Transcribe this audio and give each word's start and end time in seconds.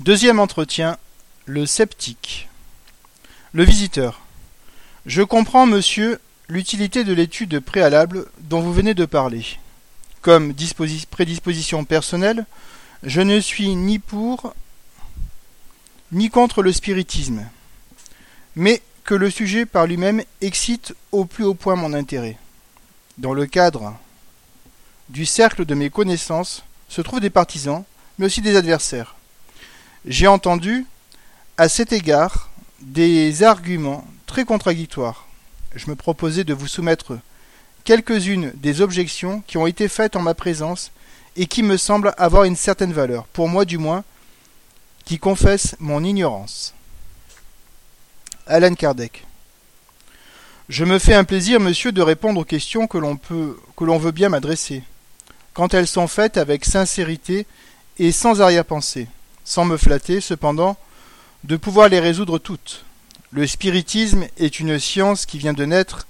Deuxième 0.00 0.40
entretien, 0.40 0.98
le 1.46 1.66
sceptique. 1.66 2.48
Le 3.52 3.62
visiteur. 3.62 4.22
Je 5.06 5.22
comprends, 5.22 5.66
monsieur, 5.66 6.18
l'utilité 6.48 7.04
de 7.04 7.12
l'étude 7.12 7.60
préalable 7.60 8.26
dont 8.40 8.60
vous 8.60 8.72
venez 8.72 8.94
de 8.94 9.04
parler. 9.04 9.46
Comme 10.20 10.52
prédisposition 10.52 11.84
personnelle, 11.84 12.44
je 13.04 13.20
ne 13.20 13.38
suis 13.38 13.76
ni 13.76 14.00
pour 14.00 14.54
ni 16.10 16.28
contre 16.28 16.62
le 16.62 16.72
spiritisme, 16.72 17.46
mais 18.56 18.82
que 19.04 19.14
le 19.14 19.30
sujet 19.30 19.64
par 19.64 19.86
lui-même 19.86 20.24
excite 20.40 20.92
au 21.12 21.24
plus 21.24 21.44
haut 21.44 21.54
point 21.54 21.76
mon 21.76 21.94
intérêt. 21.94 22.36
Dans 23.18 23.32
le 23.32 23.46
cadre 23.46 23.96
du 25.08 25.24
cercle 25.24 25.64
de 25.64 25.74
mes 25.74 25.90
connaissances 25.90 26.64
se 26.88 27.00
trouvent 27.00 27.20
des 27.20 27.30
partisans, 27.30 27.84
mais 28.18 28.26
aussi 28.26 28.40
des 28.40 28.56
adversaires. 28.56 29.13
J'ai 30.06 30.26
entendu, 30.26 30.84
à 31.56 31.68
cet 31.70 31.92
égard, 31.92 32.50
des 32.80 33.42
arguments 33.42 34.06
très 34.26 34.44
contradictoires. 34.44 35.26
Je 35.74 35.88
me 35.88 35.94
proposais 35.94 36.44
de 36.44 36.52
vous 36.52 36.68
soumettre 36.68 37.18
quelques-unes 37.84 38.52
des 38.54 38.82
objections 38.82 39.42
qui 39.46 39.56
ont 39.56 39.66
été 39.66 39.88
faites 39.88 40.14
en 40.16 40.20
ma 40.20 40.34
présence 40.34 40.90
et 41.36 41.46
qui 41.46 41.62
me 41.62 41.78
semblent 41.78 42.12
avoir 42.18 42.44
une 42.44 42.56
certaine 42.56 42.92
valeur, 42.92 43.24
pour 43.28 43.48
moi 43.48 43.64
du 43.64 43.78
moins, 43.78 44.04
qui 45.06 45.18
confesse 45.18 45.74
mon 45.78 46.04
ignorance. 46.04 46.74
Alan 48.46 48.74
Kardec. 48.74 49.24
Je 50.68 50.84
me 50.84 50.98
fais 50.98 51.14
un 51.14 51.24
plaisir, 51.24 51.60
monsieur, 51.60 51.92
de 51.92 52.02
répondre 52.02 52.40
aux 52.40 52.44
questions 52.44 52.86
que 52.86 52.98
l'on 52.98 53.16
peut, 53.16 53.58
que 53.76 53.84
l'on 53.84 53.98
veut 53.98 54.12
bien 54.12 54.28
m'adresser, 54.28 54.82
quand 55.54 55.72
elles 55.72 55.86
sont 55.86 56.08
faites 56.08 56.36
avec 56.36 56.66
sincérité 56.66 57.46
et 57.98 58.12
sans 58.12 58.40
arrière-pensée, 58.42 59.08
sans 59.44 59.64
me 59.64 59.76
flatter, 59.76 60.20
cependant, 60.20 60.76
de 61.44 61.56
pouvoir 61.56 61.88
les 61.88 62.00
résoudre 62.00 62.38
toutes. 62.38 62.84
Le 63.30 63.46
spiritisme 63.46 64.26
est 64.38 64.60
une 64.60 64.78
science 64.78 65.26
qui 65.26 65.38
vient 65.38 65.52
de 65.52 65.64
naître 65.64 66.06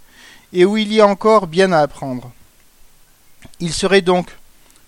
et 0.52 0.64
où 0.64 0.76
il 0.76 0.92
y 0.92 1.00
a 1.00 1.06
encore 1.06 1.46
bien 1.46 1.72
à 1.72 1.80
apprendre. 1.80 2.32
Il 3.60 3.72
serait 3.72 4.02
donc 4.02 4.30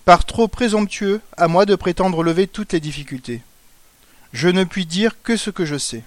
par 0.04 0.24
trop 0.24 0.46
présomptueux 0.46 1.20
à 1.36 1.48
moi 1.48 1.66
de 1.66 1.74
prétendre 1.74 2.22
lever 2.22 2.46
toutes 2.46 2.72
les 2.72 2.80
difficultés. 2.80 3.42
Je 4.32 4.48
ne 4.48 4.64
puis 4.64 4.86
dire 4.86 5.16
que 5.22 5.36
ce 5.36 5.50
que 5.50 5.64
je 5.64 5.78
sais. 5.78 6.04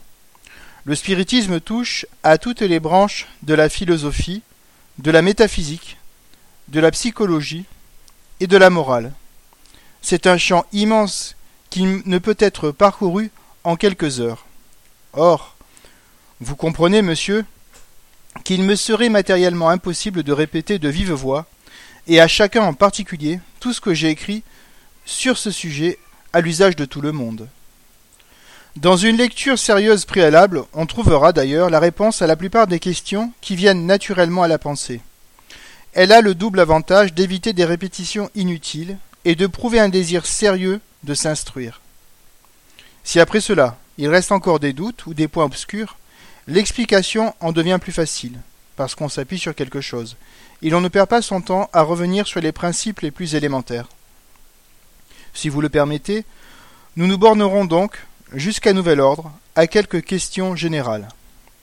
Le 0.86 0.96
spiritisme 0.96 1.60
touche 1.60 2.06
à 2.24 2.38
toutes 2.38 2.62
les 2.62 2.80
branches 2.80 3.28
de 3.44 3.54
la 3.54 3.68
philosophie, 3.68 4.42
de 4.98 5.12
la 5.12 5.22
métaphysique, 5.22 5.98
de 6.70 6.80
la 6.80 6.92
psychologie 6.92 7.66
et 8.40 8.48
de 8.48 8.58
la 8.58 8.70
morale. 8.70 9.14
C'est 10.02 10.28
un 10.28 10.38
champ 10.38 10.66
immense 10.72 11.36
qui 11.70 11.84
ne 11.84 12.18
peut 12.18 12.38
être 12.40 12.72
parcouru 12.72 13.32
en 13.64 13.76
quelques 13.76 14.20
heures. 14.20 14.46
Or, 15.14 15.56
vous 16.40 16.56
comprenez, 16.56 17.02
monsieur, 17.02 17.46
qu'il 18.44 18.64
me 18.64 18.76
serait 18.76 19.10
matériellement 19.10 19.70
impossible 19.70 20.24
de 20.24 20.32
répéter 20.32 20.80
de 20.80 20.90
vive 20.90 21.12
voix, 21.12 21.46
et 22.08 22.22
à 22.22 22.28
chacun 22.28 22.64
en 22.64 22.74
particulier, 22.74 23.40
tout 23.60 23.74
ce 23.74 23.82
que 23.82 23.94
j'ai 23.94 24.10
écrit 24.10 24.44
sur 25.06 25.38
ce 25.38 25.52
sujet 25.52 26.00
à 26.34 26.42
l'usage 26.42 26.76
de 26.76 26.86
tout 26.86 27.02
le 27.02 27.12
monde. 27.12 27.48
Dans 28.76 28.96
une 28.96 29.18
lecture 29.18 29.60
sérieuse 29.60 30.06
préalable, 30.06 30.64
on 30.74 30.86
trouvera 30.86 31.34
d'ailleurs 31.34 31.70
la 31.70 31.80
réponse 31.80 32.22
à 32.22 32.28
la 32.28 32.36
plupart 32.36 32.68
des 32.68 32.80
questions 32.80 33.34
qui 33.42 33.56
viennent 33.56 33.86
naturellement 33.86 34.44
à 34.44 34.48
la 34.48 34.60
pensée. 34.60 35.02
Elle 35.94 36.12
a 36.12 36.22
le 36.22 36.36
double 36.36 36.60
avantage 36.60 37.14
d'éviter 37.14 37.52
des 37.52 37.66
répétitions 37.66 38.30
inutiles 38.36 38.98
et 39.26 39.36
de 39.36 39.48
prouver 39.48 39.80
un 39.80 39.90
désir 39.90 40.26
sérieux 40.26 40.80
de 41.04 41.14
s'instruire. 41.14 41.82
Si 43.04 43.20
après 43.20 43.42
cela, 43.42 43.78
il 43.98 44.10
reste 44.10 44.32
encore 44.32 44.60
des 44.60 44.74
doutes 44.74 45.06
ou 45.06 45.14
des 45.14 45.28
points 45.28 45.46
obscurs, 45.46 45.98
L'explication 46.50 47.36
en 47.42 47.52
devient 47.52 47.78
plus 47.80 47.92
facile, 47.92 48.40
parce 48.76 48.96
qu'on 48.96 49.08
s'appuie 49.08 49.38
sur 49.38 49.54
quelque 49.54 49.82
chose, 49.82 50.18
et 50.64 50.72
l'on 50.72 50.82
ne 50.82 50.88
perd 50.88 51.08
pas 51.08 51.22
son 51.22 51.42
temps 51.42 51.70
à 51.74 51.84
revenir 51.84 52.26
sur 52.26 52.42
les 52.42 52.52
principes 52.52 53.02
les 53.02 53.12
plus 53.12 53.36
élémentaires. 53.36 53.88
Si 55.36 55.48
vous 55.48 55.62
le 55.62 55.70
permettez, 55.70 56.26
nous 56.96 57.06
nous 57.06 57.20
bornerons 57.20 57.66
donc, 57.66 58.04
jusqu'à 58.34 58.74
nouvel 58.74 59.00
ordre, 59.00 59.32
à 59.56 59.68
quelques 59.68 60.04
questions 60.04 60.56
générales. 60.56 61.08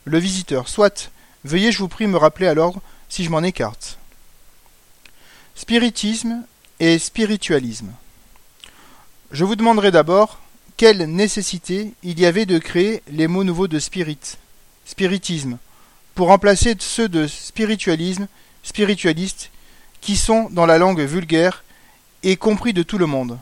Le 0.05 0.19
visiteur, 0.19 0.69
soit, 0.69 1.11
veuillez 1.43 1.73
je 1.73 1.79
vous 1.79 1.89
prie 1.89 2.07
me 2.07 2.17
rappeler 2.17 2.47
à 2.47 2.55
l'ordre 2.55 2.81
si 3.09 3.25
je 3.25 3.31
m'en 3.31 3.43
écarte. 3.43 3.99
Spiritisme 5.57 6.45
et 6.79 7.01
spiritualisme. 7.01 7.91
Je 9.33 9.45
vous 9.45 9.57
demanderai 9.57 9.91
d'abord 9.91 10.41
quelle 10.77 11.11
nécessité 11.11 11.93
il 12.03 12.21
y 12.21 12.27
avait 12.27 12.47
de 12.47 12.59
créer 12.59 13.03
les 13.09 13.27
mots 13.27 13.45
nouveaux 13.45 13.67
de 13.67 13.79
spirit, 13.79 14.19
spiritisme, 14.85 15.59
pour 16.15 16.29
remplacer 16.29 16.77
ceux 16.79 17.09
de 17.09 17.27
spiritualisme, 17.27 18.29
spiritualiste, 18.63 19.51
qui 20.01 20.17
sont 20.17 20.49
dans 20.51 20.67
la 20.67 20.79
langue 20.79 21.01
vulgaire 21.01 21.65
et 22.23 22.37
compris 22.37 22.73
de 22.73 22.83
tout 22.83 22.99
le 22.99 23.07
monde. 23.07 23.39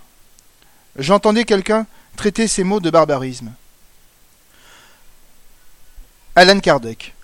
J'entendais 0.96 1.44
quelqu'un 1.44 1.86
traiter 2.16 2.48
ces 2.48 2.64
mots 2.64 2.80
de 2.80 2.90
barbarisme. 2.90 3.52
Alan 6.36 6.60
Kardec. 6.60 7.14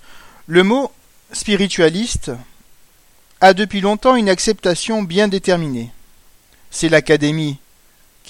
Le 0.47 0.62
mot 0.65 0.92
spiritualiste 1.32 2.32
a 3.41 3.54
depuis 3.54 3.81
longtemps 3.81 4.16
une 4.16 4.28
acceptation 4.28 5.03
bien 5.03 5.28
déterminée. 5.28 5.91
C'est 6.71 6.88
l'Académie 6.88 7.59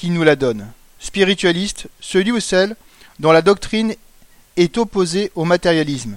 qui 0.00 0.08
nous 0.08 0.22
la 0.22 0.34
donne. 0.34 0.66
Spiritualiste, 0.98 1.88
celui 2.00 2.32
ou 2.32 2.40
celle 2.40 2.74
dont 3.18 3.32
la 3.32 3.42
doctrine 3.42 3.94
est 4.56 4.78
opposé 4.78 5.30
au 5.34 5.44
matérialisme. 5.44 6.16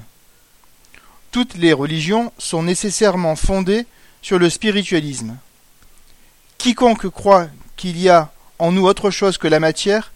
Toutes 1.32 1.56
les 1.56 1.74
religions 1.74 2.32
sont 2.38 2.64
nécessairement 2.64 3.36
fondées 3.36 3.86
sur 4.22 4.40
le 4.40 4.50
spiritualisme. 4.50 5.36
Quiconque 6.58 7.10
croit 7.10 7.48
qu'il 7.76 8.00
y 8.00 8.08
a 8.08 8.32
en 8.58 8.72
nous 8.72 8.86
autre 8.86 9.12
chose 9.12 9.38
que 9.38 9.50
la 9.50 9.60
matière 9.60 10.14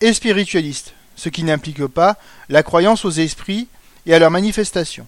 est 0.00 0.14
spiritualiste, 0.14 0.94
ce 1.14 1.28
qui 1.28 1.44
n'implique 1.44 1.86
pas 1.88 2.16
la 2.48 2.62
croyance 2.62 3.04
aux 3.04 3.10
esprits 3.10 3.68
et 4.06 4.14
à 4.14 4.18
leurs 4.18 4.30
manifestations. 4.30 5.06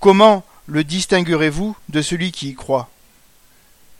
Comment 0.00 0.44
le 0.66 0.82
distinguerez-vous 0.82 1.76
de 1.88 2.02
celui 2.02 2.32
qui 2.32 2.48
y 2.48 2.54
croit? 2.56 2.90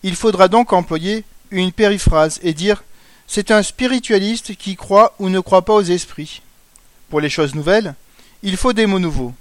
Il 0.02 0.16
faudra 0.16 0.48
donc 0.48 0.72
employer 0.72 1.25
une 1.52 1.72
périphrase 1.72 2.40
et 2.42 2.54
dire 2.54 2.82
c'est 3.26 3.50
un 3.50 3.62
spiritualiste 3.62 4.56
qui 4.56 4.76
croit 4.76 5.14
ou 5.18 5.28
ne 5.28 5.40
croit 5.40 5.64
pas 5.64 5.74
aux 5.74 5.82
esprits. 5.82 6.42
Pour 7.08 7.20
les 7.20 7.30
choses 7.30 7.54
nouvelles, 7.54 7.94
il 8.42 8.56
faut 8.56 8.72
des 8.72 8.86
mots 8.86 8.98
nouveaux, 8.98 9.32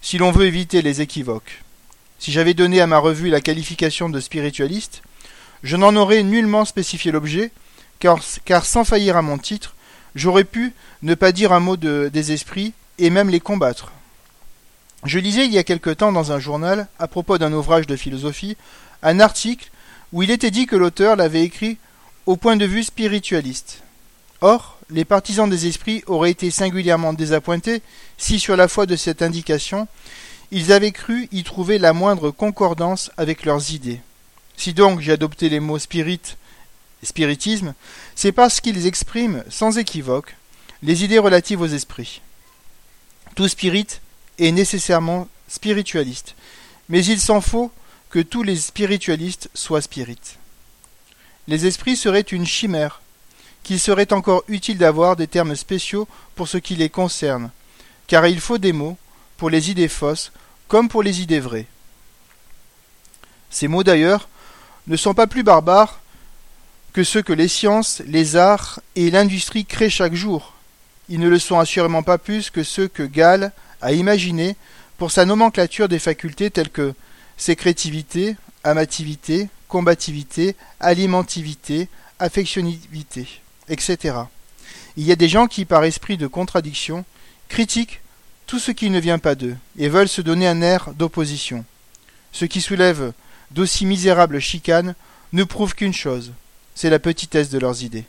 si 0.00 0.18
l'on 0.18 0.32
veut 0.32 0.46
éviter 0.46 0.82
les 0.82 1.00
équivoques. 1.00 1.62
Si 2.18 2.32
j'avais 2.32 2.54
donné 2.54 2.80
à 2.80 2.86
ma 2.86 2.98
revue 2.98 3.30
la 3.30 3.40
qualification 3.40 4.08
de 4.08 4.20
spiritualiste, 4.20 5.02
je 5.62 5.76
n'en 5.76 5.94
aurais 5.96 6.22
nullement 6.22 6.64
spécifié 6.64 7.12
l'objet, 7.12 7.50
car, 7.98 8.64
sans 8.64 8.84
faillir 8.84 9.16
à 9.16 9.22
mon 9.22 9.38
titre, 9.38 9.74
j'aurais 10.14 10.44
pu 10.44 10.72
ne 11.02 11.14
pas 11.14 11.32
dire 11.32 11.52
un 11.52 11.60
mot 11.60 11.76
de, 11.76 12.10
des 12.12 12.32
esprits 12.32 12.72
et 12.98 13.10
même 13.10 13.30
les 13.30 13.40
combattre. 13.40 13.92
Je 15.04 15.18
lisais 15.18 15.46
il 15.46 15.52
y 15.52 15.58
a 15.58 15.64
quelque 15.64 15.90
temps 15.90 16.12
dans 16.12 16.32
un 16.32 16.38
journal, 16.38 16.88
à 16.98 17.08
propos 17.08 17.38
d'un 17.38 17.52
ouvrage 17.52 17.86
de 17.86 17.96
philosophie, 17.96 18.56
un 19.02 19.20
article 19.20 19.70
où 20.12 20.22
il 20.22 20.30
était 20.30 20.50
dit 20.50 20.66
que 20.66 20.76
l'auteur 20.76 21.16
l'avait 21.16 21.42
écrit 21.42 21.78
au 22.26 22.36
point 22.36 22.56
de 22.56 22.66
vue 22.66 22.84
spiritualiste. 22.84 23.82
Or, 24.40 24.78
les 24.90 25.04
partisans 25.04 25.48
des 25.48 25.66
esprits 25.66 26.02
auraient 26.06 26.30
été 26.30 26.50
singulièrement 26.50 27.12
désappointés 27.12 27.82
si, 28.18 28.40
sur 28.40 28.56
la 28.56 28.68
foi 28.68 28.86
de 28.86 28.96
cette 28.96 29.22
indication, 29.22 29.86
ils 30.50 30.72
avaient 30.72 30.92
cru 30.92 31.28
y 31.32 31.44
trouver 31.44 31.78
la 31.78 31.92
moindre 31.92 32.30
concordance 32.30 33.10
avec 33.16 33.44
leurs 33.44 33.72
idées. 33.72 34.00
Si 34.56 34.72
donc 34.72 35.00
j'ai 35.00 35.12
adopté 35.12 35.48
les 35.48 35.60
mots 35.60 35.78
spirit, 35.78 36.20
spiritisme, 37.02 37.74
c'est 38.14 38.32
parce 38.32 38.60
qu'ils 38.60 38.86
expriment, 38.86 39.44
sans 39.48 39.78
équivoque, 39.78 40.36
les 40.82 41.04
idées 41.04 41.18
relatives 41.18 41.60
aux 41.60 41.66
esprits. 41.66 42.20
Tout 43.36 43.48
spirit 43.48 43.86
est 44.38 44.52
nécessairement 44.52 45.28
spiritualiste, 45.48 46.34
mais 46.88 47.04
il 47.04 47.20
s'en 47.20 47.40
faut 47.40 47.70
que 48.10 48.18
tous 48.18 48.42
les 48.42 48.56
spiritualistes 48.56 49.48
soient 49.54 49.82
spirites. 49.82 50.36
Les 51.48 51.66
esprits 51.66 51.96
seraient 51.96 52.20
une 52.20 52.46
chimère, 52.46 53.00
qu'il 53.62 53.80
serait 53.80 54.12
encore 54.12 54.44
utile 54.48 54.78
d'avoir 54.78 55.16
des 55.16 55.26
termes 55.26 55.56
spéciaux 55.56 56.08
pour 56.34 56.48
ce 56.48 56.58
qui 56.58 56.76
les 56.76 56.90
concerne, 56.90 57.50
car 58.06 58.26
il 58.26 58.40
faut 58.40 58.58
des 58.58 58.72
mots 58.72 58.98
pour 59.36 59.50
les 59.50 59.70
idées 59.70 59.88
fausses 59.88 60.32
comme 60.68 60.88
pour 60.88 61.02
les 61.02 61.20
idées 61.20 61.40
vraies. 61.40 61.66
Ces 63.50 63.68
mots 63.68 63.82
d'ailleurs 63.82 64.28
ne 64.86 64.96
sont 64.96 65.14
pas 65.14 65.26
plus 65.26 65.42
barbares 65.42 66.00
que 66.92 67.04
ceux 67.04 67.22
que 67.22 67.32
les 67.32 67.48
sciences, 67.48 68.02
les 68.06 68.36
arts 68.36 68.80
et 68.96 69.10
l'industrie 69.10 69.64
créent 69.64 69.90
chaque 69.90 70.14
jour. 70.14 70.54
Ils 71.08 71.20
ne 71.20 71.28
le 71.28 71.38
sont 71.38 71.58
assurément 71.58 72.02
pas 72.02 72.18
plus 72.18 72.50
que 72.50 72.62
ceux 72.62 72.88
que 72.88 73.02
Gall 73.02 73.52
a 73.80 73.92
imaginés 73.92 74.56
pour 74.98 75.10
sa 75.10 75.24
nomenclature 75.24 75.88
des 75.88 75.98
facultés 75.98 76.50
telles 76.50 76.70
que 76.70 76.94
sécrétivité, 77.40 78.36
amativité, 78.64 79.48
combativité, 79.66 80.54
alimentivité, 80.78 81.88
affectionivité 82.18 83.40
etc. 83.68 84.18
Il 84.96 85.04
y 85.04 85.12
a 85.12 85.16
des 85.16 85.28
gens 85.28 85.46
qui, 85.46 85.64
par 85.64 85.84
esprit 85.84 86.18
de 86.18 86.26
contradiction, 86.26 87.04
critiquent 87.48 88.02
tout 88.46 88.58
ce 88.58 88.72
qui 88.72 88.90
ne 88.90 89.00
vient 89.00 89.18
pas 89.18 89.36
d'eux, 89.36 89.56
et 89.78 89.88
veulent 89.88 90.08
se 90.08 90.20
donner 90.20 90.46
un 90.46 90.60
air 90.60 90.90
d'opposition. 90.94 91.64
Ce 92.32 92.44
qui 92.44 92.60
soulève 92.60 93.12
d'aussi 93.52 93.86
misérables 93.86 94.40
chicanes 94.40 94.94
ne 95.32 95.44
prouve 95.44 95.74
qu'une 95.74 95.94
chose, 95.94 96.32
c'est 96.74 96.90
la 96.90 96.98
petitesse 96.98 97.48
de 97.48 97.58
leurs 97.58 97.82
idées. 97.82 98.04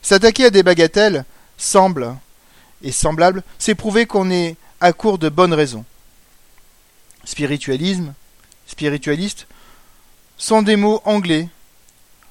S'attaquer 0.00 0.46
à 0.46 0.50
des 0.50 0.62
bagatelles 0.62 1.24
semble, 1.58 2.16
et 2.82 2.92
semblable, 2.92 3.42
c'est 3.58 3.74
prouver 3.74 4.06
qu'on 4.06 4.30
est 4.30 4.56
à 4.80 4.92
court 4.92 5.18
de 5.18 5.28
bonnes 5.28 5.54
raisons. 5.54 5.84
Spiritualisme, 7.24 8.14
spiritualiste, 8.66 9.46
sont 10.36 10.62
des 10.62 10.76
mots 10.76 11.00
anglais, 11.04 11.48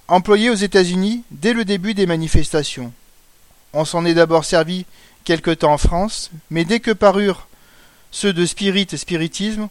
employés 0.08 0.50
aux 0.50 0.56
États-Unis 0.56 1.24
dès 1.32 1.54
le 1.54 1.66
début 1.66 1.94
des 1.94 2.06
manifestations. 2.06 2.94
On 3.74 3.86
s'en 3.86 4.06
est 4.06 4.14
d'abord 4.14 4.46
servi 4.46 4.86
quelque 5.24 5.52
temps 5.52 5.74
en 5.74 5.78
France, 5.78 6.30
mais 6.50 6.66
dès 6.66 6.80
que 6.80 6.92
parurent 6.92 7.48
ceux 8.12 8.34
de 8.34 8.46
spirit 8.46 8.88
et 8.92 8.98
spiritisme, 8.98 9.70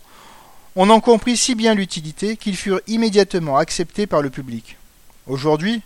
on 0.74 0.90
en 0.90 1.00
comprit 1.00 1.36
si 1.36 1.54
bien 1.54 1.74
l'utilité 1.74 2.36
qu'ils 2.36 2.56
furent 2.56 2.80
immédiatement 2.86 3.58
acceptés 3.58 4.06
par 4.06 4.22
le 4.22 4.30
public. 4.30 4.76
Aujourd'hui, 5.26 5.82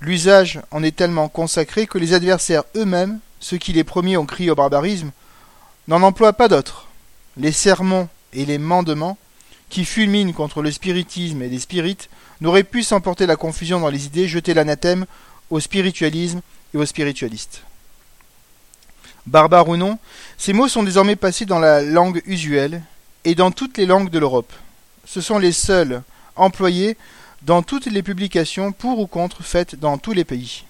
l'usage 0.00 0.60
en 0.70 0.82
est 0.82 0.96
tellement 0.96 1.28
consacré 1.28 1.86
que 1.86 1.98
les 1.98 2.14
adversaires 2.14 2.64
eux-mêmes, 2.76 3.18
ceux 3.40 3.58
qui 3.58 3.72
les 3.72 3.84
premiers 3.84 4.16
ont 4.16 4.26
crié 4.26 4.50
au 4.50 4.54
barbarisme, 4.54 5.10
n'en 5.88 6.02
emploient 6.02 6.32
pas 6.32 6.48
d'autres. 6.48 6.88
Les 7.36 7.52
sermons 7.52 8.08
et 8.32 8.46
les 8.46 8.58
mandements, 8.58 9.18
qui 9.70 9.84
fulminent 9.84 10.32
contre 10.32 10.60
le 10.60 10.70
spiritisme 10.70 11.40
et 11.42 11.48
les 11.48 11.60
spirites, 11.60 12.10
n'auraient 12.40 12.64
pu 12.64 12.82
s'emporter 12.82 13.26
la 13.26 13.36
confusion 13.36 13.80
dans 13.80 13.88
les 13.88 14.06
idées, 14.06 14.28
jeter 14.28 14.52
l'anathème 14.52 15.06
au 15.48 15.60
spiritualisme 15.60 16.42
et 16.74 16.76
aux 16.76 16.86
spiritualistes. 16.86 17.62
Barbare 19.26 19.68
ou 19.68 19.76
non, 19.76 19.98
ces 20.36 20.52
mots 20.52 20.68
sont 20.68 20.82
désormais 20.82 21.16
passés 21.16 21.46
dans 21.46 21.58
la 21.58 21.82
langue 21.82 22.22
usuelle 22.26 22.82
et 23.24 23.34
dans 23.34 23.50
toutes 23.50 23.78
les 23.78 23.86
langues 23.86 24.10
de 24.10 24.18
l'Europe. 24.18 24.52
Ce 25.06 25.20
sont 25.20 25.38
les 25.38 25.52
seuls 25.52 26.02
employés 26.36 26.96
dans 27.42 27.62
toutes 27.62 27.86
les 27.86 28.02
publications 28.02 28.72
pour 28.72 28.98
ou 28.98 29.06
contre 29.06 29.42
faites 29.42 29.76
dans 29.76 29.98
tous 29.98 30.12
les 30.12 30.24
pays. 30.24 30.64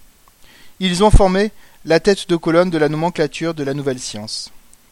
Ils 0.78 1.04
ont 1.04 1.10
formé 1.10 1.52
la 1.84 2.00
tête 2.00 2.28
de 2.28 2.36
colonne 2.36 2.70
de 2.70 2.78
la 2.78 2.88
nomenclature 2.88 3.54
de 3.54 3.64
la 3.64 3.74
nouvelle 3.74 3.98
science. 3.98 4.50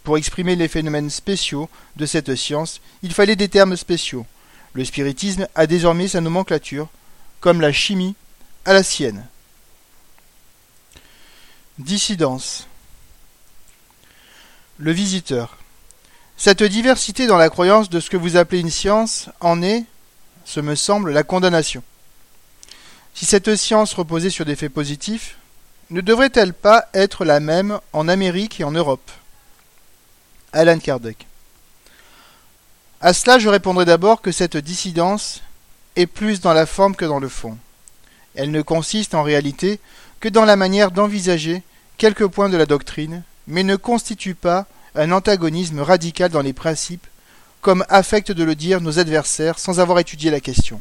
Pour 0.08 0.16
exprimer 0.16 0.56
les 0.56 0.68
phénomènes 0.68 1.10
spéciaux 1.10 1.68
de 1.96 2.06
cette 2.06 2.34
science, 2.34 2.80
il 3.02 3.12
fallait 3.12 3.36
des 3.36 3.50
termes 3.50 3.76
spéciaux. 3.76 4.24
Le 4.72 4.82
spiritisme 4.82 5.46
a 5.54 5.66
désormais 5.66 6.08
sa 6.08 6.22
nomenclature, 6.22 6.88
comme 7.40 7.60
la 7.60 7.74
chimie 7.74 8.14
a 8.64 8.72
la 8.72 8.82
sienne. 8.82 9.26
Dissidence. 11.78 12.68
Le 14.78 14.92
visiteur. 14.92 15.58
Cette 16.38 16.62
diversité 16.62 17.26
dans 17.26 17.36
la 17.36 17.50
croyance 17.50 17.90
de 17.90 18.00
ce 18.00 18.08
que 18.08 18.16
vous 18.16 18.38
appelez 18.38 18.62
une 18.62 18.70
science 18.70 19.28
en 19.40 19.60
est, 19.60 19.84
ce 20.46 20.60
me 20.60 20.74
semble, 20.74 21.12
la 21.12 21.22
condamnation. 21.22 21.82
Si 23.12 23.26
cette 23.26 23.56
science 23.56 23.92
reposait 23.92 24.30
sur 24.30 24.46
des 24.46 24.56
faits 24.56 24.72
positifs, 24.72 25.36
ne 25.90 26.00
devrait-elle 26.00 26.54
pas 26.54 26.88
être 26.94 27.26
la 27.26 27.40
même 27.40 27.78
en 27.92 28.08
Amérique 28.08 28.58
et 28.58 28.64
en 28.64 28.72
Europe? 28.72 29.10
Alan 30.52 30.78
Kardec. 30.78 31.26
À 33.00 33.12
cela, 33.12 33.38
je 33.38 33.48
répondrai 33.48 33.84
d'abord 33.84 34.20
que 34.20 34.32
cette 34.32 34.56
dissidence 34.56 35.42
est 35.96 36.06
plus 36.06 36.40
dans 36.40 36.52
la 36.52 36.66
forme 36.66 36.96
que 36.96 37.04
dans 37.04 37.20
le 37.20 37.28
fond. 37.28 37.56
Elle 38.34 38.50
ne 38.50 38.62
consiste 38.62 39.14
en 39.14 39.22
réalité 39.22 39.80
que 40.20 40.28
dans 40.28 40.44
la 40.44 40.56
manière 40.56 40.90
d'envisager 40.90 41.62
quelques 41.96 42.26
points 42.26 42.48
de 42.48 42.56
la 42.56 42.66
doctrine, 42.66 43.22
mais 43.46 43.62
ne 43.62 43.76
constitue 43.76 44.34
pas 44.34 44.66
un 44.94 45.12
antagonisme 45.12 45.80
radical 45.80 46.30
dans 46.30 46.42
les 46.42 46.52
principes, 46.52 47.06
comme 47.60 47.84
affectent 47.88 48.32
de 48.32 48.44
le 48.44 48.54
dire 48.54 48.80
nos 48.80 48.98
adversaires 48.98 49.58
sans 49.58 49.80
avoir 49.80 49.98
étudié 49.98 50.30
la 50.30 50.40
question. 50.40 50.80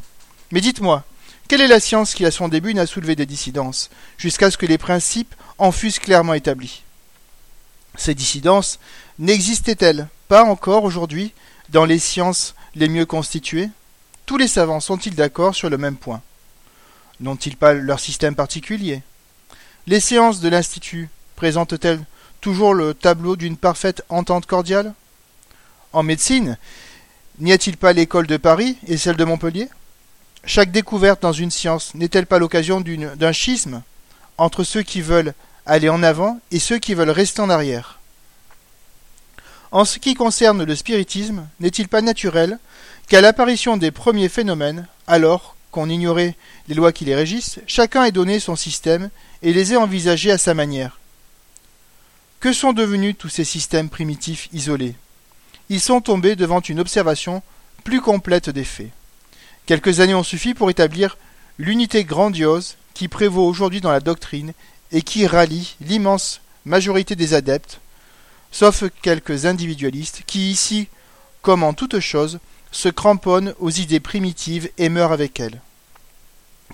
Mais 0.52 0.62
dites-moi, 0.62 1.04
quelle 1.48 1.62
est 1.62 1.68
la 1.68 1.80
science 1.80 2.14
qui 2.14 2.26
à 2.26 2.32
son 2.32 2.48
début 2.48 2.74
n'a 2.74 2.86
soulevé 2.86 3.16
des 3.16 3.26
dissidences, 3.26 3.90
jusqu'à 4.18 4.52
ce 4.52 4.58
que 4.58 4.66
les 4.66 4.78
principes 4.78 5.34
en 5.58 5.72
fussent 5.72 6.00
clairement 6.00 6.34
établis? 6.34 6.84
Ces 7.98 8.14
dissidences 8.16 8.80
n'existaient-elles 9.20 10.08
pas 10.28 10.44
encore 10.44 10.84
aujourd'hui 10.84 11.34
dans 11.70 11.86
les 11.86 12.00
sciences 12.00 12.56
les 12.76 12.88
mieux 12.88 13.06
constituées? 13.06 13.70
Tous 14.26 14.38
les 14.38 14.48
savants 14.48 14.80
sont-ils 14.80 15.16
d'accord 15.16 15.56
sur 15.56 15.70
le 15.70 15.78
même 15.78 15.98
point? 15.98 16.22
N'ont-ils 17.20 17.58
pas 17.58 17.74
leur 17.74 18.00
système 18.00 18.36
particulier? 18.36 19.02
Les 19.88 20.00
séances 20.00 20.40
de 20.40 20.50
l'Institut 20.50 21.10
présentent-elles 21.36 22.04
toujours 22.40 22.74
le 22.74 22.94
tableau 22.94 23.36
d'une 23.36 23.58
parfaite 23.58 24.04
entente 24.10 24.46
cordiale? 24.46 24.94
En 25.94 26.04
médecine, 26.04 26.58
n'y 27.40 27.52
a-t-il 27.52 27.78
pas 27.78 27.94
l'école 27.94 28.28
de 28.28 28.38
Paris 28.38 28.78
et 28.88 28.98
celle 28.98 29.16
de 29.16 29.24
Montpellier? 29.24 29.70
Chaque 30.46 30.72
découverte 30.72 31.22
dans 31.22 31.34
une 31.34 31.52
science 31.52 31.96
n'est-elle 31.96 32.28
pas 32.28 32.40
l'occasion 32.40 32.82
d'un 32.82 33.32
schisme 33.32 33.82
entre 34.38 34.64
ceux 34.64 34.84
qui 34.84 35.02
veulent 35.02 35.34
aller 35.68 35.90
en 35.90 36.02
avant 36.02 36.40
et 36.52 36.60
ceux 36.60 36.80
qui 36.80 36.94
veulent 36.94 37.10
rester 37.10 37.42
en 37.42 37.50
arrière. 37.50 38.00
En 39.72 39.86
ce 39.86 40.00
qui 40.00 40.14
concerne 40.14 40.64
le 40.64 40.76
spiritisme, 40.76 41.48
n'est-il 41.60 41.88
pas 41.88 42.02
naturel 42.02 42.58
qu'à 43.08 43.22
l'apparition 43.22 43.78
des 43.78 43.92
premiers 43.92 44.30
phénomènes, 44.30 44.88
alors 45.08 45.56
qu'on 45.72 45.90
ignorait 45.90 46.36
les 46.68 46.76
lois 46.76 46.94
qui 46.94 47.06
les 47.06 47.16
régissent, 47.16 47.60
chacun 47.68 48.06
ait 48.06 48.12
donné 48.12 48.40
son 48.40 48.56
système 48.56 49.10
et 49.44 49.54
les 49.54 49.74
ait 49.74 49.78
envisagés 49.78 50.32
à 50.32 50.38
sa 50.38 50.54
manière? 50.54 51.00
Que 52.40 52.54
sont 52.54 52.72
devenus 52.72 53.16
tous 53.18 53.30
ces 53.30 53.44
systèmes 53.44 53.90
primitifs 53.90 54.48
isolés? 54.54 54.96
Ils 55.70 55.82
sont 55.82 56.02
tombés 56.02 56.36
devant 56.36 56.62
une 56.62 56.80
observation 56.80 57.44
plus 57.84 58.00
complète 58.00 58.50
des 58.50 58.64
faits. 58.64 58.92
Quelques 59.66 60.00
années 60.00 60.14
ont 60.14 60.24
suffi 60.24 60.54
pour 60.54 60.70
établir 60.70 61.18
l'unité 61.58 62.06
grandiose 62.06 62.78
qui 62.94 63.10
prévaut 63.10 63.46
aujourd'hui 63.46 63.82
dans 63.82 63.92
la 63.92 64.00
doctrine 64.00 64.54
et 64.92 65.02
qui 65.02 65.28
rallie 65.28 65.76
l'immense 65.82 66.42
majorité 66.66 67.16
des 67.16 67.34
adeptes, 67.34 67.80
sauf 68.52 68.84
quelques 69.02 69.46
individualistes 69.46 70.24
qui 70.26 70.52
ici, 70.52 70.88
comme 71.42 71.64
en 71.64 71.74
toute 71.74 72.00
chose, 72.00 72.40
se 72.72 72.90
cramponnent 72.90 73.54
aux 73.60 73.70
idées 73.70 74.00
primitives 74.00 74.70
et 74.78 74.90
meurent 74.90 75.12
avec 75.12 75.40
elles. 75.40 75.62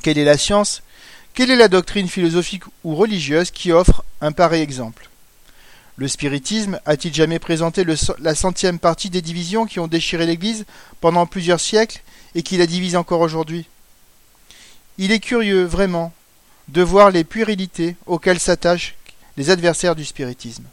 Quelle 0.02 0.18
est 0.18 0.26
la 0.26 0.38
science? 0.38 0.82
Quelle 1.34 1.52
est 1.52 1.56
la 1.56 1.68
doctrine 1.68 2.08
philosophique 2.08 2.64
ou 2.84 2.96
religieuse 2.96 3.52
qui 3.52 3.72
offre 3.72 4.04
un 4.22 4.32
pareil 4.32 4.62
exemple? 4.62 5.10
Le 5.96 6.08
spiritisme 6.08 6.80
a-t-il 6.86 7.14
jamais 7.14 7.38
présenté 7.38 7.86
la 8.20 8.36
centième 8.36 8.80
partie 8.80 9.12
des 9.12 9.22
divisions 9.22 9.68
qui 9.68 9.80
ont 9.80 9.88
déchiré 9.88 10.26
l'Église 10.26 10.66
pendant 11.02 11.28
plusieurs 11.28 11.60
siècles 11.60 12.02
et 12.34 12.42
qui 12.42 12.58
la 12.58 12.66
divisent 12.66 12.96
encore 12.96 13.22
aujourd'hui? 13.22 13.68
Il 14.98 15.12
est 15.12 15.20
curieux, 15.20 15.64
vraiment, 15.64 16.14
de 16.68 16.82
voir 16.82 17.12
les 17.12 17.24
puérilités 17.24 17.96
auxquelles 18.06 18.40
s'attachent 18.40 18.96
les 19.38 19.50
adversaires 19.50 19.96
du 19.96 20.06
spiritisme. 20.06 20.64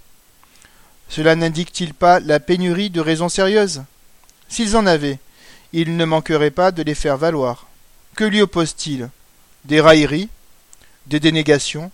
Cela 1.09 1.35
n'indique-t-il 1.35 1.95
pas 1.95 2.21
la 2.21 2.41
pénurie 2.41 2.91
de 2.91 3.01
raisons 3.01 3.29
sérieuses? 3.29 3.83
S'ils 4.49 4.77
en 4.77 4.87
avaient, 4.87 5.19
ils 5.73 5.97
ne 5.97 6.05
manqueraient 6.05 6.51
pas 6.51 6.71
de 6.71 6.83
les 6.83 6.95
faire 6.95 7.17
valoir. 7.17 7.67
Que 8.17 8.25
lui 8.25 8.43
oppose-t-il? 8.43 9.09
Des 9.65 9.81
railleries, 9.81 10.29
des 11.07 11.21
dénégations, 11.21 11.91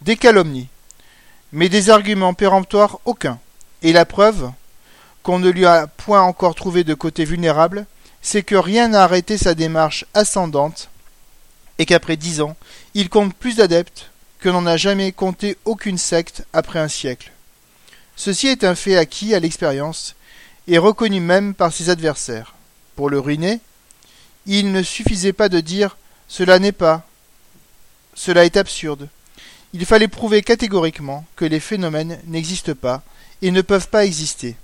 des 0.00 0.16
calomnies 0.16 0.68
mais 1.52 1.68
des 1.68 1.90
arguments 1.90 2.34
péremptoires 2.34 2.98
aucun. 3.04 3.38
Et 3.82 3.92
la 3.92 4.04
preuve 4.04 4.50
qu'on 5.22 5.38
ne 5.38 5.50
lui 5.50 5.66
a 5.66 5.86
point 5.86 6.22
encore 6.22 6.54
trouvé 6.54 6.84
de 6.84 6.94
côté 6.94 7.24
vulnérable, 7.24 7.86
c'est 8.22 8.42
que 8.42 8.54
rien 8.54 8.88
n'a 8.88 9.02
arrêté 9.02 9.38
sa 9.38 9.54
démarche 9.54 10.04
ascendante, 10.14 10.88
et 11.78 11.86
qu'après 11.86 12.16
dix 12.16 12.40
ans, 12.40 12.56
il 12.94 13.08
compte 13.08 13.34
plus 13.34 13.56
d'adeptes 13.56 14.10
que 14.40 14.48
n'en 14.48 14.66
a 14.66 14.76
jamais 14.76 15.12
compté 15.12 15.56
aucune 15.64 15.98
secte 15.98 16.44
après 16.52 16.78
un 16.78 16.88
siècle. 16.88 17.32
Ceci 18.16 18.48
est 18.48 18.64
un 18.64 18.74
fait 18.74 18.96
acquis 18.96 19.34
à 19.34 19.40
l'expérience, 19.40 20.14
et 20.66 20.78
reconnu 20.78 21.20
même 21.20 21.54
par 21.54 21.72
ses 21.72 21.90
adversaires. 21.90 22.54
Pour 22.96 23.10
le 23.10 23.18
ruiner, 23.18 23.60
il 24.46 24.72
ne 24.72 24.82
suffisait 24.82 25.32
pas 25.32 25.48
de 25.48 25.60
dire 25.60 25.96
cela 26.28 26.58
n'est 26.58 26.72
pas, 26.72 27.06
cela 28.14 28.44
est 28.44 28.56
absurde, 28.56 29.08
il 29.72 29.86
fallait 29.86 30.08
prouver 30.08 30.42
catégoriquement 30.42 31.24
que 31.36 31.44
les 31.44 31.60
phénomènes 31.60 32.20
n'existent 32.26 32.74
pas 32.74 33.02
et 33.42 33.50
ne 33.50 33.62
peuvent 33.62 33.88
pas 33.88 34.04
exister. 34.04 34.56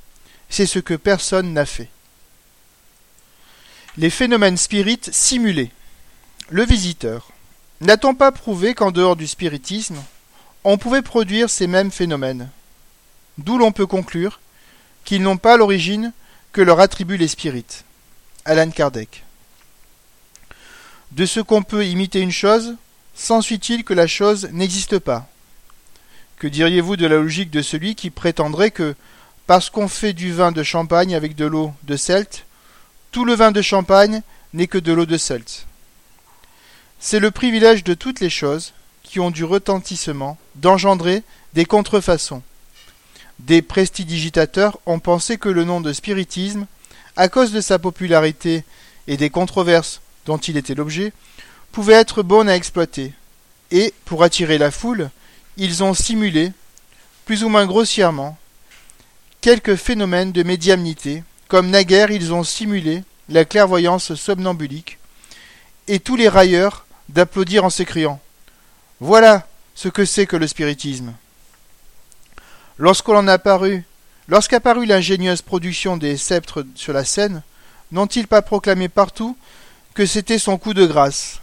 C'est 0.48 0.66
ce 0.66 0.78
que 0.78 0.94
personne 0.94 1.52
n'a 1.52 1.66
fait. 1.66 1.88
Les 3.96 4.10
phénomènes 4.10 4.56
spirites 4.56 5.12
simulés. 5.12 5.70
Le 6.50 6.64
visiteur. 6.64 7.30
N'a-t-on 7.80 8.14
pas 8.14 8.32
prouvé 8.32 8.74
qu'en 8.74 8.90
dehors 8.90 9.16
du 9.16 9.26
spiritisme, 9.26 10.02
on 10.64 10.78
pouvait 10.78 11.02
produire 11.02 11.50
ces 11.50 11.66
mêmes 11.66 11.90
phénomènes? 11.90 12.48
D'où 13.38 13.58
l'on 13.58 13.72
peut 13.72 13.86
conclure 13.86 14.40
qu'ils 15.04 15.22
n'ont 15.22 15.36
pas 15.36 15.56
l'origine 15.56 16.12
que 16.52 16.62
leur 16.62 16.80
attribuent 16.80 17.18
les 17.18 17.28
spirites. 17.28 17.84
Alan 18.44 18.70
Kardec. 18.70 19.24
De 21.12 21.26
ce 21.26 21.40
qu'on 21.40 21.62
peut 21.62 21.86
imiter 21.86 22.20
une 22.20 22.32
chose, 22.32 22.76
S'ensuit-il 23.16 23.82
que 23.82 23.94
la 23.94 24.06
chose 24.06 24.50
n'existe 24.52 24.98
pas? 24.98 25.26
Que 26.38 26.46
diriez-vous 26.46 26.96
de 26.96 27.06
la 27.06 27.16
logique 27.16 27.50
de 27.50 27.62
celui 27.62 27.94
qui 27.94 28.10
prétendrait 28.10 28.70
que, 28.70 28.94
parce 29.46 29.70
qu'on 29.70 29.88
fait 29.88 30.12
du 30.12 30.34
vin 30.34 30.52
de 30.52 30.62
champagne 30.62 31.14
avec 31.14 31.34
de 31.34 31.46
l'eau 31.46 31.72
de 31.84 31.96
Celte, 31.96 32.44
tout 33.12 33.24
le 33.24 33.34
vin 33.34 33.52
de 33.52 33.62
champagne 33.62 34.20
n'est 34.52 34.66
que 34.66 34.76
de 34.76 34.92
l'eau 34.92 35.06
de 35.06 35.16
Celte? 35.16 35.65
C'est 36.98 37.20
le 37.20 37.30
privilège 37.30 37.84
de 37.84 37.94
toutes 37.94 38.20
les 38.20 38.30
choses 38.30 38.72
qui 39.02 39.20
ont 39.20 39.30
du 39.30 39.44
retentissement 39.44 40.38
d'engendrer 40.56 41.22
des 41.54 41.64
contrefaçons. 41.64 42.42
Des 43.38 43.62
prestidigitateurs 43.62 44.78
ont 44.86 44.98
pensé 44.98 45.36
que 45.36 45.48
le 45.48 45.64
nom 45.64 45.80
de 45.80 45.92
spiritisme, 45.92 46.66
à 47.16 47.28
cause 47.28 47.52
de 47.52 47.60
sa 47.60 47.78
popularité 47.78 48.64
et 49.06 49.16
des 49.16 49.30
controverses 49.30 50.00
dont 50.24 50.38
il 50.38 50.56
était 50.56 50.74
l'objet, 50.74 51.12
pouvait 51.70 51.94
être 51.94 52.22
bon 52.22 52.48
à 52.48 52.54
exploiter, 52.54 53.12
et, 53.70 53.92
pour 54.06 54.22
attirer 54.22 54.58
la 54.58 54.70
foule, 54.70 55.10
ils 55.56 55.84
ont 55.84 55.94
simulé, 55.94 56.52
plus 57.26 57.44
ou 57.44 57.48
moins 57.48 57.66
grossièrement, 57.66 58.38
quelques 59.40 59.76
phénomènes 59.76 60.32
de 60.32 60.42
médiamnité, 60.42 61.22
comme 61.48 61.70
naguère 61.70 62.10
ils 62.10 62.32
ont 62.32 62.44
simulé 62.44 63.04
la 63.28 63.44
clairvoyance 63.44 64.14
somnambulique, 64.14 64.98
et 65.88 66.00
tous 66.00 66.16
les 66.16 66.28
railleurs 66.28 66.85
d'applaudir 67.08 67.64
en 67.64 67.70
s'écriant 67.70 68.20
Voilà 69.00 69.46
ce 69.74 69.88
que 69.88 70.04
c'est 70.04 70.26
que 70.26 70.36
le 70.36 70.46
spiritisme. 70.46 71.14
Lorsqu'on 72.78 73.28
apparut, 73.28 73.84
lorsqu'apparut 74.28 74.86
l'ingénieuse 74.86 75.42
production 75.42 75.96
des 75.96 76.16
sceptres 76.16 76.64
sur 76.74 76.92
la 76.92 77.04
scène, 77.04 77.42
n'ont-ils 77.92 78.26
pas 78.26 78.42
proclamé 78.42 78.88
partout 78.88 79.36
que 79.94 80.06
c'était 80.06 80.38
son 80.38 80.58
coup 80.58 80.74
de 80.74 80.86
grâce? 80.86 81.40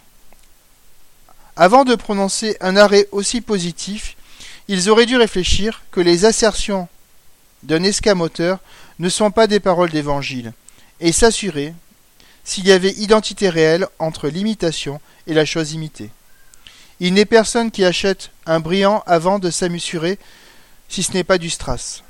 Avant 1.55 1.85
de 1.85 1.95
prononcer 1.95 2.57
un 2.61 2.75
arrêt 2.75 3.07
aussi 3.11 3.41
positif, 3.41 4.15
ils 4.67 4.89
auraient 4.89 5.05
dû 5.05 5.17
réfléchir 5.17 5.83
que 5.91 6.01
les 6.01 6.25
assertions 6.25 6.87
d'un 7.63 7.83
escamoteur 7.83 8.59
ne 8.99 9.09
sont 9.09 9.31
pas 9.31 9.47
des 9.47 9.59
paroles 9.59 9.91
d'évangile, 9.91 10.53
et 10.99 11.11
s'assurer 11.11 11.73
s'il 12.43 12.67
y 12.67 12.71
avait 12.71 12.93
identité 12.93 13.49
réelle 13.49 13.87
entre 13.99 14.27
l'imitation 14.27 14.99
et 15.27 15.33
la 15.33 15.45
chose 15.45 15.73
imitée. 15.73 16.09
Il 16.99 17.13
n'est 17.13 17.25
personne 17.25 17.71
qui 17.71 17.85
achète 17.85 18.31
un 18.45 18.59
brillant 18.59 19.03
avant 19.05 19.39
de 19.39 19.49
s'amusurer 19.49 20.19
si 20.89 21.03
ce 21.03 21.13
n'est 21.13 21.23
pas 21.23 21.37
du 21.37 21.49
strass. 21.49 22.03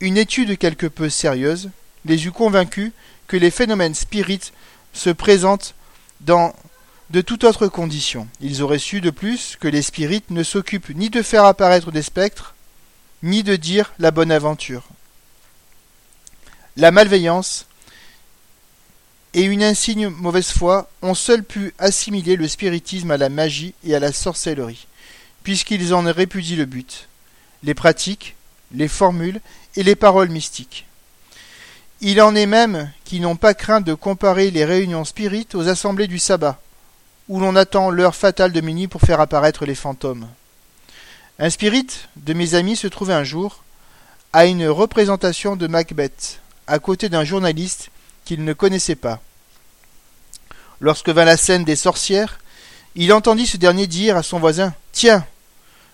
Une 0.00 0.16
étude 0.16 0.58
quelque 0.58 0.86
peu 0.86 1.08
sérieuse 1.08 1.70
les 2.04 2.26
eût 2.26 2.32
convaincus 2.32 2.92
que 3.26 3.36
les 3.36 3.50
phénomènes 3.50 3.94
spirites 3.94 4.52
se 4.92 5.10
présentent 5.10 5.74
dans 6.20 6.54
de 7.10 7.20
toute 7.20 7.44
autre 7.44 7.68
condition. 7.68 8.28
Ils 8.40 8.62
auraient 8.62 8.78
su 8.78 9.00
de 9.00 9.10
plus 9.10 9.56
que 9.58 9.68
les 9.68 9.82
spirites 9.82 10.30
ne 10.30 10.42
s'occupent 10.42 10.94
ni 10.94 11.10
de 11.10 11.22
faire 11.22 11.44
apparaître 11.44 11.90
des 11.90 12.02
spectres, 12.02 12.54
ni 13.22 13.42
de 13.42 13.56
dire 13.56 13.92
la 13.98 14.10
bonne 14.10 14.32
aventure. 14.32 14.84
La 16.76 16.90
malveillance 16.90 17.66
et 19.38 19.44
une 19.44 19.62
insigne 19.62 20.08
mauvaise 20.08 20.50
foi 20.50 20.90
ont 21.00 21.14
seuls 21.14 21.44
pu 21.44 21.72
assimiler 21.78 22.34
le 22.34 22.48
spiritisme 22.48 23.12
à 23.12 23.16
la 23.16 23.28
magie 23.28 23.72
et 23.84 23.94
à 23.94 24.00
la 24.00 24.10
sorcellerie, 24.10 24.88
puisqu'ils 25.44 25.94
en 25.94 26.02
répudient 26.02 26.56
le 26.56 26.64
but, 26.64 27.08
les 27.62 27.72
pratiques, 27.72 28.34
les 28.72 28.88
formules 28.88 29.40
et 29.76 29.84
les 29.84 29.94
paroles 29.94 30.30
mystiques. 30.30 30.86
Il 32.00 32.20
en 32.20 32.34
est 32.34 32.46
même 32.46 32.90
qui 33.04 33.20
n'ont 33.20 33.36
pas 33.36 33.54
craint 33.54 33.80
de 33.80 33.94
comparer 33.94 34.50
les 34.50 34.64
réunions 34.64 35.04
spirites 35.04 35.54
aux 35.54 35.68
assemblées 35.68 36.08
du 36.08 36.18
sabbat, 36.18 36.60
où 37.28 37.38
l'on 37.38 37.54
attend 37.54 37.90
l'heure 37.90 38.16
fatale 38.16 38.50
de 38.50 38.60
minuit 38.60 38.88
pour 38.88 39.02
faire 39.02 39.20
apparaître 39.20 39.66
les 39.66 39.76
fantômes. 39.76 40.26
Un 41.38 41.50
spirit 41.50 41.86
de 42.16 42.32
mes 42.32 42.56
amis 42.56 42.74
se 42.74 42.88
trouvait 42.88 43.14
un 43.14 43.22
jour 43.22 43.62
à 44.32 44.46
une 44.46 44.66
représentation 44.66 45.54
de 45.54 45.68
Macbeth, 45.68 46.40
à 46.66 46.80
côté 46.80 47.08
d'un 47.08 47.22
journaliste 47.22 47.90
qu'il 48.24 48.42
ne 48.42 48.52
connaissait 48.52 48.96
pas. 48.96 49.20
Lorsque 50.80 51.08
vint 51.08 51.24
la 51.24 51.36
scène 51.36 51.64
des 51.64 51.76
sorcières, 51.76 52.38
il 52.94 53.12
entendit 53.12 53.46
ce 53.46 53.56
dernier 53.56 53.86
dire 53.86 54.16
à 54.16 54.22
son 54.22 54.38
voisin 54.38 54.74
Tiens, 54.92 55.26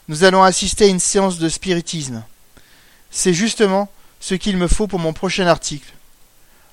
nous 0.08 0.24
allons 0.24 0.42
assister 0.42 0.84
à 0.84 0.88
une 0.88 1.00
séance 1.00 1.38
de 1.38 1.48
spiritisme. 1.48 2.22
C'est 3.10 3.34
justement 3.34 3.90
ce 4.20 4.34
qu'il 4.34 4.56
me 4.56 4.68
faut 4.68 4.86
pour 4.86 4.98
mon 4.98 5.12
prochain 5.12 5.46
article. 5.46 5.92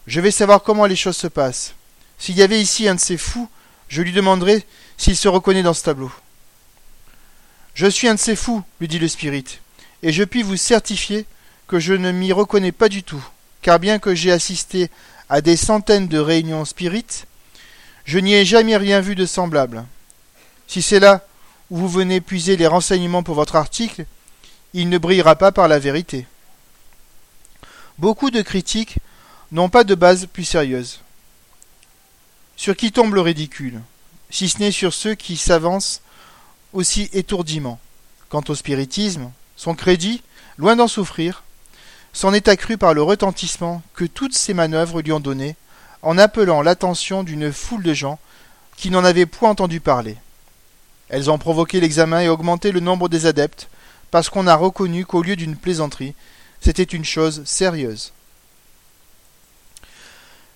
Je 0.07 0.19
vais 0.19 0.31
savoir 0.31 0.63
comment 0.63 0.85
les 0.85 0.95
choses 0.95 1.17
se 1.17 1.27
passent. 1.27 1.73
S'il 2.17 2.35
y 2.35 2.43
avait 2.43 2.61
ici 2.61 2.87
un 2.87 2.95
de 2.95 2.99
ces 2.99 3.17
fous 3.17 3.49
je 3.91 4.01
lui 4.01 4.13
demanderai 4.13 4.63
s'il 4.97 5.17
se 5.17 5.27
reconnaît 5.27 5.63
dans 5.63 5.73
ce 5.73 5.83
tableau. 5.83 6.11
Je 7.73 7.87
suis 7.87 8.07
un 8.07 8.15
de 8.15 8.19
ces 8.19 8.37
fous, 8.37 8.63
lui 8.79 8.87
dit 8.87 8.99
le 8.99 9.09
spirit, 9.09 9.59
et 10.01 10.13
je 10.13 10.23
puis 10.23 10.43
vous 10.43 10.55
certifier 10.55 11.25
que 11.67 11.77
je 11.77 11.93
ne 11.93 12.11
m'y 12.11 12.31
reconnais 12.31 12.71
pas 12.71 12.87
du 12.87 13.03
tout, 13.03 13.23
car 13.61 13.79
bien 13.79 13.99
que 13.99 14.15
j'ai 14.15 14.31
assisté 14.31 14.89
à 15.27 15.41
des 15.41 15.57
centaines 15.57 16.07
de 16.07 16.19
réunions 16.19 16.63
spirites, 16.63 17.27
je 18.05 18.19
n'y 18.19 18.33
ai 18.33 18.45
jamais 18.45 18.77
rien 18.77 19.01
vu 19.01 19.15
de 19.15 19.25
semblable. 19.25 19.85
Si 20.67 20.81
c'est 20.81 20.99
là 20.99 21.25
où 21.69 21.77
vous 21.77 21.89
venez 21.89 22.21
puiser 22.21 22.57
les 22.57 22.67
renseignements 22.67 23.23
pour 23.23 23.35
votre 23.35 23.55
article, 23.55 24.05
il 24.73 24.89
ne 24.89 24.97
brillera 24.97 25.35
pas 25.35 25.51
par 25.51 25.67
la 25.67 25.79
vérité. 25.79 26.25
Beaucoup 27.97 28.31
de 28.31 28.41
critiques 28.41 28.97
n'ont 29.51 29.69
pas 29.69 29.83
de 29.83 29.95
base 29.95 30.25
plus 30.25 30.45
sérieuse. 30.45 31.01
Sur 32.55 32.75
qui 32.75 32.91
tombe 32.91 33.15
le 33.15 33.21
ridicule 33.21 33.81
Si 34.29 34.49
ce 34.49 34.59
n'est 34.59 34.71
sur 34.71 34.93
ceux 34.93 35.15
qui 35.15 35.37
s'avancent 35.37 36.01
aussi 36.73 37.09
étourdiment? 37.13 37.79
Quant 38.29 38.43
au 38.47 38.55
spiritisme, 38.55 39.31
son 39.57 39.75
crédit, 39.75 40.23
loin 40.57 40.75
d'en 40.75 40.87
souffrir, 40.87 41.43
s'en 42.13 42.33
est 42.33 42.47
accru 42.47 42.77
par 42.77 42.93
le 42.93 43.03
retentissement 43.03 43.81
que 43.93 44.05
toutes 44.05 44.35
ces 44.35 44.53
manœuvres 44.53 45.01
lui 45.01 45.11
ont 45.11 45.19
donné, 45.19 45.55
en 46.01 46.17
appelant 46.17 46.61
l'attention 46.61 47.23
d'une 47.23 47.51
foule 47.51 47.83
de 47.83 47.93
gens 47.93 48.19
qui 48.77 48.89
n'en 48.89 49.03
avaient 49.03 49.25
point 49.25 49.51
entendu 49.51 49.79
parler. 49.79 50.17
Elles 51.09 51.29
ont 51.29 51.37
provoqué 51.37 51.79
l'examen 51.79 52.21
et 52.21 52.29
augmenté 52.29 52.71
le 52.71 52.79
nombre 52.79 53.09
des 53.09 53.25
adeptes, 53.25 53.67
parce 54.09 54.29
qu'on 54.29 54.47
a 54.47 54.55
reconnu 54.55 55.05
qu'au 55.05 55.21
lieu 55.21 55.35
d'une 55.35 55.55
plaisanterie, 55.55 56.15
c'était 56.61 56.83
une 56.83 57.05
chose 57.05 57.43
sérieuse. 57.45 58.13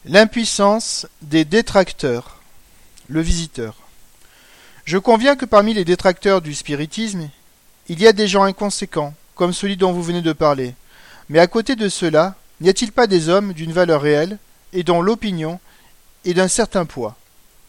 L'impuissance 0.06 1.08
des 1.22 1.46
détracteurs. 1.46 2.40
Le 3.08 3.22
visiteur. 3.22 3.75
Je 4.86 4.98
conviens 4.98 5.36
que 5.36 5.46
parmi 5.46 5.74
les 5.74 5.86
détracteurs 5.86 6.42
du 6.42 6.56
spiritisme, 6.56 7.30
il 7.88 8.00
y 8.00 8.08
a 8.08 8.14
des 8.14 8.28
gens 8.28 8.44
inconséquents, 8.44 9.14
comme 9.36 9.54
celui 9.54 9.78
dont 9.78 9.92
vous 9.92 10.04
venez 10.04 10.22
de 10.22 10.34
parler. 10.34 10.74
Mais 11.30 11.40
à 11.40 11.48
côté 11.48 11.75
de 11.75 11.90
cela, 11.90 12.36
n'y 12.62 12.70
a-t-il 12.70 12.92
pas 12.92 13.08
des 13.08 13.30
hommes 13.30 13.54
d'une 13.54 13.74
valeur 13.74 14.02
réelle 14.02 14.38
et 14.75 14.84
dont 14.84 15.01
l'opinion 15.01 15.60
est 16.25 16.34
d'un 16.34 16.50
certain 16.50 16.86
poids 16.86 17.15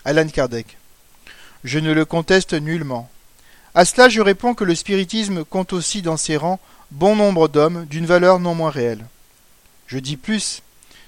Alan 0.04 0.28
Kardec. 0.28 0.76
Je 1.64 1.78
ne 1.78 1.92
le 1.92 2.04
conteste 2.04 2.52
nullement. 2.52 3.08
À 3.74 3.84
cela, 3.84 4.08
je 4.08 4.20
réponds 4.20 4.54
que 4.54 4.64
le 4.64 4.74
spiritisme 4.74 5.44
compte 5.44 5.72
aussi 5.72 6.02
dans 6.02 6.16
ses 6.16 6.36
rangs 6.36 6.60
bon 6.90 7.16
nombre 7.16 7.48
d'hommes 7.48 7.86
d'une 7.86 8.06
valeur 8.06 8.40
non 8.40 8.54
moins 8.54 8.70
réelle. 8.70 9.06
Je 9.86 9.98
dis 9.98 10.16
plus, 10.16 10.62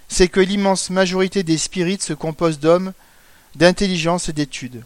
c'est 0.09 0.29
que 0.29 0.41
l'immense 0.41 0.91
majorité 0.91 1.43
des 1.43 1.59
spirites 1.59 2.03
se 2.03 2.13
compose 2.13 2.61
d'hommes, 2.61 2.93
d'intelligence 3.57 4.29
et 4.29 4.33
d'études. 4.33 4.85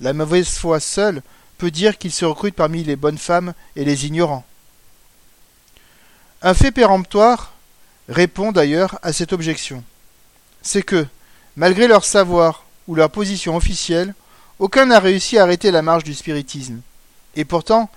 La 0.00 0.12
mauvaise 0.12 0.48
foi 0.48 0.80
seule 0.80 1.22
peut 1.58 1.70
dire 1.70 1.98
qu'ils 1.98 2.12
se 2.12 2.24
recrutent 2.24 2.54
parmi 2.54 2.84
les 2.84 2.96
bonnes 2.96 3.18
femmes 3.18 3.54
et 3.76 3.84
les 3.84 4.06
ignorants. 4.06 4.44
Un 6.42 6.54
fait 6.54 6.72
péremptoire 6.72 7.54
répond 8.08 8.52
d'ailleurs 8.52 8.98
à 9.02 9.12
cette 9.12 9.32
objection. 9.32 9.82
C'est 10.64 10.82
que, 10.82 11.06
malgré 11.54 11.86
leur 11.86 12.04
savoir 12.04 12.64
ou 12.88 12.96
leur 12.96 13.10
position 13.10 13.54
officielle, 13.54 14.14
aucun 14.58 14.86
n'a 14.86 14.98
réussi 14.98 15.38
à 15.38 15.44
arrêter 15.44 15.70
la 15.70 15.82
marche 15.82 16.02
du 16.02 16.14
spiritisme. 16.14 16.80
Et 17.36 17.44
pourtant, 17.44 17.88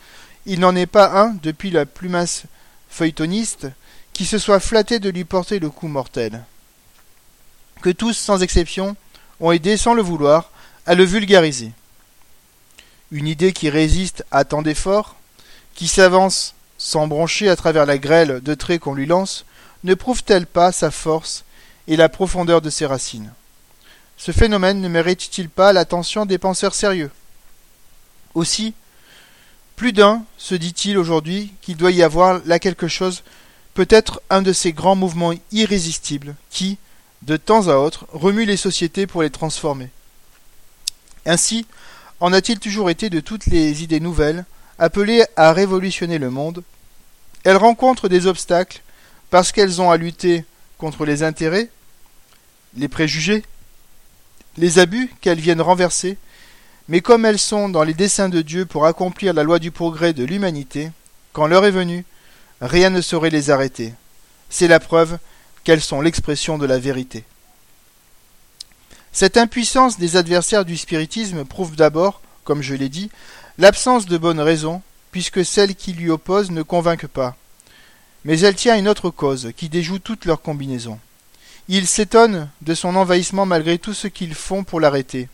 il 0.46 0.60
n'en 0.60 0.76
est 0.76 0.86
pas 0.86 1.20
un, 1.20 1.36
depuis 1.42 1.72
la 1.72 1.88
plus 1.88 2.10
mince 2.10 2.44
feuilletoniste, 2.90 3.68
qui 4.14 4.26
se 4.26 4.38
soit 4.38 4.60
flatté 4.60 5.00
de 5.00 5.10
lui 5.10 5.24
porter 5.24 5.58
le 5.58 5.72
coup 5.72 5.88
mortel 5.88 6.44
que 7.78 7.90
tous, 7.90 8.14
sans 8.14 8.42
exception, 8.42 8.96
ont 9.40 9.52
aidé 9.52 9.78
sans 9.78 9.94
le 9.94 10.02
vouloir 10.02 10.52
à 10.86 10.96
le 10.96 11.04
vulgariser. 11.04 11.72
Une 13.12 13.28
idée 13.28 13.54
qui 13.54 13.70
résiste 13.70 14.26
à 14.32 14.44
tant 14.44 14.62
d'efforts, 14.62 15.16
qui 15.76 15.88
s'avance 15.88 16.54
sans 16.78 17.08
broncher 17.08 17.50
à 17.50 17.56
travers 17.56 17.86
la 17.86 17.98
grêle 17.98 18.42
de 18.42 18.54
traits 18.54 18.82
qu'on 18.82 18.94
lui 18.94 19.06
lance, 19.06 19.46
ne 19.84 19.94
prouve-t-elle 19.94 20.48
pas 20.48 20.72
sa 20.72 20.92
force 20.92 21.44
et 21.88 21.96
la 21.96 22.10
profondeur 22.10 22.62
de 22.62 22.70
ses 22.70 22.86
racines. 22.86 23.32
Ce 24.18 24.32
phénomène 24.32 24.82
ne 24.82 24.88
mérite-t-il 24.88 25.50
pas 25.50 25.74
l'attention 25.74 26.26
des 26.26 26.38
penseurs 26.38 26.74
sérieux? 26.74 27.12
Aussi, 28.34 28.74
plus 29.76 29.94
d'un 29.94 30.24
se 30.38 30.56
dit-il 30.56 30.98
aujourd'hui 30.98 31.54
qu'il 31.62 31.78
doit 31.78 31.92
y 31.92 32.04
avoir 32.04 32.42
là 32.46 32.60
quelque 32.60 32.88
chose, 32.88 33.24
peut-être 33.76 34.22
un 34.30 34.42
de 34.42 34.54
ces 34.54 34.74
grands 34.74 34.96
mouvements 34.96 35.34
irrésistibles 35.52 36.36
qui, 36.50 36.78
de 37.22 37.38
temps 37.38 37.68
à 37.68 37.76
autre, 37.76 38.08
remue 38.12 38.46
les 38.46 38.58
sociétés 38.58 39.06
pour 39.06 39.22
les 39.22 39.30
transformer. 39.30 39.90
Ainsi, 41.28 41.68
en 42.20 42.34
a-t-il 42.34 42.60
toujours 42.60 42.90
été 42.90 43.12
de 43.12 43.20
toutes 43.20 43.46
les 43.46 43.84
idées 43.84 44.00
nouvelles, 44.00 44.46
appelées 44.80 45.24
à 45.36 45.54
révolutionner 45.54 46.18
le 46.18 46.32
monde, 46.32 46.64
elles 47.44 47.58
rencontrent 47.58 48.10
des 48.10 48.26
obstacles 48.26 48.82
parce 49.30 49.52
qu'elles 49.52 49.82
ont 49.82 49.92
à 49.92 49.98
lutter 49.98 50.46
contre 50.78 51.06
les 51.06 51.22
intérêts, 51.22 51.70
les 52.78 52.88
préjugés, 52.88 53.44
les 54.58 54.80
abus 54.80 55.12
qu'elles 55.22 55.40
viennent 55.40 55.62
renverser, 55.62 56.18
mais 56.88 57.02
comme 57.02 57.26
elles 57.26 57.40
sont 57.40 57.70
dans 57.70 57.84
les 57.84 57.94
desseins 57.94 58.30
de 58.30 58.42
Dieu 58.42 58.66
pour 58.66 58.86
accomplir 58.86 59.34
la 59.34 59.44
loi 59.44 59.60
du 59.60 59.72
progrès 59.72 60.14
de 60.14 60.24
l'humanité, 60.24 60.92
quand 61.34 61.48
l'heure 61.48 61.66
est 61.66 61.72
venue, 61.72 62.06
rien 62.62 62.90
ne 62.90 63.02
saurait 63.02 63.30
les 63.30 63.50
arrêter. 63.50 63.94
C'est 64.50 64.68
la 64.68 64.80
preuve 64.80 65.18
qu'elles 65.64 65.82
sont 65.82 66.02
l'expression 66.02 66.58
de 66.58 66.66
la 66.66 66.80
vérité. 66.80 67.26
Cette 69.12 69.38
impuissance 69.38 69.98
des 69.98 70.16
adversaires 70.16 70.64
du 70.64 70.78
spiritisme 70.78 71.44
prouve 71.44 71.76
d'abord, 71.76 72.22
comme 72.44 72.62
je 72.62 72.76
l'ai 72.76 72.90
dit, 72.90 73.10
l'absence 73.58 74.06
de 74.06 74.18
bonnes 74.18 74.40
raisons, 74.40 74.82
puisque 75.12 75.44
celles 75.44 75.76
qui 75.76 75.94
lui 75.94 76.10
opposent 76.10 76.52
ne 76.52 76.62
convainquent 76.62 77.08
pas. 77.08 77.36
Mais 78.24 78.40
elle 78.42 78.56
tient 78.56 78.78
une 78.78 78.88
autre 78.88 79.10
cause 79.10 79.52
qui 79.58 79.70
déjoue 79.70 80.00
toutes 80.00 80.26
leurs 80.26 80.42
combinaisons. 80.42 81.00
Ils 81.70 81.88
s'étonnent 81.88 82.50
de 82.62 82.74
son 82.74 82.96
envahissement 82.96 83.46
malgré 83.46 83.78
tout 83.78 83.94
ce 83.94 84.08
qu'ils 84.08 84.36
font 84.36 84.64
pour 84.64 84.80
l'arrêter. 84.80 85.28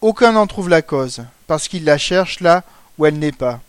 Aucun 0.00 0.32
n'en 0.32 0.46
trouve 0.46 0.68
la 0.68 0.82
cause, 0.82 1.24
parce 1.46 1.68
qu'ils 1.68 1.84
la 1.84 1.98
cherchent 1.98 2.40
là 2.40 2.64
où 2.98 3.06
elle 3.06 3.18
n'est 3.18 3.32
pas. 3.32 3.60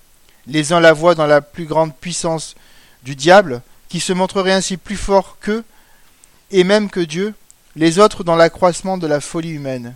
Les 0.47 0.73
uns 0.73 0.79
la 0.79 0.93
voient 0.93 1.15
dans 1.15 1.27
la 1.27 1.41
plus 1.41 1.65
grande 1.65 1.95
puissance 1.95 2.55
du 3.03 3.15
diable, 3.15 3.61
qui 3.87 3.99
se 3.99 4.13
montrerait 4.13 4.51
ainsi 4.51 4.77
plus 4.77 4.97
fort 4.97 5.37
qu'eux, 5.39 5.63
et 6.51 6.63
même 6.63 6.89
que 6.89 6.99
Dieu, 6.99 7.35
les 7.75 7.99
autres 7.99 8.23
dans 8.23 8.35
l'accroissement 8.35 8.97
de 8.97 9.07
la 9.07 9.21
folie 9.21 9.51
humaine. 9.51 9.95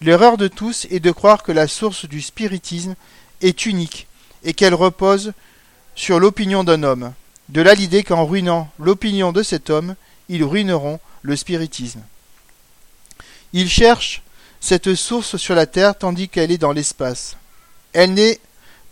L'erreur 0.00 0.36
de 0.38 0.48
tous 0.48 0.86
est 0.90 1.00
de 1.00 1.10
croire 1.10 1.42
que 1.42 1.52
la 1.52 1.68
source 1.68 2.06
du 2.06 2.22
spiritisme 2.22 2.94
est 3.42 3.66
unique 3.66 4.06
et 4.42 4.54
qu'elle 4.54 4.74
repose 4.74 5.32
sur 5.94 6.18
l'opinion 6.18 6.64
d'un 6.64 6.82
homme. 6.82 7.12
De 7.50 7.60
là 7.60 7.74
l'idée 7.74 8.02
qu'en 8.02 8.24
ruinant 8.24 8.70
l'opinion 8.78 9.32
de 9.32 9.42
cet 9.42 9.70
homme, 9.70 9.96
ils 10.28 10.44
ruineront 10.44 11.00
le 11.22 11.36
spiritisme. 11.36 12.02
Ils 13.52 13.68
cherchent 13.68 14.22
cette 14.60 14.94
source 14.94 15.36
sur 15.36 15.54
la 15.54 15.66
terre 15.66 15.96
tandis 15.96 16.28
qu'elle 16.28 16.50
est 16.50 16.58
dans 16.58 16.72
l'espace. 16.72 17.36
Elle 17.92 18.14
n'est 18.14 18.40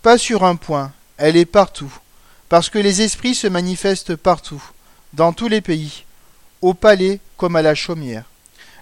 pas 0.03 0.19
sur 0.19 0.45
un 0.45 0.57
point, 0.57 0.93
elle 1.17 1.37
est 1.37 1.47
partout, 1.47 1.93
parce 2.49 2.69
que 2.69 2.79
les 2.79 3.03
esprits 3.03 3.35
se 3.35 3.47
manifestent 3.47 4.17
partout, 4.17 4.63
dans 5.13 5.33
tous 5.33 5.49
les 5.49 5.61
pays, 5.61 6.05
au 6.61 6.75
palais 6.75 7.21
comme 7.37 7.57
à 7.57 7.63
la 7.63 7.75
chaumière. 7.75 8.25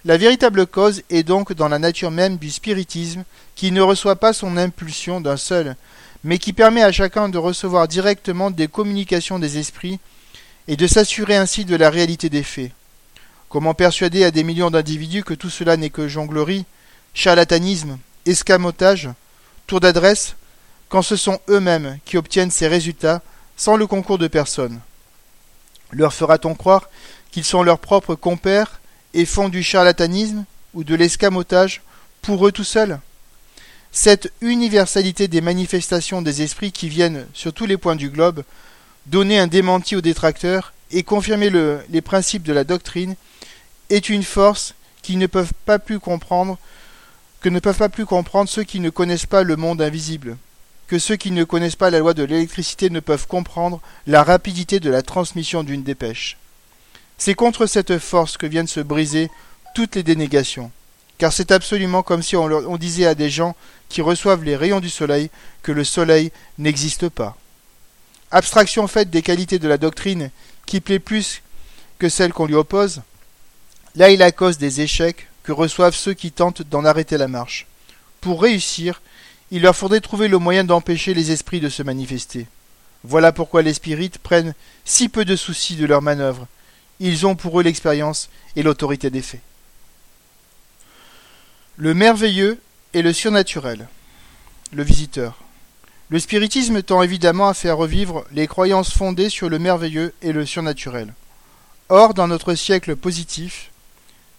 La 0.03 0.17
véritable 0.17 0.65
cause 0.65 1.03
est 1.09 1.23
donc 1.23 1.53
dans 1.53 1.67
la 1.67 1.77
nature 1.77 2.11
même 2.11 2.37
du 2.37 2.49
spiritisme, 2.49 3.23
qui 3.55 3.71
ne 3.71 3.81
reçoit 3.81 4.15
pas 4.15 4.33
son 4.33 4.57
impulsion 4.57 5.21
d'un 5.21 5.37
seul, 5.37 5.75
mais 6.23 6.39
qui 6.39 6.53
permet 6.53 6.83
à 6.83 6.91
chacun 6.91 7.29
de 7.29 7.37
recevoir 7.37 7.87
directement 7.87 8.51
des 8.51 8.67
communications 8.67 9.39
des 9.39 9.57
esprits 9.57 9.99
et 10.67 10.77
de 10.77 10.87
s'assurer 10.87 11.35
ainsi 11.35 11.65
de 11.65 11.75
la 11.75 11.89
réalité 11.89 12.29
des 12.29 12.43
faits. 12.43 12.71
Comment 13.49 13.73
persuader 13.73 14.23
à 14.23 14.31
des 14.31 14.43
millions 14.43 14.71
d'individus 14.71 15.23
que 15.23 15.33
tout 15.33 15.49
cela 15.49 15.75
n'est 15.77 15.89
que 15.89 16.07
jonglerie, 16.07 16.65
charlatanisme, 17.13 17.97
escamotage, 18.25 19.09
tour 19.67 19.79
d'adresse, 19.79 20.35
quand 20.89 21.01
ce 21.01 21.15
sont 21.15 21.39
eux-mêmes 21.49 21.97
qui 22.05 22.17
obtiennent 22.17 22.51
ces 22.51 22.67
résultats 22.67 23.21
sans 23.57 23.75
le 23.75 23.87
concours 23.87 24.17
de 24.17 24.27
personne? 24.27 24.79
Leur 25.91 26.13
fera-t-on 26.13 26.55
croire 26.55 26.89
qu'ils 27.31 27.43
sont 27.43 27.63
leurs 27.63 27.79
propres 27.79 28.15
compères 28.15 28.79
et 29.13 29.25
font 29.25 29.49
du 29.49 29.63
charlatanisme 29.63 30.45
ou 30.73 30.83
de 30.83 30.95
l'escamotage 30.95 31.81
pour 32.21 32.47
eux 32.47 32.51
tout 32.51 32.63
seuls? 32.63 32.99
Cette 33.91 34.31
universalité 34.39 35.27
des 35.27 35.41
manifestations 35.41 36.21
des 36.21 36.41
esprits 36.41 36.71
qui 36.71 36.87
viennent 36.87 37.27
sur 37.33 37.51
tous 37.51 37.65
les 37.65 37.75
points 37.75 37.97
du 37.97 38.09
globe, 38.09 38.43
donner 39.05 39.39
un 39.39 39.47
démenti 39.47 39.95
aux 39.95 40.01
détracteurs 40.01 40.73
et 40.91 41.03
confirmer 41.03 41.49
le, 41.49 41.79
les 41.89 42.01
principes 42.01 42.43
de 42.43 42.53
la 42.53 42.63
doctrine 42.63 43.15
est 43.89 44.09
une 44.09 44.23
force 44.23 44.73
qu'ils 45.01 45.17
ne 45.17 45.27
peuvent 45.27 45.53
pas 45.65 45.79
plus 45.79 45.99
comprendre 45.99 46.57
que 47.41 47.49
ne 47.49 47.59
peuvent 47.59 47.77
pas 47.77 47.89
plus 47.89 48.05
comprendre 48.05 48.49
ceux 48.49 48.63
qui 48.63 48.79
ne 48.79 48.89
connaissent 48.89 49.25
pas 49.25 49.43
le 49.43 49.55
monde 49.55 49.81
invisible, 49.81 50.37
que 50.87 50.99
ceux 50.99 51.15
qui 51.15 51.31
ne 51.31 51.43
connaissent 51.43 51.75
pas 51.75 51.89
la 51.89 51.99
loi 51.99 52.13
de 52.13 52.23
l'électricité 52.23 52.89
ne 52.89 52.99
peuvent 52.99 53.27
comprendre 53.27 53.81
la 54.05 54.23
rapidité 54.23 54.79
de 54.79 54.91
la 54.91 55.01
transmission 55.01 55.63
d'une 55.63 55.83
dépêche. 55.83 56.37
C'est 57.17 57.33
contre 57.33 57.65
cette 57.65 57.97
force 57.97 58.37
que 58.37 58.45
viennent 58.45 58.67
se 58.67 58.79
briser 58.79 59.29
toutes 59.73 59.95
les 59.95 60.03
dénégations, 60.03 60.71
car 61.17 61.33
c'est 61.33 61.51
absolument 61.51 62.03
comme 62.03 62.21
si 62.21 62.35
on 62.35 62.77
disait 62.77 63.07
à 63.07 63.15
des 63.15 63.29
gens 63.29 63.55
qui 63.89 64.01
reçoivent 64.01 64.43
les 64.43 64.55
rayons 64.55 64.79
du 64.79 64.89
soleil 64.89 65.29
que 65.63 65.71
le 65.71 65.83
soleil 65.83 66.31
n'existe 66.59 67.09
pas. 67.09 67.35
Abstraction 68.31 68.87
faite 68.87 69.09
des 69.09 69.21
qualités 69.21 69.59
de 69.59 69.67
la 69.67 69.77
doctrine 69.77 70.31
qui 70.65 70.79
plaît 70.79 70.99
plus 70.99 71.41
que 71.99 72.07
celle 72.07 72.31
qu'on 72.31 72.45
lui 72.45 72.55
oppose, 72.55 73.01
là 73.95 74.09
est 74.09 74.17
la 74.17 74.31
cause 74.31 74.57
des 74.57 74.81
échecs 74.81 75.27
que 75.43 75.51
reçoivent 75.51 75.95
ceux 75.95 76.13
qui 76.13 76.31
tentent 76.31 76.61
d'en 76.61 76.85
arrêter 76.85 77.17
la 77.17 77.27
marche. 77.27 77.67
Pour 78.21 78.41
réussir, 78.41 79.01
il 79.51 79.63
leur 79.63 79.75
faudrait 79.75 79.99
trouver 79.99 80.29
le 80.29 80.37
moyen 80.37 80.63
d'empêcher 80.63 81.13
les 81.13 81.31
esprits 81.31 81.59
de 81.59 81.67
se 81.67 81.83
manifester. 81.83 82.47
Voilà 83.03 83.31
pourquoi 83.31 83.63
les 83.63 83.73
spirites 83.73 84.19
prennent 84.19 84.53
si 84.85 85.09
peu 85.09 85.25
de 85.25 85.35
soucis 85.35 85.75
de 85.75 85.85
leurs 85.85 86.01
manœuvres. 86.01 86.47
Ils 86.99 87.25
ont 87.25 87.35
pour 87.35 87.59
eux 87.59 87.63
l'expérience 87.63 88.29
et 88.55 88.63
l'autorité 88.63 89.09
des 89.09 89.21
faits. 89.21 89.41
Le 91.75 91.93
merveilleux 91.93 92.61
et 92.93 93.01
le 93.01 93.11
surnaturel. 93.11 93.87
Le 94.71 94.83
visiteur. 94.83 95.37
Le 96.11 96.19
spiritisme 96.19 96.83
tend 96.83 97.01
évidemment 97.01 97.47
à 97.47 97.53
faire 97.53 97.77
revivre 97.77 98.25
les 98.33 98.45
croyances 98.45 98.91
fondées 98.91 99.29
sur 99.29 99.47
le 99.47 99.59
merveilleux 99.59 100.13
et 100.21 100.33
le 100.33 100.45
surnaturel. 100.45 101.13
Or, 101.87 102.13
dans 102.13 102.27
notre 102.27 102.53
siècle 102.53 102.97
positif, 102.97 103.71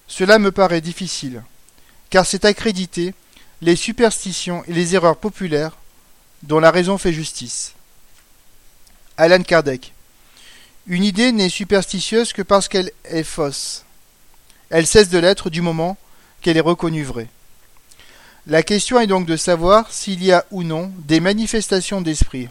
cela 0.07 0.39
me 0.39 0.53
paraît 0.53 0.83
difficile, 0.83 1.43
car 2.11 2.27
c'est 2.27 2.45
accréditer 2.45 3.15
les 3.63 3.75
superstitions 3.75 4.63
et 4.69 4.75
les 4.75 4.95
erreurs 4.95 5.17
populaires 5.17 5.79
dont 6.43 6.61
la 6.61 6.71
raison 6.71 6.99
fait 6.99 7.15
justice. 7.15 7.73
Alan 9.17 9.43
Kardec. 9.43 9.95
Une 10.87 11.05
idée 11.05 11.33
n'est 11.33 11.49
superstitieuse 11.49 12.35
que 12.35 12.43
parce 12.43 12.69
qu'elle 12.69 12.93
est 13.05 13.25
fausse. 13.25 13.87
Elle 14.69 14.87
cesse 14.87 15.09
de 15.09 15.19
l'être 15.19 15.49
du 15.49 15.63
moment 15.63 15.97
qu'elle 16.43 16.59
est 16.59 16.61
reconnue 16.61 17.05
vraie. 17.05 17.31
La 18.47 18.65
question 18.65 18.99
est 18.99 19.07
donc 19.07 19.27
de 19.27 19.37
savoir 19.37 19.93
s'il 19.93 20.25
y 20.25 20.33
a 20.33 20.45
ou 20.51 20.65
non 20.65 20.93
des 20.99 21.21
manifestations 21.21 22.01
d'esprit. 22.01 22.49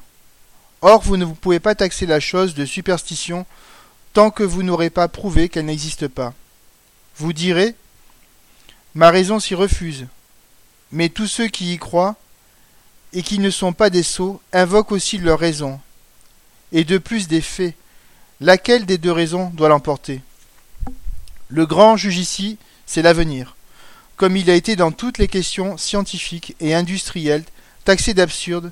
Or, 0.81 1.01
vous 1.01 1.17
ne 1.17 1.25
pouvez 1.25 1.59
pas 1.59 1.75
taxer 1.75 2.05
la 2.05 2.21
chose 2.21 2.55
de 2.55 2.65
superstition 2.65 3.45
tant 4.13 4.31
que 4.31 4.43
vous 4.43 4.63
n'aurez 4.63 4.89
pas 4.89 5.07
prouvé 5.09 5.49
qu'elle 5.49 5.65
n'existe 5.65 6.07
pas. 6.07 6.33
Vous 7.17 7.33
direz 7.33 7.75
Ma 8.95 9.09
raison 9.09 9.39
s'y 9.39 9.53
refuse. 9.53 10.07
Mais 10.91 11.09
tous 11.09 11.27
ceux 11.27 11.47
qui 11.47 11.73
y 11.73 11.77
croient 11.77 12.15
et 13.13 13.23
qui 13.23 13.39
ne 13.39 13.49
sont 13.49 13.73
pas 13.73 13.89
des 13.89 14.03
sots 14.03 14.41
invoquent 14.53 14.93
aussi 14.93 15.17
leur 15.17 15.39
raison, 15.39 15.79
et 16.71 16.85
de 16.85 16.97
plus 16.97 17.27
des 17.27 17.41
faits. 17.41 17.75
Laquelle 18.39 18.85
des 18.85 18.97
deux 18.97 19.11
raisons 19.11 19.49
doit 19.49 19.69
l'emporter? 19.69 20.21
Le 21.49 21.65
grand 21.65 21.97
juge 21.97 22.17
ici, 22.17 22.57
c'est 22.85 23.01
l'avenir, 23.01 23.55
comme 24.21 24.37
il 24.37 24.51
a 24.51 24.53
été 24.53 24.75
dans 24.75 24.91
toutes 24.91 25.17
les 25.17 25.27
questions 25.27 25.77
scientifiques 25.79 26.55
et 26.59 26.75
industrielles 26.75 27.43
taxées 27.85 28.13
d'absurde 28.13 28.71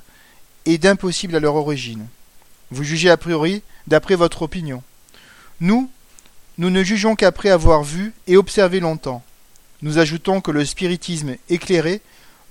et 0.64 0.78
d'impossible 0.78 1.34
à 1.34 1.40
leur 1.40 1.56
origine. 1.56 2.06
Vous 2.70 2.84
jugez 2.84 3.10
a 3.10 3.16
priori 3.16 3.64
d'après 3.88 4.14
votre 4.14 4.42
opinion. 4.42 4.84
Nous, 5.60 5.90
nous 6.56 6.70
ne 6.70 6.84
jugeons 6.84 7.16
qu'après 7.16 7.50
avoir 7.50 7.82
vu 7.82 8.12
et 8.28 8.36
observé 8.36 8.78
longtemps. 8.78 9.24
Nous 9.82 9.98
ajoutons 9.98 10.40
que 10.40 10.52
le 10.52 10.64
spiritisme 10.64 11.34
éclairé, 11.48 12.00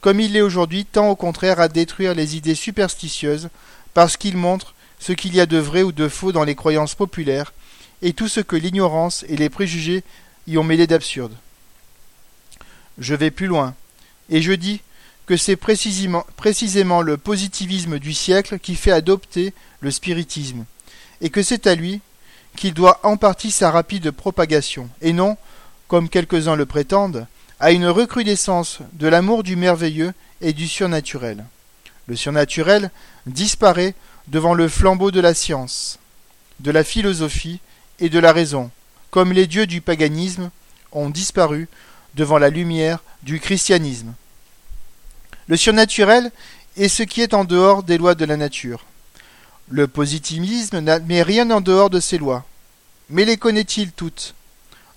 comme 0.01 0.19
il 0.19 0.33
l'est 0.33 0.41
aujourd'hui, 0.41 0.83
tend 0.83 1.07
au 1.07 1.15
contraire 1.15 1.61
à 1.61 1.69
détruire 1.69 2.13
les 2.13 2.35
idées 2.35 2.53
superstitieuses, 2.53 3.47
parce 3.93 4.17
qu'il 4.17 4.35
montre 4.35 4.75
ce 4.99 5.13
qu'il 5.13 5.33
y 5.33 5.39
a 5.39 5.45
de 5.45 5.57
vrai 5.57 5.83
ou 5.83 5.93
de 5.93 6.09
faux 6.09 6.33
dans 6.33 6.43
les 6.43 6.55
croyances 6.55 6.95
populaires, 6.95 7.53
et 8.01 8.11
tout 8.11 8.27
ce 8.27 8.41
que 8.41 8.57
l'ignorance 8.57 9.23
et 9.29 9.37
les 9.37 9.49
préjugés 9.49 10.03
y 10.47 10.57
ont 10.57 10.65
mêlé 10.65 10.85
d'absurde. 10.85 11.37
Je 12.99 13.15
vais 13.15 13.31
plus 13.31 13.47
loin, 13.47 13.75
et 14.29 14.41
je 14.41 14.51
dis 14.51 14.81
que 15.25 15.37
c'est 15.37 15.55
précisément, 15.55 17.01
le 17.01 17.17
positivisme 17.17 17.97
du 17.99 18.13
siècle 18.13 18.59
qui 18.59 18.75
fait 18.75 18.91
adopter 18.91 19.53
le 19.79 19.91
spiritisme, 19.91 20.65
et 21.21 21.29
que 21.29 21.41
c'est 21.41 21.67
à 21.67 21.75
lui 21.75 22.01
qu'il 22.55 22.73
doit 22.73 22.99
en 23.03 23.15
partie 23.15 23.51
sa 23.51 23.71
rapide 23.71 24.11
propagation, 24.11 24.89
et 25.01 25.13
non, 25.13 25.37
comme 25.87 26.09
quelques-uns 26.09 26.55
le 26.55 26.65
prétendent, 26.65 27.25
à 27.59 27.71
une 27.71 27.87
recrudescence 27.87 28.79
de 28.93 29.07
l'amour 29.07 29.43
du 29.43 29.55
merveilleux 29.55 30.13
et 30.41 30.51
du 30.51 30.67
surnaturel. 30.67 31.45
Le 32.07 32.15
surnaturel 32.15 32.91
disparaît 33.27 33.95
devant 34.27 34.53
le 34.53 34.67
flambeau 34.67 35.11
de 35.11 35.19
la 35.19 35.33
science, 35.33 35.99
de 36.59 36.71
la 36.71 36.83
philosophie 36.83 37.59
et 37.99 38.09
de 38.09 38.19
la 38.19 38.33
raison, 38.33 38.71
comme 39.11 39.31
les 39.31 39.47
dieux 39.47 39.67
du 39.67 39.79
paganisme 39.79 40.49
ont 40.91 41.09
disparu 41.09 41.67
devant 42.15 42.37
la 42.37 42.49
lumière 42.49 42.99
du 43.23 43.39
christianisme. 43.39 44.13
Le 45.47 45.57
surnaturel 45.57 46.31
et 46.77 46.89
ce 46.89 47.03
qui 47.03 47.21
est 47.21 47.33
en 47.33 47.43
dehors 47.43 47.83
des 47.83 47.97
lois 47.97 48.15
de 48.15 48.25
la 48.25 48.37
nature. 48.37 48.85
Le 49.69 49.87
positivisme 49.87 50.79
n'admet 50.79 51.21
rien 51.21 51.49
en 51.51 51.61
dehors 51.61 51.89
de 51.89 51.99
ces 51.99 52.17
lois. 52.17 52.45
Mais 53.09 53.25
les 53.25 53.37
connaît-il 53.37 53.91
toutes? 53.91 54.35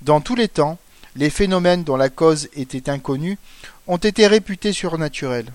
Dans 0.02 0.20
tous 0.20 0.34
les 0.34 0.48
temps, 0.48 0.78
les 1.16 1.30
phénomènes 1.30 1.84
dont 1.84 1.96
la 1.96 2.08
cause 2.08 2.48
était 2.54 2.90
inconnue 2.90 3.38
ont 3.86 3.96
été 3.98 4.26
réputés 4.26 4.72
surnaturels. 4.72 5.52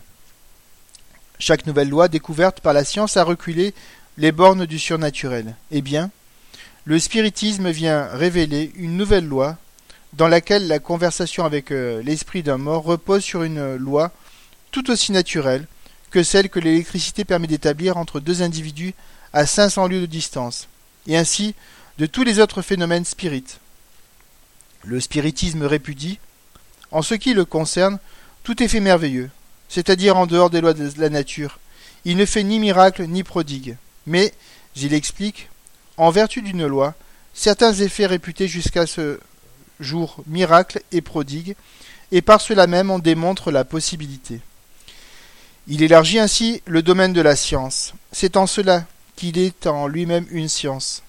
Chaque 1.39 1.65
nouvelle 1.65 1.89
loi 1.89 2.07
découverte 2.07 2.61
par 2.61 2.73
la 2.73 2.83
science 2.83 3.17
a 3.17 3.23
reculé 3.23 3.73
les 4.17 4.31
bornes 4.31 4.65
du 4.65 4.79
surnaturel. 4.79 5.55
Eh 5.71 5.81
bien, 5.81 6.09
le 6.85 6.99
spiritisme 6.99 7.69
vient 7.69 8.07
révéler 8.07 8.71
une 8.75 8.97
nouvelle 8.97 9.27
loi 9.27 9.57
dans 10.17 10.27
laquelle 10.27 10.67
la 10.67 10.79
conversation 10.79 11.45
avec 11.45 11.71
euh, 11.71 12.01
l'esprit 12.01 12.41
d'un 12.41 12.57
mort 12.57 12.83
repose 12.83 13.23
sur 13.23 13.43
une 13.43 13.75
loi 13.75 14.11
tout 14.71 14.89
aussi 14.89 15.11
naturelle 15.11 15.67
que 16.09 16.23
celle 16.23 16.49
que 16.49 16.59
l'électricité 16.59 17.23
permet 17.23 17.45
d'établir 17.45 17.97
entre 17.97 18.19
deux 18.19 18.41
individus 18.41 18.95
à 19.31 19.45
500 19.45 19.87
lieues 19.87 20.01
de 20.01 20.05
distance, 20.07 20.67
et 21.05 21.17
ainsi 21.17 21.53
de 21.99 22.07
tous 22.07 22.23
les 22.23 22.39
autres 22.39 22.63
phénomènes 22.63 23.05
spirites. 23.05 23.59
Le 24.83 24.99
spiritisme 24.99 25.63
répudie, 25.63 26.19
en 26.91 27.03
ce 27.03 27.13
qui 27.13 27.33
le 27.33 27.45
concerne, 27.45 27.99
tout 28.43 28.63
effet 28.63 28.79
merveilleux, 28.79 29.29
c'est-à-dire 29.69 30.17
en 30.17 30.25
dehors 30.25 30.49
des 30.49 30.61
lois 30.61 30.73
de 30.73 30.89
la 30.97 31.09
nature. 31.09 31.59
Il 32.05 32.17
ne 32.17 32.25
fait 32.25 32.43
ni 32.43 32.57
miracle 32.57 33.05
ni 33.05 33.23
prodigue, 33.23 33.77
mais, 34.07 34.33
il 34.75 34.93
explique, 34.93 35.49
en 35.97 36.09
vertu 36.09 36.41
d'une 36.41 36.65
loi, 36.65 36.95
certains 37.33 37.73
effets 37.73 38.05
réputés 38.05 38.47
jusqu'à 38.47 38.87
ce 38.87 39.19
jour 39.79 40.23
miracles 40.27 40.81
et 40.91 41.01
prodigues, 41.01 41.55
et 42.11 42.21
par 42.21 42.41
cela 42.41 42.67
même 42.67 42.91
on 42.91 42.99
démontre 42.99 43.51
la 43.51 43.65
possibilité. 43.65 44.39
Il 45.67 45.83
élargit 45.83 46.19
ainsi 46.19 46.61
le 46.65 46.81
domaine 46.81 47.13
de 47.13 47.21
la 47.21 47.35
science. 47.35 47.93
C'est 48.11 48.37
en 48.37 48.47
cela 48.47 48.85
qu'il 49.15 49.37
est 49.37 49.67
en 49.67 49.87
lui-même 49.87 50.25
une 50.31 50.47
science. 50.47 51.03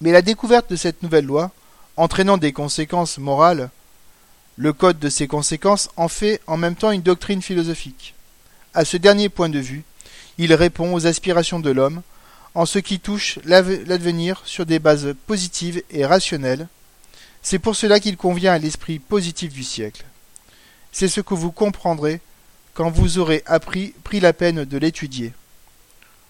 Mais 0.00 0.12
la 0.12 0.22
découverte 0.22 0.70
de 0.70 0.76
cette 0.76 1.02
nouvelle 1.02 1.24
loi, 1.24 1.50
entraînant 1.96 2.36
des 2.36 2.52
conséquences 2.52 3.18
morales, 3.18 3.70
le 4.56 4.72
code 4.72 4.98
de 4.98 5.08
ces 5.08 5.26
conséquences 5.28 5.88
en 5.96 6.08
fait 6.08 6.40
en 6.46 6.56
même 6.56 6.74
temps 6.74 6.90
une 6.90 7.02
doctrine 7.02 7.42
philosophique. 7.42 8.14
À 8.74 8.84
ce 8.84 8.96
dernier 8.96 9.28
point 9.28 9.48
de 9.48 9.58
vue, 9.58 9.84
il 10.36 10.52
répond 10.52 10.92
aux 10.92 11.06
aspirations 11.06 11.60
de 11.60 11.70
l'homme 11.70 12.02
en 12.54 12.66
ce 12.66 12.78
qui 12.78 13.00
touche 13.00 13.38
l'avenir 13.44 14.42
sur 14.44 14.66
des 14.66 14.78
bases 14.78 15.14
positives 15.26 15.82
et 15.90 16.04
rationnelles. 16.04 16.68
C'est 17.42 17.58
pour 17.58 17.76
cela 17.76 18.00
qu'il 18.00 18.16
convient 18.16 18.52
à 18.52 18.58
l'esprit 18.58 18.98
positif 18.98 19.52
du 19.52 19.64
siècle. 19.64 20.04
C'est 20.92 21.08
ce 21.08 21.20
que 21.20 21.34
vous 21.34 21.52
comprendrez 21.52 22.20
quand 22.74 22.90
vous 22.90 23.18
aurez 23.18 23.42
appris, 23.46 23.94
pris 24.04 24.20
la 24.20 24.32
peine 24.32 24.64
de 24.64 24.78
l'étudier. 24.78 25.32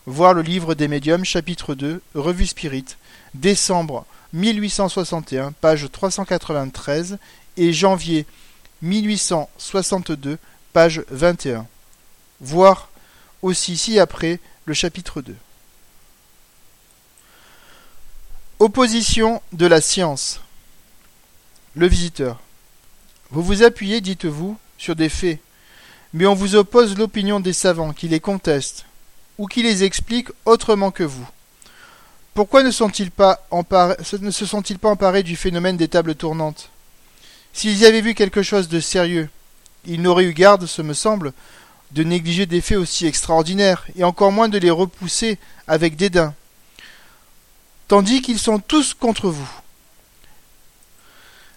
Voir 0.07 0.33
le 0.33 0.43
livre 0.43 0.75
des 0.75 0.89
médiums, 0.89 1.25
chapitre 1.25 1.75
2, 1.75 2.01
Revue 2.15 2.47
Spirit, 2.47 2.97
décembre 3.35 4.07
1861, 4.33 5.53
page 5.53 5.89
393 5.91 7.19
et 7.57 7.73
janvier 7.73 8.27
1862, 8.83 10.39
page 10.73 11.03
21. 11.11 11.67
Voir 12.41 12.89
aussi 13.43 13.77
ci-après 13.77 14.41
le 14.65 14.75
chapitre 14.75 15.21
2. 15.21 15.35
Opposition 18.61 19.43
de 19.53 19.67
la 19.67 19.81
science. 19.81 20.41
Le 21.79 21.87
visiteur. 21.87 22.41
Vous 23.31 23.41
vous 23.41 23.63
appuyez, 23.63 24.01
dites-vous, 24.01 24.59
sur 24.79 24.97
des 24.97 25.09
faits, 25.09 25.39
mais 26.13 26.27
on 26.27 26.35
vous 26.35 26.57
oppose 26.57 26.99
l'opinion 26.99 27.39
des 27.39 27.53
savants 27.53 27.93
qui 27.93 28.09
les 28.09 28.19
contestent, 28.19 28.85
ou 29.39 29.47
qui 29.47 29.63
les 29.63 29.85
expliquent 29.85 30.33
autrement 30.45 30.91
que 30.91 31.05
vous. 31.05 31.29
Pourquoi 32.35 32.65
ne, 32.65 32.73
se 32.73 32.79
sont-ils 32.79 33.13
pas 33.13 33.47
emparés 33.53 35.23
du 35.23 35.37
phénomène 35.37 35.77
des 35.77 35.87
tables 35.87 36.17
tournantes? 36.17 36.71
S'ils 37.53 37.85
avaient 37.85 38.01
vu 38.01 38.15
quelque 38.15 38.43
chose 38.43 38.67
de 38.67 38.81
sérieux, 38.81 39.31
ils 39.87 40.03
n'auraient 40.03 40.25
eu 40.25 40.35
garde, 40.35 40.67
ce 40.67 40.83
me 40.83 40.95
semble, 40.95 41.33
de 41.93 42.03
négliger 42.03 42.47
des 42.47 42.61
faits 42.61 42.79
aussi 42.79 43.07
extraordinaires, 43.07 43.87
et 43.95 44.03
encore 44.03 44.33
moins 44.33 44.49
de 44.49 44.59
les 44.59 44.71
repousser 44.71 45.39
avec 45.69 45.95
dédain. 45.95 46.35
Tandis 47.87 48.21
qu'ils 48.21 48.41
sont 48.41 48.59
tous 48.59 48.95
contre 48.95 49.31
vous. 49.31 49.49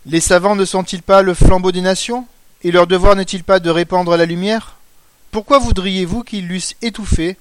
Les 0.06 0.22
savants 0.22 0.56
ne 0.56 0.66
sont-ils 0.66 1.04
pas 1.04 1.22
le 1.22 1.34
flambeau 1.34 1.72
des 1.72 1.82
nations, 1.82 2.28
et 2.64 2.72
leur 2.72 2.88
devoir 2.88 3.16
n'est-il 3.16 3.44
pas 3.44 3.60
de 3.60 3.70
répandre 3.70 4.16
la 4.18 4.26
lumière? 4.26 4.78
Pourquoi 5.32 5.60
voudriez-vous 5.60 6.24
qu'ils 6.24 6.48
l'eussent 6.48 6.76
étouffé, 6.82 7.38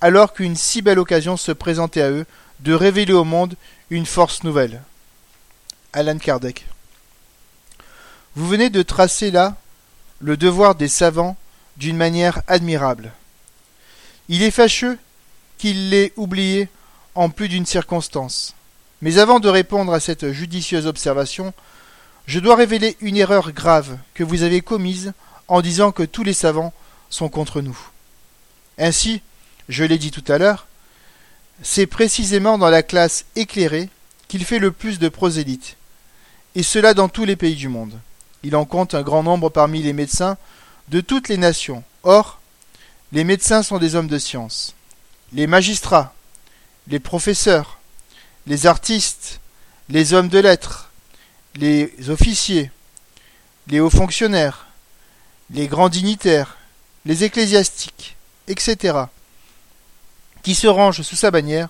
alors 0.00 0.32
qu'une 0.32 0.56
si 0.56 0.82
belle 0.82 0.98
occasion 0.98 1.36
se 1.36 1.52
présentait 1.52 2.02
à 2.02 2.10
eux 2.10 2.26
de 2.60 2.74
révéler 2.74 3.12
au 3.12 3.24
monde 3.24 3.54
une 3.90 4.06
force 4.06 4.42
nouvelle? 4.44 4.82
Alan 5.92 6.18
Kardec 6.18 6.66
vous 8.36 8.46
venez 8.46 8.70
de 8.70 8.82
tracer 8.82 9.30
là 9.30 9.56
le 10.20 10.36
devoir 10.36 10.74
des 10.74 10.88
savants 10.88 11.36
d'une 11.76 11.96
manière 11.96 12.42
admirable. 12.46 13.12
Il 14.28 14.42
est 14.42 14.50
fâcheux 14.50 14.98
qu'il 15.58 15.90
l'ait 15.90 16.12
oublié 16.16 16.68
en 17.14 17.30
plus 17.30 17.48
d'une 17.48 17.66
circonstance. 17.66 18.54
Mais 19.02 19.18
avant 19.18 19.40
de 19.40 19.48
répondre 19.48 19.92
à 19.92 20.00
cette 20.00 20.30
judicieuse 20.30 20.86
observation, 20.86 21.52
je 22.30 22.38
dois 22.38 22.54
révéler 22.54 22.96
une 23.00 23.16
erreur 23.16 23.50
grave 23.50 23.98
que 24.14 24.22
vous 24.22 24.44
avez 24.44 24.60
commise 24.60 25.14
en 25.48 25.60
disant 25.60 25.90
que 25.90 26.04
tous 26.04 26.22
les 26.22 26.32
savants 26.32 26.72
sont 27.08 27.28
contre 27.28 27.60
nous. 27.60 27.76
Ainsi, 28.78 29.20
je 29.68 29.82
l'ai 29.82 29.98
dit 29.98 30.12
tout 30.12 30.22
à 30.28 30.38
l'heure, 30.38 30.68
c'est 31.64 31.88
précisément 31.88 32.56
dans 32.56 32.70
la 32.70 32.84
classe 32.84 33.24
éclairée 33.34 33.88
qu'il 34.28 34.44
fait 34.44 34.60
le 34.60 34.70
plus 34.70 35.00
de 35.00 35.08
prosélytes, 35.08 35.76
et 36.54 36.62
cela 36.62 36.94
dans 36.94 37.08
tous 37.08 37.24
les 37.24 37.34
pays 37.34 37.56
du 37.56 37.66
monde. 37.66 37.98
Il 38.44 38.54
en 38.54 38.64
compte 38.64 38.94
un 38.94 39.02
grand 39.02 39.24
nombre 39.24 39.48
parmi 39.48 39.82
les 39.82 39.92
médecins 39.92 40.36
de 40.86 41.00
toutes 41.00 41.28
les 41.28 41.36
nations. 41.36 41.82
Or, 42.04 42.38
les 43.10 43.24
médecins 43.24 43.64
sont 43.64 43.78
des 43.78 43.96
hommes 43.96 44.06
de 44.06 44.20
science. 44.20 44.76
Les 45.32 45.48
magistrats, 45.48 46.14
les 46.86 47.00
professeurs, 47.00 47.80
les 48.46 48.68
artistes, 48.68 49.40
les 49.88 50.14
hommes 50.14 50.28
de 50.28 50.38
lettres, 50.38 50.89
les 51.56 51.92
officiers, 52.08 52.70
les 53.68 53.80
hauts 53.80 53.90
fonctionnaires, 53.90 54.66
les 55.50 55.66
grands 55.66 55.88
dignitaires, 55.88 56.58
les 57.04 57.24
ecclésiastiques, 57.24 58.16
etc., 58.48 58.98
qui 60.42 60.54
se 60.54 60.66
rangent 60.66 61.02
sous 61.02 61.16
sa 61.16 61.30
bannière, 61.30 61.68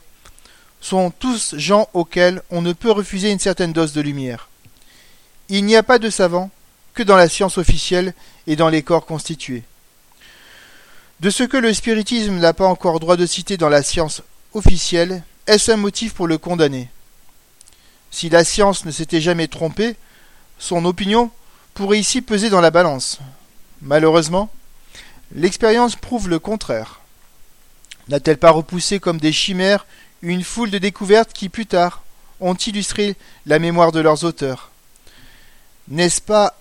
sont 0.80 1.10
tous 1.10 1.54
gens 1.56 1.88
auxquels 1.92 2.42
on 2.50 2.62
ne 2.62 2.72
peut 2.72 2.90
refuser 2.90 3.30
une 3.30 3.38
certaine 3.38 3.72
dose 3.72 3.92
de 3.92 4.00
lumière. 4.00 4.48
Il 5.48 5.64
n'y 5.64 5.76
a 5.76 5.82
pas 5.82 5.98
de 5.98 6.10
savants 6.10 6.50
que 6.94 7.02
dans 7.02 7.16
la 7.16 7.28
science 7.28 7.58
officielle 7.58 8.14
et 8.46 8.56
dans 8.56 8.68
les 8.68 8.82
corps 8.82 9.06
constitués. 9.06 9.62
De 11.20 11.28
ce 11.28 11.42
que 11.42 11.56
le 11.56 11.74
spiritisme 11.74 12.38
n'a 12.38 12.54
pas 12.54 12.66
encore 12.66 12.98
droit 12.98 13.16
de 13.16 13.26
citer 13.26 13.56
dans 13.56 13.68
la 13.68 13.82
science 13.82 14.22
officielle, 14.54 15.22
est-ce 15.46 15.70
un 15.70 15.76
motif 15.76 16.14
pour 16.14 16.26
le 16.26 16.38
condamner? 16.38 16.88
Si 18.10 18.28
la 18.28 18.44
science 18.44 18.84
ne 18.84 18.90
s'était 18.90 19.20
jamais 19.20 19.48
trompée, 19.48 19.96
son 20.58 20.84
opinion 20.84 21.30
pourrait 21.74 22.00
ici 22.00 22.20
peser 22.20 22.50
dans 22.50 22.60
la 22.60 22.70
balance. 22.70 23.18
Malheureusement, 23.82 24.50
l'expérience 25.34 25.96
prouve 25.96 26.28
le 26.28 26.38
contraire. 26.38 27.00
N'a-t-elle 28.08 28.38
pas 28.38 28.50
repoussé 28.50 28.98
comme 29.00 29.18
des 29.18 29.32
chimères 29.32 29.86
une 30.22 30.44
foule 30.44 30.70
de 30.70 30.78
découvertes 30.78 31.32
qui, 31.32 31.48
plus 31.48 31.66
tard, 31.66 32.02
ont 32.40 32.54
illustré 32.54 33.16
la 33.46 33.58
mémoire 33.58 33.92
de 33.92 34.00
leurs 34.00 34.24
auteurs? 34.24 34.70
N'est-ce 35.88 36.20
pas 36.20 36.56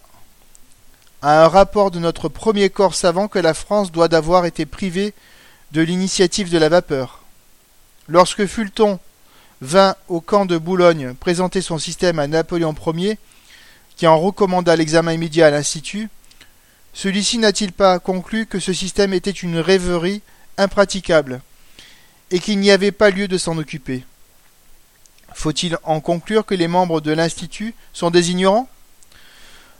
à 1.21 1.43
un 1.43 1.47
rapport 1.47 1.91
de 1.91 1.99
notre 1.99 2.29
premier 2.29 2.69
corps 2.69 2.95
savant 2.95 3.27
que 3.27 3.39
la 3.39 3.53
France 3.53 3.91
doit 3.91 4.07
d'avoir 4.07 4.45
été 4.45 4.65
privée 4.65 5.13
de 5.71 5.81
l'initiative 5.81 6.49
de 6.49 6.57
la 6.57 6.69
vapeur? 6.69 7.23
Lorsque 8.07 8.45
Fulton 8.45 8.99
vint 9.61 9.95
au 10.07 10.21
camp 10.21 10.45
de 10.45 10.57
Boulogne 10.57 11.13
présenter 11.15 11.61
son 11.61 11.77
système 11.77 12.19
à 12.19 12.27
Napoléon 12.27 12.75
Ier, 12.95 13.17
qui 13.95 14.07
en 14.07 14.19
recommanda 14.19 14.75
l'examen 14.75 15.13
immédiat 15.13 15.47
à 15.47 15.51
l'Institut, 15.51 16.09
celui-ci 16.93 17.37
n'a-t-il 17.37 17.71
pas 17.71 17.99
conclu 17.99 18.45
que 18.45 18.59
ce 18.59 18.73
système 18.73 19.13
était 19.13 19.29
une 19.31 19.59
rêverie 19.59 20.21
impraticable 20.57 21.41
et 22.31 22.39
qu'il 22.39 22.59
n'y 22.59 22.71
avait 22.71 22.91
pas 22.91 23.09
lieu 23.09 23.27
de 23.27 23.37
s'en 23.37 23.57
occuper? 23.57 24.05
Faut-il 25.33 25.77
en 25.83 25.99
conclure 25.99 26.45
que 26.45 26.55
les 26.55 26.67
membres 26.67 27.01
de 27.01 27.11
l'Institut 27.11 27.75
sont 27.93 28.09
des 28.09 28.31
ignorants? 28.31 28.67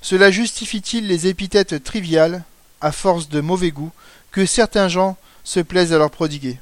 Cela 0.02 0.32
justifie-t-il 0.32 1.08
les 1.08 1.28
épithètes 1.28 1.84
triviales, 1.84 2.44
à 2.82 2.92
force 2.92 3.28
de 3.30 3.42
mauvais 3.42 3.72
goût, 3.72 3.92
que 4.32 4.46
certains 4.46 4.88
gens 4.88 5.18
se 5.44 5.60
plaisent 5.60 5.94
à 5.94 5.98
leur 5.98 6.12
prodiguer? 6.12 6.60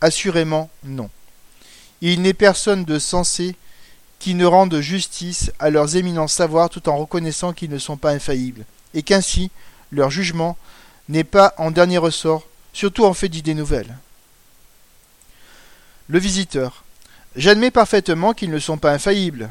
Assurément 0.00 0.70
non. 0.82 1.08
Il 2.02 2.22
n'est 2.22 2.34
personne 2.34 2.84
de 2.84 2.98
sensé 2.98 3.56
qui 4.18 4.34
ne 4.34 4.46
rende 4.46 4.80
justice 4.80 5.50
à 5.58 5.70
leurs 5.70 5.96
éminents 5.96 6.28
savoirs 6.28 6.70
tout 6.70 6.88
en 6.88 6.96
reconnaissant 6.96 7.52
qu'ils 7.52 7.70
ne 7.70 7.78
sont 7.78 7.96
pas 7.96 8.10
infaillibles, 8.10 8.64
et 8.94 9.02
qu'ainsi 9.02 9.50
leur 9.92 10.10
jugement 10.10 10.56
n'est 11.08 11.24
pas 11.24 11.54
en 11.56 11.70
dernier 11.70 11.98
ressort 11.98 12.46
surtout 12.72 13.04
en 13.04 13.14
fait 13.14 13.28
d'idées 13.28 13.54
nouvelles. 13.54 13.96
Le 16.08 16.18
visiteur. 16.18 16.84
J'admets 17.36 17.70
parfaitement 17.70 18.32
qu'ils 18.32 18.50
ne 18.50 18.58
sont 18.58 18.78
pas 18.78 18.92
infaillibles. 18.92 19.50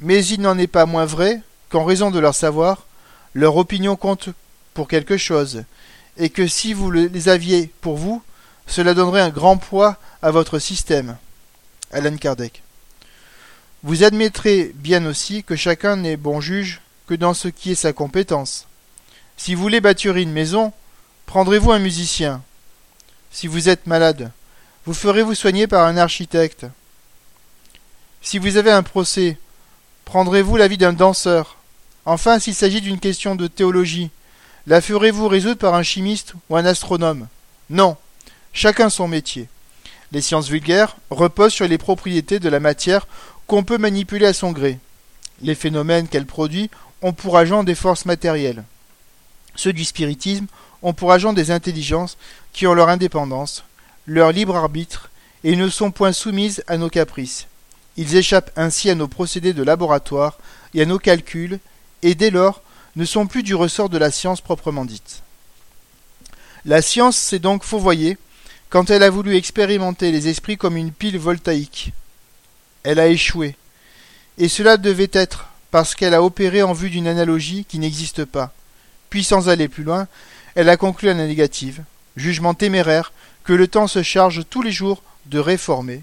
Mais 0.00 0.24
il 0.24 0.40
n'en 0.40 0.58
est 0.58 0.66
pas 0.66 0.86
moins 0.86 1.06
vrai 1.06 1.40
qu'en 1.70 1.84
raison 1.84 2.10
de 2.10 2.18
leur 2.18 2.34
savoir, 2.34 2.86
leur 3.34 3.56
opinion 3.56 3.96
compte 3.96 4.28
pour 4.74 4.88
quelque 4.88 5.16
chose, 5.16 5.64
et 6.18 6.30
que 6.30 6.46
si 6.46 6.74
vous 6.74 6.90
les 6.90 7.28
aviez 7.28 7.72
pour 7.80 7.96
vous, 7.96 8.22
cela 8.66 8.94
donnerait 8.94 9.20
un 9.20 9.30
grand 9.30 9.56
poids 9.56 9.96
à 10.22 10.30
votre 10.30 10.58
système. 10.58 11.16
Alan 11.92 12.16
Kardec. 12.16 12.62
Vous 13.82 14.02
admettrez 14.02 14.72
bien 14.74 15.06
aussi 15.06 15.44
que 15.44 15.56
chacun 15.56 15.96
n'est 15.96 16.16
bon 16.16 16.40
juge 16.40 16.80
que 17.06 17.14
dans 17.14 17.34
ce 17.34 17.48
qui 17.48 17.72
est 17.72 17.76
sa 17.76 17.92
compétence. 17.92 18.66
Si 19.36 19.54
vous 19.54 19.62
voulez 19.62 19.80
bâtir 19.80 20.16
une 20.16 20.32
maison, 20.32 20.72
prendrez-vous 21.26 21.72
un 21.72 21.78
musicien. 21.78 22.42
Si 23.30 23.46
vous 23.46 23.68
êtes 23.68 23.86
malade, 23.86 24.32
vous 24.86 24.94
ferez-vous 24.94 25.34
soigner 25.34 25.66
par 25.66 25.86
un 25.86 25.96
architecte. 25.96 26.66
Si 28.22 28.38
vous 28.38 28.56
avez 28.56 28.72
un 28.72 28.82
procès, 28.82 29.38
prendrez-vous 30.04 30.56
l'avis 30.56 30.78
d'un 30.78 30.92
danseur. 30.92 31.56
Enfin, 32.06 32.38
s'il 32.38 32.54
s'agit 32.54 32.80
d'une 32.80 32.98
question 32.98 33.34
de 33.34 33.46
théologie, 33.46 34.10
la 34.66 34.80
ferez-vous 34.80 35.28
résoudre 35.28 35.58
par 35.58 35.74
un 35.74 35.82
chimiste 35.82 36.34
ou 36.48 36.56
un 36.56 36.64
astronome? 36.64 37.28
Non, 37.70 37.96
chacun 38.52 38.90
son 38.90 39.06
métier. 39.06 39.48
Les 40.12 40.20
sciences 40.20 40.48
vulgaires 40.48 40.96
reposent 41.10 41.52
sur 41.52 41.68
les 41.68 41.78
propriétés 41.78 42.38
de 42.38 42.48
la 42.48 42.60
matière 42.60 43.06
qu'on 43.46 43.64
peut 43.64 43.78
manipuler 43.78 44.26
à 44.26 44.32
son 44.32 44.52
gré. 44.52 44.78
Les 45.42 45.54
phénomènes 45.54 46.08
qu'elle 46.08 46.26
produit 46.26 46.70
ont 47.02 47.12
pour 47.12 47.36
agent 47.36 47.64
des 47.64 47.74
forces 47.74 48.06
matérielles. 48.06 48.64
Ceux 49.54 49.72
du 49.72 49.84
spiritisme 49.84 50.46
ont 50.82 50.92
pour 50.92 51.12
agent 51.12 51.32
des 51.32 51.50
intelligences 51.50 52.16
qui 52.52 52.66
ont 52.66 52.74
leur 52.74 52.88
indépendance, 52.88 53.64
leur 54.06 54.32
libre 54.32 54.56
arbitre, 54.56 55.10
et 55.44 55.56
ne 55.56 55.68
sont 55.68 55.90
point 55.90 56.12
soumises 56.12 56.62
à 56.66 56.76
nos 56.76 56.88
caprices. 56.88 57.46
Ils 57.96 58.16
échappent 58.16 58.50
ainsi 58.56 58.90
à 58.90 58.94
nos 58.94 59.08
procédés 59.08 59.52
de 59.52 59.62
laboratoire 59.62 60.38
et 60.74 60.82
à 60.82 60.86
nos 60.86 60.98
calculs, 60.98 61.60
et 62.02 62.14
dès 62.14 62.30
lors 62.30 62.62
ne 62.96 63.04
sont 63.04 63.26
plus 63.26 63.42
du 63.42 63.54
ressort 63.54 63.88
de 63.88 63.98
la 63.98 64.10
science 64.10 64.40
proprement 64.40 64.84
dite. 64.84 65.22
La 66.64 66.82
science 66.82 67.16
s'est 67.16 67.38
donc 67.38 67.62
fourvoyée 67.62 68.18
quand 68.70 68.90
elle 68.90 69.02
a 69.02 69.10
voulu 69.10 69.36
expérimenter 69.36 70.12
les 70.12 70.28
esprits 70.28 70.56
comme 70.56 70.76
une 70.76 70.92
pile 70.92 71.18
voltaïque. 71.18 71.92
Elle 72.82 73.00
a 73.00 73.08
échoué, 73.08 73.56
et 74.38 74.48
cela 74.48 74.76
devait 74.76 75.10
être 75.12 75.48
parce 75.70 75.94
qu'elle 75.94 76.14
a 76.14 76.22
opéré 76.22 76.62
en 76.62 76.72
vue 76.72 76.90
d'une 76.90 77.08
analogie 77.08 77.64
qui 77.64 77.78
n'existe 77.78 78.24
pas. 78.24 78.52
Puis 79.10 79.24
sans 79.24 79.48
aller 79.48 79.68
plus 79.68 79.84
loin, 79.84 80.08
elle 80.54 80.68
a 80.68 80.76
conclu 80.76 81.08
à 81.08 81.14
la 81.14 81.26
négative, 81.26 81.82
jugement 82.16 82.54
téméraire 82.54 83.12
que 83.44 83.52
le 83.52 83.68
temps 83.68 83.86
se 83.86 84.02
charge 84.02 84.42
tous 84.48 84.62
les 84.62 84.72
jours 84.72 85.02
de 85.26 85.38
réformer, 85.38 86.02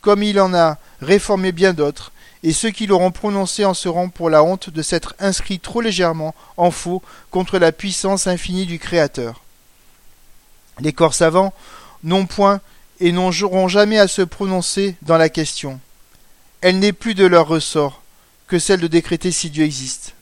comme 0.00 0.22
il 0.22 0.40
en 0.40 0.54
a 0.54 0.78
réformé 1.00 1.52
bien 1.52 1.72
d'autres, 1.72 2.12
et 2.42 2.52
ceux 2.52 2.70
qui 2.70 2.86
l'auront 2.86 3.10
prononcé 3.10 3.64
en 3.64 3.74
seront 3.74 4.08
pour 4.08 4.30
la 4.30 4.42
honte 4.42 4.70
de 4.70 4.82
s'être 4.82 5.14
inscrits 5.18 5.60
trop 5.60 5.80
légèrement 5.80 6.34
en 6.56 6.70
faux 6.70 7.02
contre 7.30 7.58
la 7.58 7.72
puissance 7.72 8.26
infinie 8.26 8.66
du 8.66 8.78
Créateur. 8.78 9.42
Les 10.80 10.94
corps 10.94 11.14
savants 11.14 11.52
n'ont 12.02 12.26
point 12.26 12.60
et 13.00 13.12
n'auront 13.12 13.68
jamais 13.68 13.98
à 13.98 14.08
se 14.08 14.22
prononcer 14.22 14.96
dans 15.02 15.16
la 15.16 15.28
question. 15.28 15.80
Elle 16.60 16.78
n'est 16.78 16.92
plus 16.92 17.14
de 17.14 17.24
leur 17.24 17.48
ressort 17.48 18.02
que 18.46 18.58
celle 18.58 18.80
de 18.80 18.86
décréter 18.86 19.32
si 19.32 19.50
Dieu 19.50 19.64
existe. 19.64 20.14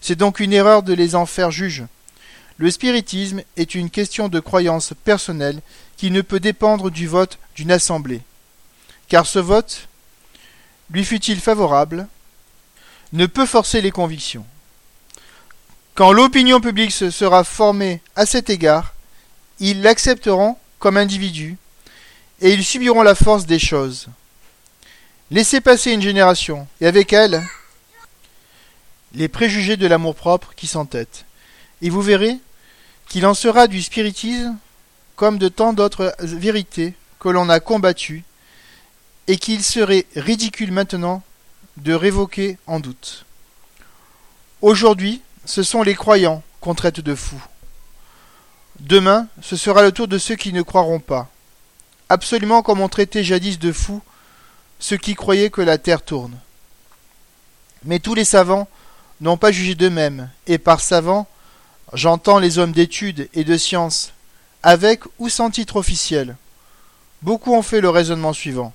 C'est 0.00 0.16
donc 0.16 0.40
une 0.40 0.52
erreur 0.52 0.82
de 0.82 0.92
les 0.92 1.14
en 1.14 1.26
faire 1.26 1.50
juges. 1.50 1.84
Le 2.56 2.70
spiritisme 2.70 3.42
est 3.56 3.74
une 3.74 3.90
question 3.90 4.28
de 4.28 4.38
croyance 4.38 4.92
personnelle 5.04 5.60
qui 5.96 6.10
ne 6.10 6.20
peut 6.20 6.40
dépendre 6.40 6.90
du 6.90 7.06
vote 7.06 7.38
d'une 7.56 7.72
assemblée. 7.72 8.20
Car 9.08 9.26
ce 9.26 9.38
vote, 9.38 9.88
lui 10.90 11.04
fût-il 11.04 11.40
favorable, 11.40 12.06
ne 13.12 13.26
peut 13.26 13.46
forcer 13.46 13.80
les 13.80 13.90
convictions. 13.90 14.44
Quand 15.94 16.12
l'opinion 16.12 16.60
publique 16.60 16.92
se 16.92 17.10
sera 17.10 17.44
formée 17.44 18.00
à 18.14 18.24
cet 18.24 18.50
égard, 18.50 18.94
ils 19.58 19.82
l'accepteront 19.82 20.56
comme 20.80 20.96
individus, 20.96 21.56
et 22.40 22.52
ils 22.52 22.64
subiront 22.64 23.02
la 23.02 23.14
force 23.14 23.46
des 23.46 23.60
choses. 23.60 24.08
Laissez 25.30 25.60
passer 25.60 25.92
une 25.92 26.02
génération, 26.02 26.66
et 26.80 26.86
avec 26.86 27.12
elle, 27.12 27.40
les 29.14 29.28
préjugés 29.28 29.76
de 29.76 29.86
l'amour-propre 29.86 30.54
qui 30.56 30.66
s'entêtent. 30.66 31.24
Et 31.82 31.90
vous 31.90 32.02
verrez 32.02 32.38
qu'il 33.08 33.26
en 33.26 33.34
sera 33.34 33.68
du 33.68 33.80
spiritisme 33.82 34.56
comme 35.14 35.38
de 35.38 35.48
tant 35.48 35.72
d'autres 35.72 36.16
vérités 36.18 36.94
que 37.20 37.28
l'on 37.28 37.48
a 37.48 37.60
combattues, 37.60 38.24
et 39.28 39.36
qu'il 39.36 39.62
serait 39.62 40.06
ridicule 40.16 40.72
maintenant 40.72 41.22
de 41.76 41.92
révoquer 41.92 42.58
en 42.66 42.80
doute. 42.80 43.26
Aujourd'hui, 44.62 45.20
ce 45.44 45.62
sont 45.62 45.82
les 45.82 45.94
croyants 45.94 46.42
qu'on 46.60 46.74
traite 46.74 47.00
de 47.00 47.14
fous. 47.14 47.42
Demain, 48.80 49.28
ce 49.42 49.56
sera 49.56 49.82
le 49.82 49.92
tour 49.92 50.08
de 50.08 50.18
ceux 50.18 50.36
qui 50.36 50.52
ne 50.52 50.62
croiront 50.62 51.00
pas. 51.00 51.28
Absolument 52.08 52.62
comme 52.62 52.80
on 52.80 52.88
traitait 52.88 53.22
jadis 53.22 53.58
de 53.58 53.72
fous 53.72 54.02
ceux 54.78 54.96
qui 54.96 55.14
croyaient 55.14 55.50
que 55.50 55.60
la 55.60 55.76
terre 55.78 56.02
tourne. 56.02 56.36
Mais 57.84 57.98
tous 57.98 58.14
les 58.14 58.24
savants 58.24 58.66
n'ont 59.20 59.36
pas 59.36 59.52
jugé 59.52 59.74
d'eux-mêmes, 59.74 60.30
et 60.46 60.56
par 60.56 60.80
savants, 60.80 61.28
j'entends 61.92 62.38
les 62.38 62.58
hommes 62.58 62.72
d'études 62.72 63.28
et 63.34 63.44
de 63.44 63.56
sciences, 63.58 64.12
avec 64.62 65.02
ou 65.18 65.28
sans 65.28 65.50
titre 65.50 65.76
officiel. 65.76 66.36
Beaucoup 67.20 67.54
ont 67.54 67.62
fait 67.62 67.82
le 67.82 67.90
raisonnement 67.90 68.32
suivant. 68.32 68.72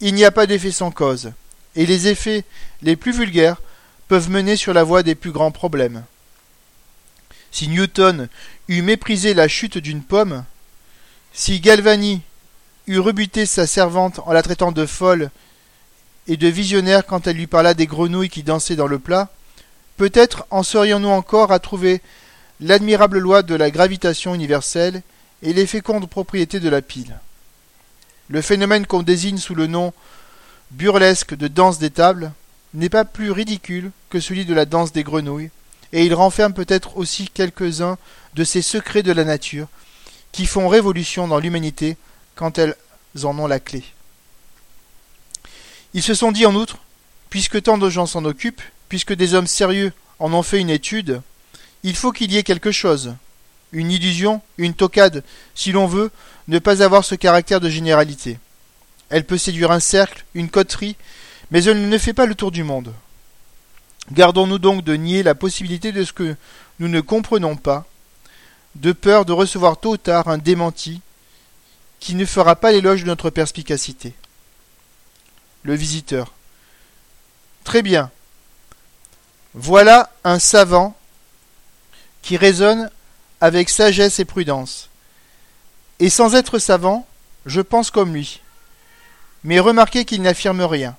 Il 0.00 0.14
n'y 0.14 0.24
a 0.24 0.30
pas 0.30 0.46
d'effet 0.46 0.70
sans 0.70 0.92
cause, 0.92 1.32
et 1.74 1.86
les 1.86 2.06
effets 2.06 2.44
les 2.82 2.94
plus 2.94 3.12
vulgaires 3.12 3.60
peuvent 4.06 4.30
mener 4.30 4.54
sur 4.54 4.72
la 4.72 4.84
voie 4.84 5.02
des 5.02 5.16
plus 5.16 5.32
grands 5.32 5.50
problèmes. 5.50 6.04
Si 7.56 7.68
Newton 7.68 8.28
eût 8.68 8.82
méprisé 8.82 9.32
la 9.32 9.48
chute 9.48 9.78
d'une 9.78 10.02
pomme, 10.02 10.44
si 11.32 11.58
Galvani 11.58 12.20
eût 12.86 12.98
rebuté 12.98 13.46
sa 13.46 13.66
servante 13.66 14.20
en 14.26 14.34
la 14.34 14.42
traitant 14.42 14.72
de 14.72 14.84
folle 14.84 15.30
et 16.28 16.36
de 16.36 16.48
visionnaire 16.48 17.06
quand 17.06 17.26
elle 17.26 17.38
lui 17.38 17.46
parla 17.46 17.72
des 17.72 17.86
grenouilles 17.86 18.28
qui 18.28 18.42
dansaient 18.42 18.76
dans 18.76 18.86
le 18.86 18.98
plat, 18.98 19.30
peut-être 19.96 20.46
en 20.50 20.62
serions-nous 20.62 21.08
encore 21.08 21.50
à 21.50 21.58
trouver 21.58 22.02
l'admirable 22.60 23.18
loi 23.18 23.42
de 23.42 23.54
la 23.54 23.70
gravitation 23.70 24.34
universelle 24.34 25.00
et 25.40 25.54
les 25.54 25.66
fécondes 25.66 26.10
propriétés 26.10 26.60
de 26.60 26.68
la 26.68 26.82
pile. 26.82 27.18
Le 28.28 28.42
phénomène 28.42 28.86
qu'on 28.86 29.02
désigne 29.02 29.38
sous 29.38 29.54
le 29.54 29.66
nom 29.66 29.94
burlesque 30.72 31.34
de 31.34 31.48
danse 31.48 31.78
des 31.78 31.88
tables 31.88 32.32
n'est 32.74 32.90
pas 32.90 33.06
plus 33.06 33.30
ridicule 33.30 33.92
que 34.10 34.20
celui 34.20 34.44
de 34.44 34.52
la 34.52 34.66
danse 34.66 34.92
des 34.92 35.04
grenouilles, 35.04 35.48
et 35.92 36.04
il 36.04 36.14
renferme 36.14 36.52
peut-être 36.52 36.96
aussi 36.96 37.28
quelques-uns 37.28 37.98
de 38.34 38.44
ces 38.44 38.62
secrets 38.62 39.02
de 39.02 39.12
la 39.12 39.24
nature 39.24 39.68
qui 40.32 40.46
font 40.46 40.68
révolution 40.68 41.28
dans 41.28 41.38
l'humanité 41.38 41.96
quand 42.34 42.58
elles 42.58 42.76
en 43.22 43.38
ont 43.38 43.46
la 43.46 43.60
clé. 43.60 43.82
Ils 45.94 46.02
se 46.02 46.14
sont 46.14 46.32
dit 46.32 46.44
en 46.44 46.54
outre, 46.54 46.78
puisque 47.30 47.62
tant 47.62 47.78
de 47.78 47.88
gens 47.88 48.06
s'en 48.06 48.24
occupent, 48.24 48.62
puisque 48.88 49.14
des 49.14 49.34
hommes 49.34 49.46
sérieux 49.46 49.92
en 50.18 50.32
ont 50.32 50.42
fait 50.42 50.60
une 50.60 50.70
étude, 50.70 51.22
il 51.82 51.96
faut 51.96 52.12
qu'il 52.12 52.32
y 52.32 52.36
ait 52.36 52.42
quelque 52.42 52.72
chose, 52.72 53.14
une 53.72 53.90
illusion, 53.90 54.42
une 54.58 54.74
tocade, 54.74 55.24
si 55.54 55.72
l'on 55.72 55.86
veut 55.86 56.10
ne 56.48 56.58
pas 56.58 56.82
avoir 56.82 57.04
ce 57.04 57.14
caractère 57.14 57.60
de 57.60 57.70
généralité. 57.70 58.38
Elle 59.08 59.24
peut 59.24 59.38
séduire 59.38 59.70
un 59.70 59.80
cercle, 59.80 60.24
une 60.34 60.50
coterie, 60.50 60.96
mais 61.50 61.64
elle 61.64 61.88
ne 61.88 61.98
fait 61.98 62.12
pas 62.12 62.26
le 62.26 62.34
tour 62.34 62.50
du 62.50 62.64
monde. 62.64 62.92
Gardons-nous 64.12 64.58
donc 64.58 64.84
de 64.84 64.94
nier 64.94 65.22
la 65.22 65.34
possibilité 65.34 65.92
de 65.92 66.04
ce 66.04 66.12
que 66.12 66.36
nous 66.78 66.88
ne 66.88 67.00
comprenons 67.00 67.56
pas, 67.56 67.84
de 68.76 68.92
peur 68.92 69.24
de 69.24 69.32
recevoir 69.32 69.78
tôt 69.78 69.92
ou 69.92 69.96
tard 69.96 70.28
un 70.28 70.38
démenti 70.38 71.00
qui 71.98 72.14
ne 72.14 72.24
fera 72.24 72.56
pas 72.56 72.72
l'éloge 72.72 73.02
de 73.02 73.06
notre 73.06 73.30
perspicacité. 73.30 74.14
Le 75.62 75.74
visiteur. 75.74 76.32
Très 77.64 77.82
bien. 77.82 78.10
Voilà 79.54 80.12
un 80.22 80.38
savant 80.38 80.96
qui 82.22 82.36
raisonne 82.36 82.90
avec 83.40 83.70
sagesse 83.70 84.20
et 84.20 84.24
prudence. 84.24 84.88
Et 85.98 86.10
sans 86.10 86.34
être 86.34 86.58
savant, 86.58 87.06
je 87.46 87.60
pense 87.60 87.90
comme 87.90 88.14
lui. 88.14 88.40
Mais 89.44 89.58
remarquez 89.58 90.04
qu'il 90.04 90.22
n'affirme 90.22 90.62
rien. 90.62 90.96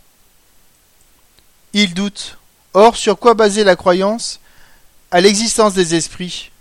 Il 1.74 1.94
doute, 1.94 2.38
Or, 2.80 2.96
sur 2.96 3.18
quoi 3.18 3.34
baser 3.34 3.64
la 3.64 3.76
croyance? 3.76 4.40
À 5.10 5.20
l'existence 5.20 5.74
des 5.74 5.96
esprits, 5.96 6.52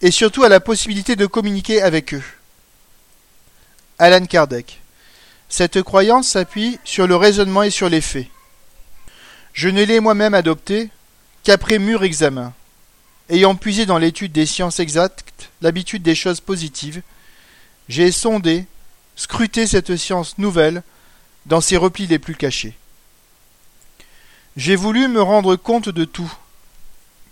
et 0.00 0.10
surtout 0.10 0.42
à 0.42 0.48
la 0.48 0.60
possibilité 0.60 1.14
de 1.14 1.26
communiquer 1.26 1.82
avec 1.82 2.14
eux. 2.14 2.22
Alan 3.98 4.24
Kardec. 4.24 4.80
Cette 5.50 5.82
croyance 5.82 6.28
s'appuie 6.28 6.78
sur 6.84 7.06
le 7.06 7.16
raisonnement 7.16 7.64
et 7.64 7.70
sur 7.70 7.90
les 7.90 8.00
faits. 8.00 8.28
Je 9.52 9.68
ne 9.68 9.82
l'ai 9.82 10.00
moi-même 10.00 10.32
adoptée 10.32 10.88
qu'après 11.44 11.78
mûr 11.78 12.02
examen, 12.02 12.54
ayant 13.28 13.54
puisé 13.54 13.84
dans 13.84 13.98
l'étude 13.98 14.32
des 14.32 14.46
sciences 14.46 14.80
exactes 14.80 15.50
l'habitude 15.60 16.02
des 16.02 16.14
choses 16.14 16.40
positives, 16.40 17.02
j'ai 17.90 18.10
sondé, 18.10 18.64
scruté 19.16 19.66
cette 19.66 19.96
science 19.96 20.38
nouvelle 20.38 20.82
dans 21.44 21.60
ses 21.60 21.76
replis 21.76 22.06
les 22.06 22.18
plus 22.18 22.36
cachés. 22.36 22.74
J'ai 24.58 24.74
voulu 24.74 25.06
me 25.06 25.22
rendre 25.22 25.54
compte 25.54 25.88
de 25.88 26.04
tout, 26.04 26.32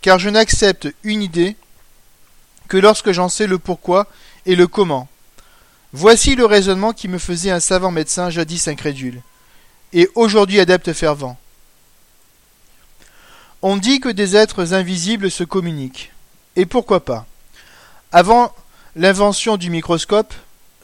car 0.00 0.20
je 0.20 0.30
n'accepte 0.30 0.94
une 1.02 1.22
idée 1.22 1.56
que 2.68 2.76
lorsque 2.76 3.10
j'en 3.10 3.28
sais 3.28 3.48
le 3.48 3.58
pourquoi 3.58 4.06
et 4.46 4.54
le 4.54 4.68
comment. 4.68 5.08
Voici 5.92 6.36
le 6.36 6.46
raisonnement 6.46 6.92
qui 6.92 7.08
me 7.08 7.18
faisait 7.18 7.50
un 7.50 7.58
savant 7.58 7.90
médecin 7.90 8.30
jadis 8.30 8.68
incrédule, 8.68 9.22
et 9.92 10.08
aujourd'hui 10.14 10.60
adepte 10.60 10.92
fervent. 10.92 11.36
On 13.60 13.76
dit 13.76 13.98
que 13.98 14.08
des 14.08 14.36
êtres 14.36 14.72
invisibles 14.72 15.28
se 15.28 15.42
communiquent. 15.42 16.12
Et 16.54 16.64
pourquoi 16.64 17.04
pas 17.04 17.26
Avant 18.12 18.54
l'invention 18.94 19.56
du 19.56 19.68
microscope, 19.68 20.32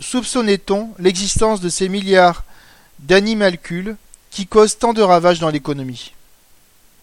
soupçonnait-on 0.01 0.91
l'existence 0.99 1.61
de 1.61 1.69
ces 1.69 1.89
milliards 1.89 2.43
d'animalcules 2.99 3.95
qui 4.33 4.49
causent 4.49 4.79
tant 4.79 4.93
de 4.93 5.03
ravages 5.03 5.39
dans 5.39 5.51
l'économie 5.51 6.15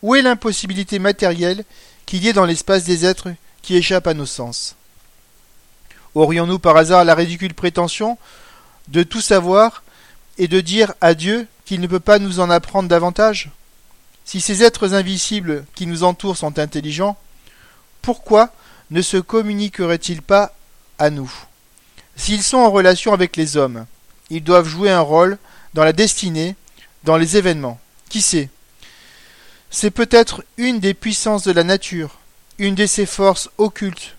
Où 0.02 0.16
est 0.16 0.22
l'impossibilité 0.22 1.00
matérielle 1.00 1.64
qu'il 2.06 2.24
y 2.24 2.30
ait 2.30 2.34
dans 2.34 2.46
l'espace 2.46 2.84
des 2.84 3.06
êtres 3.06 3.30
qui 3.62 3.76
échappent 3.76 4.08
à 4.08 4.14
nos 4.14 4.26
sens? 4.26 4.76
Aurions-nous 6.16 6.60
par 6.60 6.78
hasard 6.78 7.06
la 7.06 7.16
ridicule 7.16 7.54
prétention 7.54 8.18
de 8.88 9.04
tout 9.04 9.22
savoir 9.22 9.84
et 10.38 10.48
de 10.48 10.62
dire 10.62 10.94
à 11.02 11.14
Dieu 11.14 11.48
qu'il 11.66 11.82
ne 11.82 11.88
peut 11.88 12.00
pas 12.00 12.20
nous 12.20 12.40
en 12.40 12.50
apprendre 12.50 12.90
davantage? 12.90 13.50
Si 14.26 14.42
ces 14.42 14.64
êtres 14.64 14.94
invisibles 14.94 15.66
qui 15.76 15.86
nous 15.86 16.04
entourent 16.04 16.38
sont 16.38 16.60
intelligents, 16.60 17.18
pourquoi 18.02 18.52
ne 18.92 19.02
se 19.02 19.18
communiqueraient-ils 19.18 20.22
pas 20.22 20.54
à 20.98 21.10
nous? 21.10 21.32
S'ils 22.16 22.44
sont 22.44 22.58
en 22.58 22.72
relation 22.72 23.14
avec 23.14 23.36
les 23.36 23.58
hommes, 23.58 23.86
ils 24.30 24.44
doivent 24.44 24.68
jouer 24.68 24.92
un 24.92 25.00
rôle 25.02 25.38
dans 25.74 25.84
la 25.84 25.94
destinée, 25.94 26.56
dans 27.04 27.18
les 27.18 27.38
événements. 27.38 27.80
Qui 28.10 28.22
sait? 28.22 28.50
C'est 29.72 29.92
peut-être 29.92 30.44
une 30.58 30.80
des 30.80 30.94
puissances 30.94 31.44
de 31.44 31.52
la 31.52 31.64
nature, 31.64 32.20
une 32.58 32.76
de 32.76 32.86
ces 32.88 33.06
forces 33.06 33.50
occultes 33.58 34.16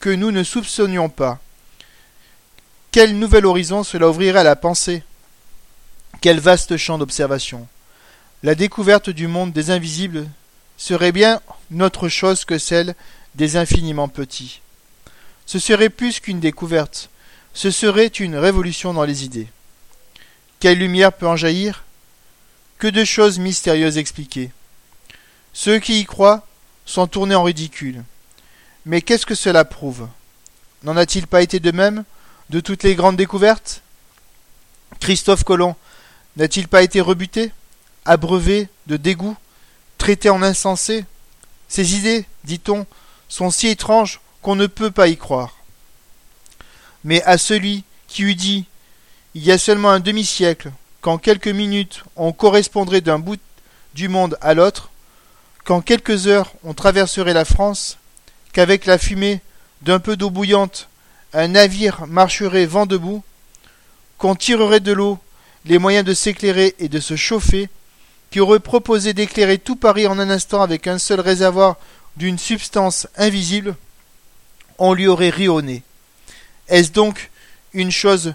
que 0.00 0.08
nous 0.10 0.30
ne 0.30 0.42
soupçonnions 0.42 1.10
pas. 1.10 1.38
Quel 2.90 3.18
nouvel 3.18 3.44
horizon 3.44 3.84
cela 3.84 4.08
ouvrirait 4.08 4.40
à 4.40 4.44
la 4.44 4.56
pensée 4.56 5.02
Quel 6.20 6.40
vaste 6.40 6.76
champ 6.76 6.96
d'observation 6.96 7.66
La 8.42 8.54
découverte 8.54 9.10
du 9.10 9.26
monde 9.26 9.52
des 9.52 9.70
invisibles 9.70 10.26
serait 10.78 11.12
bien 11.12 11.40
autre 11.80 12.08
chose 12.08 12.44
que 12.44 12.58
celle 12.58 12.94
des 13.34 13.56
infiniment 13.56 14.08
petits. 14.08 14.60
Ce 15.44 15.58
serait 15.58 15.90
plus 15.90 16.20
qu'une 16.20 16.40
découverte, 16.40 17.10
ce 17.52 17.70
serait 17.70 18.06
une 18.06 18.36
révolution 18.36 18.94
dans 18.94 19.04
les 19.04 19.24
idées. 19.24 19.48
Quelle 20.58 20.78
lumière 20.78 21.12
peut 21.12 21.28
en 21.28 21.36
jaillir? 21.36 21.83
Que 22.84 22.90
de 22.90 23.06
choses 23.06 23.38
mystérieuses 23.38 23.96
expliquées. 23.96 24.50
Ceux 25.54 25.78
qui 25.78 26.00
y 26.00 26.04
croient 26.04 26.46
sont 26.84 27.06
tournés 27.06 27.34
en 27.34 27.42
ridicule. 27.42 28.04
Mais 28.84 29.00
qu'est-ce 29.00 29.24
que 29.24 29.34
cela 29.34 29.64
prouve? 29.64 30.06
N'en 30.82 30.98
a-t-il 30.98 31.26
pas 31.26 31.40
été 31.40 31.60
de 31.60 31.70
même 31.70 32.04
de 32.50 32.60
toutes 32.60 32.82
les 32.82 32.94
grandes 32.94 33.16
découvertes? 33.16 33.80
Christophe 35.00 35.44
Colomb 35.44 35.76
n'a-t-il 36.36 36.68
pas 36.68 36.82
été 36.82 37.00
rebuté, 37.00 37.52
abreuvé 38.04 38.68
de 38.86 38.98
dégoût, 38.98 39.38
traité 39.96 40.28
en 40.28 40.42
insensé? 40.42 41.06
Ses 41.68 41.96
idées, 41.96 42.26
dit-on, 42.44 42.84
sont 43.30 43.50
si 43.50 43.68
étranges 43.68 44.20
qu'on 44.42 44.56
ne 44.56 44.66
peut 44.66 44.90
pas 44.90 45.08
y 45.08 45.16
croire. 45.16 45.56
Mais 47.02 47.22
à 47.22 47.38
celui 47.38 47.82
qui 48.08 48.24
eût 48.24 48.34
dit, 48.34 48.66
il 49.32 49.42
y 49.42 49.52
a 49.52 49.56
seulement 49.56 49.88
un 49.88 50.00
demi-siècle, 50.00 50.70
qu'en 51.04 51.18
quelques 51.18 51.48
minutes 51.48 52.02
on 52.16 52.32
correspondrait 52.32 53.02
d'un 53.02 53.18
bout 53.18 53.38
du 53.94 54.08
monde 54.08 54.38
à 54.40 54.54
l'autre, 54.54 54.88
qu'en 55.62 55.82
quelques 55.82 56.28
heures 56.28 56.50
on 56.64 56.72
traverserait 56.72 57.34
la 57.34 57.44
France, 57.44 57.98
qu'avec 58.54 58.86
la 58.86 58.96
fumée 58.96 59.42
d'un 59.82 59.98
peu 59.98 60.16
d'eau 60.16 60.30
bouillante, 60.30 60.88
un 61.34 61.48
navire 61.48 62.06
marcherait 62.06 62.64
vent 62.64 62.86
debout, 62.86 63.22
qu'on 64.16 64.34
tirerait 64.34 64.80
de 64.80 64.92
l'eau 64.92 65.18
les 65.66 65.76
moyens 65.76 66.06
de 66.06 66.14
s'éclairer 66.14 66.74
et 66.78 66.88
de 66.88 67.00
se 67.00 67.16
chauffer, 67.16 67.68
qui 68.30 68.40
aurait 68.40 68.58
proposé 68.58 69.12
d'éclairer 69.12 69.58
tout 69.58 69.76
Paris 69.76 70.06
en 70.06 70.18
un 70.18 70.30
instant 70.30 70.62
avec 70.62 70.86
un 70.86 70.96
seul 70.96 71.20
réservoir 71.20 71.76
d'une 72.16 72.38
substance 72.38 73.08
invisible, 73.18 73.76
on 74.78 74.94
lui 74.94 75.06
aurait 75.06 75.28
ri 75.28 75.48
au 75.48 75.60
nez. 75.60 75.82
Est-ce 76.68 76.92
donc 76.92 77.30
une 77.74 77.90
chose 77.92 78.32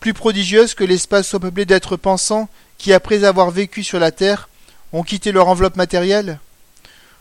plus 0.00 0.14
prodigieuse 0.14 0.74
que 0.74 0.84
l'espace 0.84 1.28
soit 1.28 1.40
peuplé 1.40 1.66
d'êtres 1.66 1.96
pensants 1.96 2.48
qui, 2.78 2.92
après 2.92 3.24
avoir 3.24 3.50
vécu 3.50 3.84
sur 3.84 4.00
la 4.00 4.10
terre, 4.10 4.48
ont 4.92 5.02
quitté 5.02 5.30
leur 5.30 5.48
enveloppe 5.48 5.76
matérielle? 5.76 6.40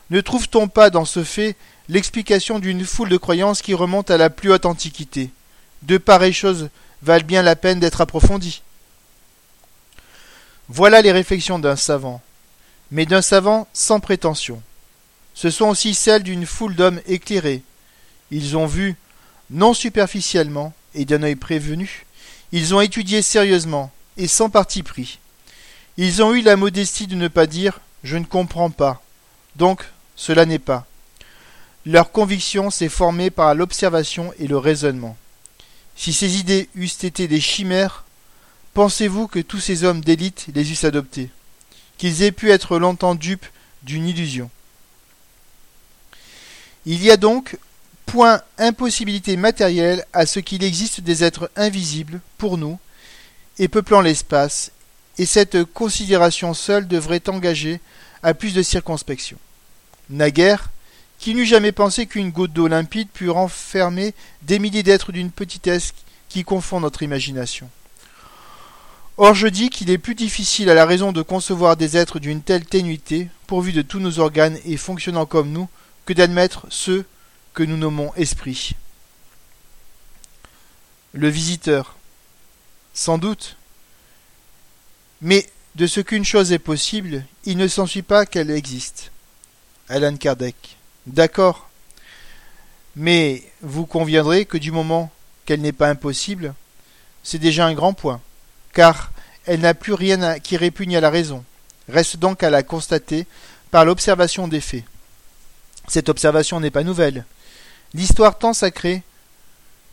Ne 0.09 0.21
trouve-t-on 0.21 0.67
pas 0.69 0.89
dans 0.89 1.05
ce 1.05 1.23
fait 1.23 1.55
l'explication 1.89 2.57
d'une 2.57 2.85
foule 2.85 3.09
de 3.09 3.17
croyances 3.17 3.61
qui 3.61 3.73
remontent 3.73 4.13
à 4.13 4.17
la 4.17 4.29
plus 4.29 4.51
haute 4.51 4.65
antiquité? 4.65 5.29
De 5.83 5.97
pareilles 5.97 6.33
choses 6.33 6.69
valent 7.03 7.25
bien 7.25 7.43
la 7.43 7.55
peine 7.55 7.79
d'être 7.79 8.01
approfondies. 8.01 8.63
Voilà 10.69 11.01
les 11.01 11.11
réflexions 11.11 11.59
d'un 11.59 11.75
savant, 11.75 12.21
mais 12.91 13.05
d'un 13.05 13.21
savant 13.21 13.67
sans 13.73 13.99
prétention. 13.99 14.61
Ce 15.33 15.49
sont 15.49 15.67
aussi 15.67 15.93
celles 15.93 16.23
d'une 16.23 16.45
foule 16.45 16.75
d'hommes 16.75 17.01
éclairés. 17.07 17.61
Ils 18.31 18.57
ont 18.57 18.67
vu, 18.67 18.95
non 19.49 19.73
superficiellement 19.73 20.73
et 20.95 21.05
d'un 21.05 21.23
œil 21.23 21.35
prévenu, 21.35 22.05
ils 22.51 22.73
ont 22.73 22.81
étudié 22.81 23.21
sérieusement 23.21 23.91
et 24.17 24.27
sans 24.27 24.49
parti 24.49 24.83
pris. 24.83 25.19
Ils 25.97 26.23
ont 26.23 26.33
eu 26.33 26.41
la 26.41 26.55
modestie 26.55 27.07
de 27.07 27.15
ne 27.15 27.27
pas 27.27 27.45
dire 27.45 27.79
je 28.03 28.17
ne 28.17 28.25
comprends 28.25 28.69
pas, 28.69 29.01
donc 29.55 29.83
cela 30.15 30.45
n'est 30.45 30.59
pas. 30.59 30.85
Leur 31.85 32.11
conviction 32.11 32.69
s'est 32.69 32.89
formée 32.89 33.29
par 33.29 33.55
l'observation 33.55 34.33
et 34.39 34.47
le 34.47 34.57
raisonnement. 34.57 35.17
Si 35.95 36.13
ces 36.13 36.37
idées 36.37 36.69
eussent 36.75 37.03
été 37.03 37.27
des 37.27 37.41
chimères, 37.41 38.05
pensez-vous 38.73 39.27
que 39.27 39.39
tous 39.39 39.59
ces 39.59 39.83
hommes 39.83 40.01
d'élite 40.01 40.47
les 40.53 40.71
eussent 40.71 40.85
adoptées? 40.85 41.29
Qu'ils 41.97 42.23
aient 42.23 42.31
pu 42.31 42.51
être 42.51 42.79
longtemps 42.79 43.15
dupes 43.15 43.45
d'une 43.83 44.07
illusion 44.07 44.49
Il 46.85 47.03
y 47.03 47.11
a 47.11 47.17
donc 47.17 47.57
point 48.09 48.41
impossibilité 48.57 49.37
matérielle 49.37 50.03
à 50.13 50.25
ce 50.25 50.39
qu'il 50.39 50.63
existe 50.63 51.01
des 51.01 51.23
êtres 51.23 51.51
invisibles 51.55 52.21
pour 52.39 52.57
nous 52.57 52.79
et 53.59 53.67
peuplant 53.67 54.01
l'espace, 54.01 54.71
et 55.19 55.27
cette 55.27 55.63
considération 55.63 56.55
seule 56.55 56.87
devrait 56.87 57.29
engager 57.29 57.79
à 58.23 58.33
plus 58.33 58.53
de 58.53 58.63
circonspection. 58.63 59.37
Naguère, 60.09 60.71
qui 61.19 61.35
n'eût 61.35 61.45
jamais 61.45 61.71
pensé 61.71 62.07
qu'une 62.07 62.31
goutte 62.31 62.53
d'eau 62.53 62.67
limpide 62.67 63.09
pût 63.09 63.29
renfermer 63.29 64.15
des 64.41 64.57
milliers 64.57 64.83
d'êtres 64.83 65.11
d'une 65.11 65.31
petitesse 65.31 65.93
qui 66.29 66.43
confond 66.43 66.79
notre 66.79 67.03
imagination? 67.03 67.69
Or 69.17 69.35
je 69.35 69.47
dis 69.47 69.69
qu'il 69.69 69.91
est 69.91 69.97
plus 69.97 70.15
difficile 70.15 70.69
à 70.69 70.73
la 70.73 70.85
raison 70.85 71.11
de 71.11 71.21
concevoir 71.21 71.77
des 71.77 71.95
êtres 71.95 72.19
d'une 72.19 72.41
telle 72.41 72.65
ténuité, 72.65 73.27
pourvus 73.45 73.73
de 73.73 73.81
tous 73.81 73.99
nos 73.99 74.17
organes 74.19 74.57
et 74.65 74.77
fonctionnant 74.77 75.25
comme 75.25 75.51
nous, 75.51 75.67
que 76.05 76.13
d'admettre 76.13 76.65
ceux 76.69 77.05
que 77.53 77.63
nous 77.63 77.77
nommons 77.77 78.13
esprits. 78.15 78.75
Le 81.13 81.29
visiteur. 81.29 81.95
Sans 82.93 83.17
doute. 83.17 83.55
Mais 85.21 85.49
de 85.75 85.87
ce 85.87 86.01
qu'une 86.01 86.25
chose 86.25 86.51
est 86.51 86.59
possible, 86.59 87.25
il 87.45 87.57
ne 87.57 87.67
s'ensuit 87.67 88.01
pas 88.01 88.25
qu'elle 88.25 88.51
existe. 88.51 89.11
Alan 89.87 90.15
Kardec. 90.15 90.77
D'accord. 91.07 91.69
Mais 92.95 93.43
vous 93.61 93.85
conviendrez 93.85 94.45
que 94.45 94.57
du 94.57 94.71
moment 94.71 95.11
qu'elle 95.45 95.61
n'est 95.61 95.71
pas 95.71 95.89
impossible, 95.89 96.53
c'est 97.23 97.39
déjà 97.39 97.65
un 97.65 97.73
grand 97.73 97.93
point, 97.93 98.21
car 98.73 99.11
elle 99.45 99.61
n'a 99.61 99.73
plus 99.73 99.93
rien 99.93 100.39
qui 100.39 100.57
répugne 100.57 100.95
à 100.95 101.01
la 101.01 101.09
raison. 101.09 101.43
Reste 101.87 102.17
donc 102.17 102.43
à 102.43 102.49
la 102.49 102.61
constater 102.61 103.25
par 103.71 103.85
l'observation 103.85 104.47
des 104.47 104.61
faits. 104.61 104.83
Cette 105.87 106.09
observation 106.09 106.59
n'est 106.59 106.71
pas 106.71 106.83
nouvelle. 106.83 107.25
L'histoire 107.93 108.37
tant 108.37 108.53
sacrée 108.53 109.01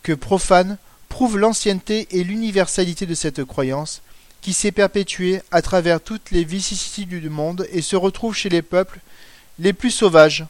que 0.02 0.12
profane 0.12 0.78
prouve 1.08 1.38
l'ancienneté 1.38 2.06
et 2.10 2.24
l'universalité 2.24 3.06
de 3.06 3.14
cette 3.14 3.44
croyance, 3.44 4.02
qui 4.42 4.52
s'est 4.52 4.72
perpétuée 4.72 5.42
à 5.50 5.62
travers 5.62 6.00
toutes 6.00 6.30
les 6.30 6.44
vicissitudes 6.44 7.08
du 7.08 7.30
monde 7.30 7.66
et 7.72 7.82
se 7.82 7.96
retrouve 7.96 8.34
chez 8.34 8.48
les 8.48 8.62
peuples 8.62 9.00
les 9.58 9.72
plus 9.72 9.90
sauvages, 9.90 10.44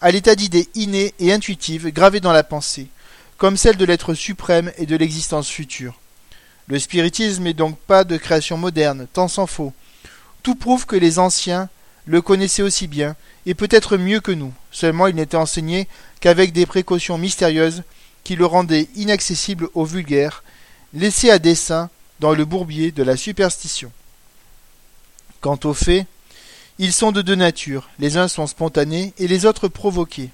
à 0.00 0.10
l'état 0.10 0.34
d'idées 0.34 0.68
innées 0.74 1.14
et 1.18 1.32
intuitives 1.32 1.90
gravées 1.90 2.20
dans 2.20 2.32
la 2.32 2.44
pensée, 2.44 2.88
comme 3.36 3.56
celle 3.56 3.76
de 3.76 3.84
l'être 3.84 4.14
suprême 4.14 4.72
et 4.78 4.86
de 4.86 4.96
l'existence 4.96 5.48
future. 5.48 5.98
Le 6.68 6.78
spiritisme 6.78 7.42
n'est 7.42 7.52
donc 7.52 7.76
pas 7.78 8.04
de 8.04 8.16
création 8.16 8.56
moderne, 8.56 9.06
tant 9.12 9.28
s'en 9.28 9.46
faut. 9.46 9.72
Tout 10.42 10.54
prouve 10.54 10.86
que 10.86 10.96
les 10.96 11.18
anciens 11.18 11.68
le 12.06 12.20
connaissaient 12.20 12.62
aussi 12.62 12.86
bien, 12.86 13.16
et 13.46 13.54
peut-être 13.54 13.96
mieux 13.96 14.20
que 14.20 14.32
nous, 14.32 14.52
seulement 14.70 15.06
il 15.06 15.16
n'était 15.16 15.36
enseigné 15.36 15.88
qu'avec 16.20 16.52
des 16.52 16.66
précautions 16.66 17.18
mystérieuses 17.18 17.82
qui 18.24 18.36
le 18.36 18.46
rendaient 18.46 18.88
inaccessible 18.96 19.68
aux 19.74 19.84
vulgaires 19.84 20.42
laissés 20.92 21.30
à 21.30 21.38
dessein 21.38 21.90
dans 22.20 22.34
le 22.34 22.44
bourbier 22.44 22.92
de 22.92 23.02
la 23.02 23.16
superstition. 23.16 23.90
Quant 25.40 25.58
aux 25.64 25.74
faits, 25.74 26.06
ils 26.78 26.92
sont 26.92 27.12
de 27.12 27.22
deux 27.22 27.34
natures, 27.34 27.88
les 27.98 28.16
uns 28.16 28.28
sont 28.28 28.46
spontanés 28.46 29.12
et 29.18 29.28
les 29.28 29.46
autres 29.46 29.68
provoqués. 29.68 30.30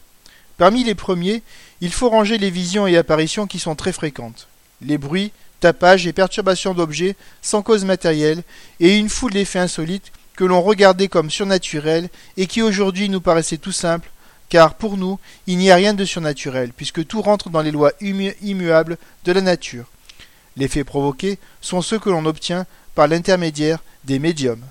Parmi 0.57 0.85
les 0.85 0.95
premiers, 0.95 1.43
il 1.81 1.93
faut 1.93 2.11
ranger 2.11 2.39
les 2.39 2.51
visions 2.51 2.87
et 2.87 2.97
apparitions 2.97 3.47
qui 3.47 3.59
sont 3.59 3.75
très 3.75 3.93
fréquentes. 3.93 4.47
Les 4.83 4.99
bruits, 4.99 5.33
tapages 5.61 6.07
et 6.07 6.13
perturbations 6.13 6.75
d'objets 6.75 7.17
sans 7.43 7.63
cause 7.63 7.85
matérielle 7.85 8.43
et 8.79 8.97
une 8.97 9.09
foule 9.09 9.33
d'effets 9.33 9.59
insolites 9.59 10.13
que 10.41 10.47
l'on 10.47 10.63
regardait 10.63 11.09
comme 11.09 11.31
surnaturels 11.31 12.09
et 12.39 12.47
qui 12.47 12.63
aujourd'hui 12.63 13.11
nous 13.11 13.21
paraissaient 13.21 13.59
tout 13.59 13.73
simples, 13.73 14.11
car 14.49 14.73
pour 14.73 14.97
nous, 14.97 15.19
il 15.47 15.59
n'y 15.59 15.71
a 15.71 15.75
rien 15.75 15.93
de 15.93 16.07
surnaturel, 16.07 16.73
puisque 16.75 17.07
tout 17.07 17.21
rentre 17.21 17.51
dans 17.51 17.61
les 17.61 17.71
lois 17.71 17.93
immuables 18.01 18.97
de 19.27 19.33
la 19.33 19.43
nature. 19.43 19.85
Les 20.57 20.67
faits 20.67 20.87
provoqués 20.87 21.39
sont 21.61 21.83
ceux 21.83 21.99
que 21.99 22.09
l'on 22.09 22.25
obtient 22.25 22.65
par 22.95 23.07
l'intermédiaire 23.07 23.81
des 24.05 24.19
médiums. 24.19 24.65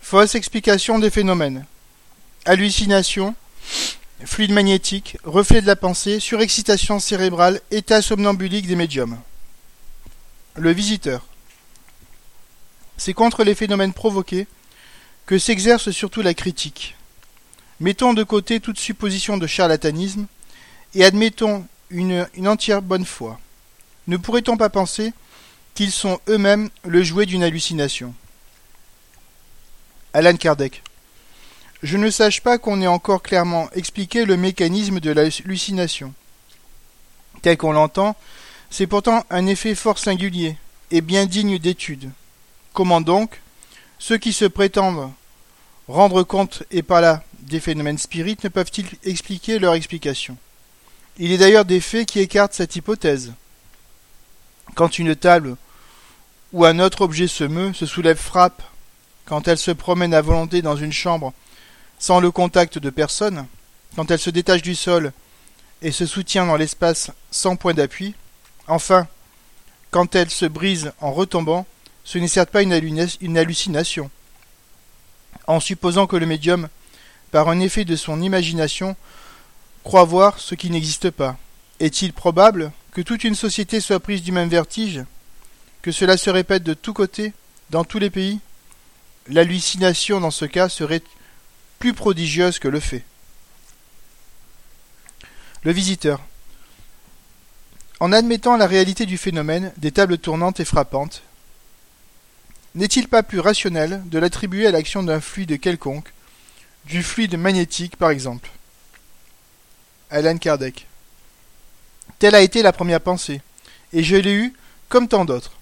Fausse 0.00 0.36
explication 0.36 1.00
des 1.00 1.10
phénomènes. 1.10 1.66
Hallucination, 2.44 3.34
fluide 4.24 4.52
magnétique, 4.52 5.18
reflet 5.24 5.62
de 5.62 5.66
la 5.66 5.74
pensée, 5.74 6.20
surexcitation 6.20 7.00
cérébrale, 7.00 7.60
état 7.72 8.02
somnambulique 8.02 8.68
des 8.68 8.76
médiums. 8.76 9.18
Le 10.54 10.70
visiteur. 10.70 11.26
C'est 12.96 13.14
contre 13.14 13.44
les 13.44 13.54
phénomènes 13.54 13.92
provoqués 13.92 14.46
que 15.26 15.38
s'exerce 15.38 15.90
surtout 15.90 16.22
la 16.22 16.34
critique. 16.34 16.96
Mettons 17.80 18.14
de 18.14 18.22
côté 18.22 18.60
toute 18.60 18.78
supposition 18.78 19.36
de 19.36 19.46
charlatanisme 19.46 20.26
et 20.94 21.04
admettons 21.04 21.66
une, 21.90 22.26
entière 22.46 22.80
bonne 22.80 23.04
foi. 23.04 23.38
Ne 24.06 24.16
pourrait-on 24.16 24.56
pas 24.56 24.70
penser 24.70 25.12
qu'ils 25.74 25.90
sont 25.92 26.20
eux-mêmes 26.28 26.70
le 26.84 27.02
jouet 27.02 27.26
d'une 27.26 27.42
hallucination? 27.42 28.14
Alan 30.14 30.36
Kardec. 30.36 30.82
Je 31.82 31.98
ne 31.98 32.08
sache 32.08 32.40
pas 32.40 32.56
qu'on 32.56 32.80
ait 32.80 32.86
encore 32.86 33.22
clairement 33.22 33.68
expliqué 33.72 34.24
le 34.24 34.38
mécanisme 34.38 35.00
de 35.00 35.10
l'hallucination. 35.10 36.14
Tel 37.42 37.58
qu'on 37.58 37.72
l'entend, 37.72 38.16
c'est 38.70 38.86
pourtant 38.86 39.26
un 39.28 39.46
effet 39.46 39.74
fort 39.74 39.98
singulier 39.98 40.56
et 40.90 41.02
bien 41.02 41.26
digne 41.26 41.58
d'étude. 41.58 42.10
Comment 42.76 43.00
donc 43.00 43.40
ceux 43.98 44.18
qui 44.18 44.34
se 44.34 44.44
prétendent 44.44 45.10
rendre 45.88 46.22
compte 46.24 46.62
et 46.70 46.82
par 46.82 47.00
là 47.00 47.22
des 47.38 47.58
phénomènes 47.58 47.96
spirites 47.96 48.44
ne 48.44 48.50
peuvent-ils 48.50 48.86
expliquer 49.02 49.58
leur 49.58 49.72
explication? 49.72 50.36
Il 51.16 51.32
est 51.32 51.38
d'ailleurs 51.38 51.64
des 51.64 51.80
faits 51.80 52.06
qui 52.06 52.20
écartent 52.20 52.52
cette 52.52 52.76
hypothèse. 52.76 53.32
Quand 54.74 54.98
une 54.98 55.16
table 55.16 55.56
ou 56.52 56.66
un 56.66 56.78
autre 56.78 57.00
objet 57.00 57.28
se 57.28 57.44
meut, 57.44 57.72
se 57.72 57.86
soulève, 57.86 58.18
frappe, 58.18 58.62
quand 59.24 59.48
elle 59.48 59.56
se 59.56 59.70
promène 59.70 60.12
à 60.12 60.20
volonté 60.20 60.60
dans 60.60 60.76
une 60.76 60.92
chambre 60.92 61.32
sans 61.98 62.20
le 62.20 62.30
contact 62.30 62.78
de 62.78 62.90
personne, 62.90 63.46
quand 63.94 64.10
elle 64.10 64.18
se 64.18 64.28
détache 64.28 64.60
du 64.60 64.74
sol 64.74 65.14
et 65.80 65.92
se 65.92 66.04
soutient 66.04 66.44
dans 66.44 66.56
l'espace 66.56 67.10
sans 67.30 67.56
point 67.56 67.72
d'appui, 67.72 68.14
enfin, 68.68 69.08
quand 69.90 70.14
elle 70.14 70.28
se 70.28 70.44
brise 70.44 70.92
en 71.00 71.10
retombant, 71.10 71.66
ce 72.06 72.18
n'est 72.18 72.28
certes 72.28 72.50
pas 72.50 72.62
une, 72.62 72.72
hallucination. 73.36 74.10
En 75.48 75.58
supposant 75.58 76.06
que 76.06 76.14
le 76.14 76.24
médium, 76.24 76.68
par 77.32 77.48
un 77.48 77.58
effet 77.58 77.84
de 77.84 77.96
son 77.96 78.22
imagination, 78.22 78.96
croit 79.82 80.04
voir 80.04 80.38
ce 80.38 80.54
qui 80.54 80.70
n'existe 80.70 81.10
pas, 81.10 81.36
est-il 81.80 82.12
probable 82.12 82.70
que 82.92 83.00
toute 83.00 83.24
une 83.24 83.34
société 83.34 83.80
soit 83.80 83.98
prise 83.98 84.22
du 84.22 84.30
même 84.30 84.48
vertige, 84.48 85.02
que 85.82 85.90
cela 85.90 86.16
se 86.16 86.30
répète 86.30 86.62
de 86.62 86.74
tous 86.74 86.92
côtés, 86.92 87.32
dans 87.70 87.82
tous 87.82 87.98
les 87.98 88.10
pays? 88.10 88.38
L'hallucination 89.26 90.20
dans 90.20 90.30
ce 90.30 90.44
cas 90.44 90.68
serait 90.68 91.02
plus 91.80 91.92
prodigieuse 91.92 92.60
que 92.60 92.68
le 92.68 92.78
fait. 92.78 93.04
Le 95.64 95.72
visiteur. 95.72 96.20
En 97.98 98.12
admettant 98.12 98.56
la 98.56 98.68
réalité 98.68 99.06
du 99.06 99.18
phénomène 99.18 99.72
des 99.76 99.90
tables 99.90 100.18
tournantes 100.18 100.60
et 100.60 100.64
frappantes, 100.64 101.22
n'est-il 102.76 103.08
pas 103.08 103.22
plus 103.22 103.40
rationnel 103.40 104.02
de 104.06 104.18
l'attribuer 104.18 104.66
à 104.66 104.70
l'action 104.70 105.02
d'un 105.02 105.20
fluide 105.20 105.58
quelconque, 105.58 106.12
du 106.84 107.02
fluide 107.02 107.36
magnétique 107.36 107.96
par 107.96 108.10
exemple? 108.10 108.50
Alan 110.10 110.36
Kardec. 110.36 110.86
Telle 112.18 112.34
a 112.34 112.42
été 112.42 112.62
la 112.62 112.72
première 112.72 113.00
pensée, 113.00 113.40
et 113.92 114.04
je 114.04 114.16
l'ai 114.16 114.32
eue 114.32 114.54
comme 114.88 115.08
tant 115.08 115.24
d'autres. 115.24 115.52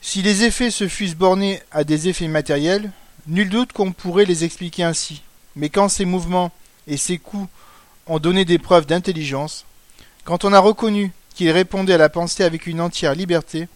Si 0.00 0.22
les 0.22 0.44
effets 0.44 0.70
se 0.70 0.88
fussent 0.88 1.14
bornés 1.14 1.60
à 1.70 1.84
des 1.84 2.08
effets 2.08 2.28
matériels, 2.28 2.90
Nul 3.28 3.48
doute 3.48 3.72
qu'on 3.72 3.92
pourrait 3.92 4.24
les 4.24 4.42
expliquer 4.42 4.82
ainsi, 4.82 5.22
mais 5.54 5.68
quand 5.68 5.88
ces 5.88 6.04
mouvements 6.04 6.50
et 6.88 6.96
ces 6.96 7.18
coups 7.18 7.48
ont 8.08 8.18
donné 8.18 8.44
des 8.44 8.58
preuves 8.58 8.86
d'intelligence, 8.86 9.64
quand 10.24 10.44
on 10.44 10.52
a 10.52 10.58
reconnu 10.58 11.12
qu'ils 11.34 11.52
répondaient 11.52 11.92
à 11.92 11.98
la 11.98 12.08
pensée 12.08 12.42
avec 12.42 12.66
une 12.66 12.80
entière 12.80 13.14
liberté, 13.14 13.68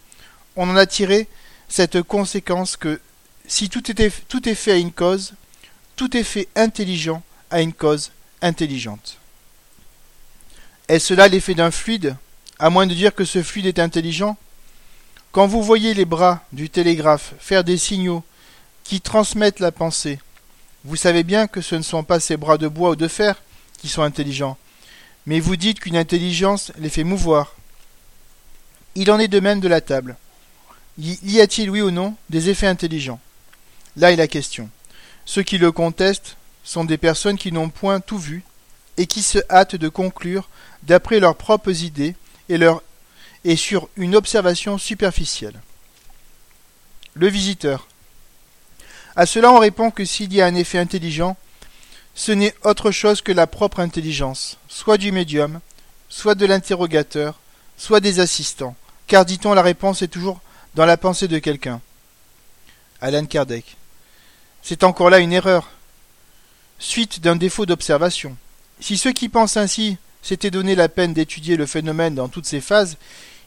on 0.57 0.69
en 0.69 0.75
a 0.75 0.85
tiré 0.85 1.29
cette 1.67 2.01
conséquence 2.01 2.77
que 2.77 2.99
si 3.47 3.69
tout, 3.69 3.91
est 3.99 4.55
fait 4.55 4.71
à 4.71 4.77
une 4.77 4.91
cause, 4.91 5.33
tout 5.95 6.15
est 6.15 6.23
fait 6.23 6.47
intelligent 6.55 7.23
à 7.49 7.61
une 7.61 7.73
cause 7.73 8.11
intelligente. 8.41 9.17
Est-ce 10.87 11.13
là 11.13 11.27
l'effet 11.27 11.53
d'un 11.53 11.71
fluide, 11.71 12.15
à 12.59 12.69
moins 12.69 12.87
de 12.87 12.93
dire 12.93 13.15
que 13.15 13.25
ce 13.25 13.41
fluide 13.43 13.65
est 13.65 13.79
intelligent? 13.79 14.37
Quand 15.31 15.47
vous 15.47 15.63
voyez 15.63 15.93
les 15.93 16.05
bras 16.05 16.43
du 16.51 16.69
télégraphe 16.69 17.33
faire 17.39 17.63
des 17.63 17.77
signaux 17.77 18.23
qui 18.87 19.01
transmettent 19.01 19.59
la 19.59 19.73
pensée. 19.73 20.19
Vous 20.85 20.95
savez 20.95 21.23
bien 21.23 21.47
que 21.47 21.59
ce 21.59 21.75
ne 21.75 21.81
sont 21.81 22.03
pas 22.03 22.21
ces 22.21 22.37
bras 22.37 22.57
de 22.57 22.69
bois 22.69 22.91
ou 22.91 22.95
de 22.95 23.09
fer 23.09 23.35
qui 23.79 23.89
sont 23.89 24.01
intelligents, 24.01 24.57
mais 25.25 25.41
vous 25.41 25.57
dites 25.57 25.81
qu'une 25.81 25.97
intelligence 25.97 26.71
les 26.77 26.89
fait 26.89 27.03
mouvoir. 27.03 27.53
Il 28.95 29.11
en 29.11 29.19
est 29.19 29.27
de 29.27 29.41
même 29.41 29.59
de 29.59 29.67
la 29.67 29.81
table. 29.81 30.15
Y 30.97 31.39
a-t-il, 31.41 31.69
oui 31.69 31.81
ou 31.81 31.91
non, 31.91 32.15
des 32.29 32.49
effets 32.49 32.67
intelligents? 32.67 33.19
Là 33.97 34.11
est 34.11 34.15
la 34.15 34.27
question. 34.27 34.69
Ceux 35.25 35.43
qui 35.43 35.57
le 35.57 35.71
contestent 35.71 36.37
sont 36.63 36.85
des 36.85 36.97
personnes 36.97 37.37
qui 37.37 37.51
n'ont 37.51 37.69
point 37.69 37.99
tout 37.99 38.17
vu 38.17 38.43
et 38.97 39.05
qui 39.05 39.21
se 39.21 39.39
hâtent 39.49 39.75
de 39.75 39.89
conclure 39.89 40.49
d'après 40.83 41.19
leurs 41.19 41.35
propres 41.35 41.83
idées 41.83 42.15
et, 42.49 42.57
leur, 42.57 42.81
et 43.43 43.55
sur 43.55 43.89
une 43.95 44.15
observation 44.15 44.77
superficielle. 44.77 45.59
Le 47.13 47.27
visiteur. 47.27 47.87
À 49.15 49.25
cela 49.25 49.51
on 49.51 49.59
répond 49.59 49.91
que 49.91 50.05
s'il 50.05 50.33
y 50.33 50.41
a 50.41 50.45
un 50.45 50.55
effet 50.55 50.79
intelligent, 50.79 51.37
ce 52.15 52.31
n'est 52.31 52.55
autre 52.63 52.89
chose 52.89 53.21
que 53.21 53.31
la 53.31 53.45
propre 53.45 53.79
intelligence, 53.79 54.57
soit 54.67 54.97
du 54.97 55.11
médium, 55.11 55.59
soit 56.09 56.35
de 56.35 56.45
l'interrogateur, 56.45 57.39
soit 57.77 57.99
des 57.99 58.19
assistants, 58.19 58.75
car 59.05 59.25
dit-on 59.25 59.53
la 59.53 59.61
réponse 59.61 60.01
est 60.01 60.07
toujours 60.07 60.41
dans 60.77 60.85
la 60.85 60.95
pensée 60.95 61.27
de 61.27 61.39
quelqu'un. 61.39 61.81
Alan 63.01 63.25
Kardec. 63.25 63.77
C'est 64.61 64.83
encore 64.83 65.09
là 65.09 65.17
une 65.17 65.33
erreur, 65.33 65.71
suite 66.77 67.19
d'un 67.19 67.35
défaut 67.35 67.65
d'observation. 67.65 68.37
Si 68.79 68.95
ceux 68.95 69.11
qui 69.11 69.27
pensent 69.27 69.57
ainsi 69.57 69.97
s'étaient 70.21 70.51
donné 70.51 70.75
la 70.75 70.87
peine 70.87 71.15
d'étudier 71.15 71.55
le 71.55 71.65
phénomène 71.65 72.13
dans 72.13 72.27
toutes 72.27 72.45
ses 72.45 72.61
phases, 72.61 72.97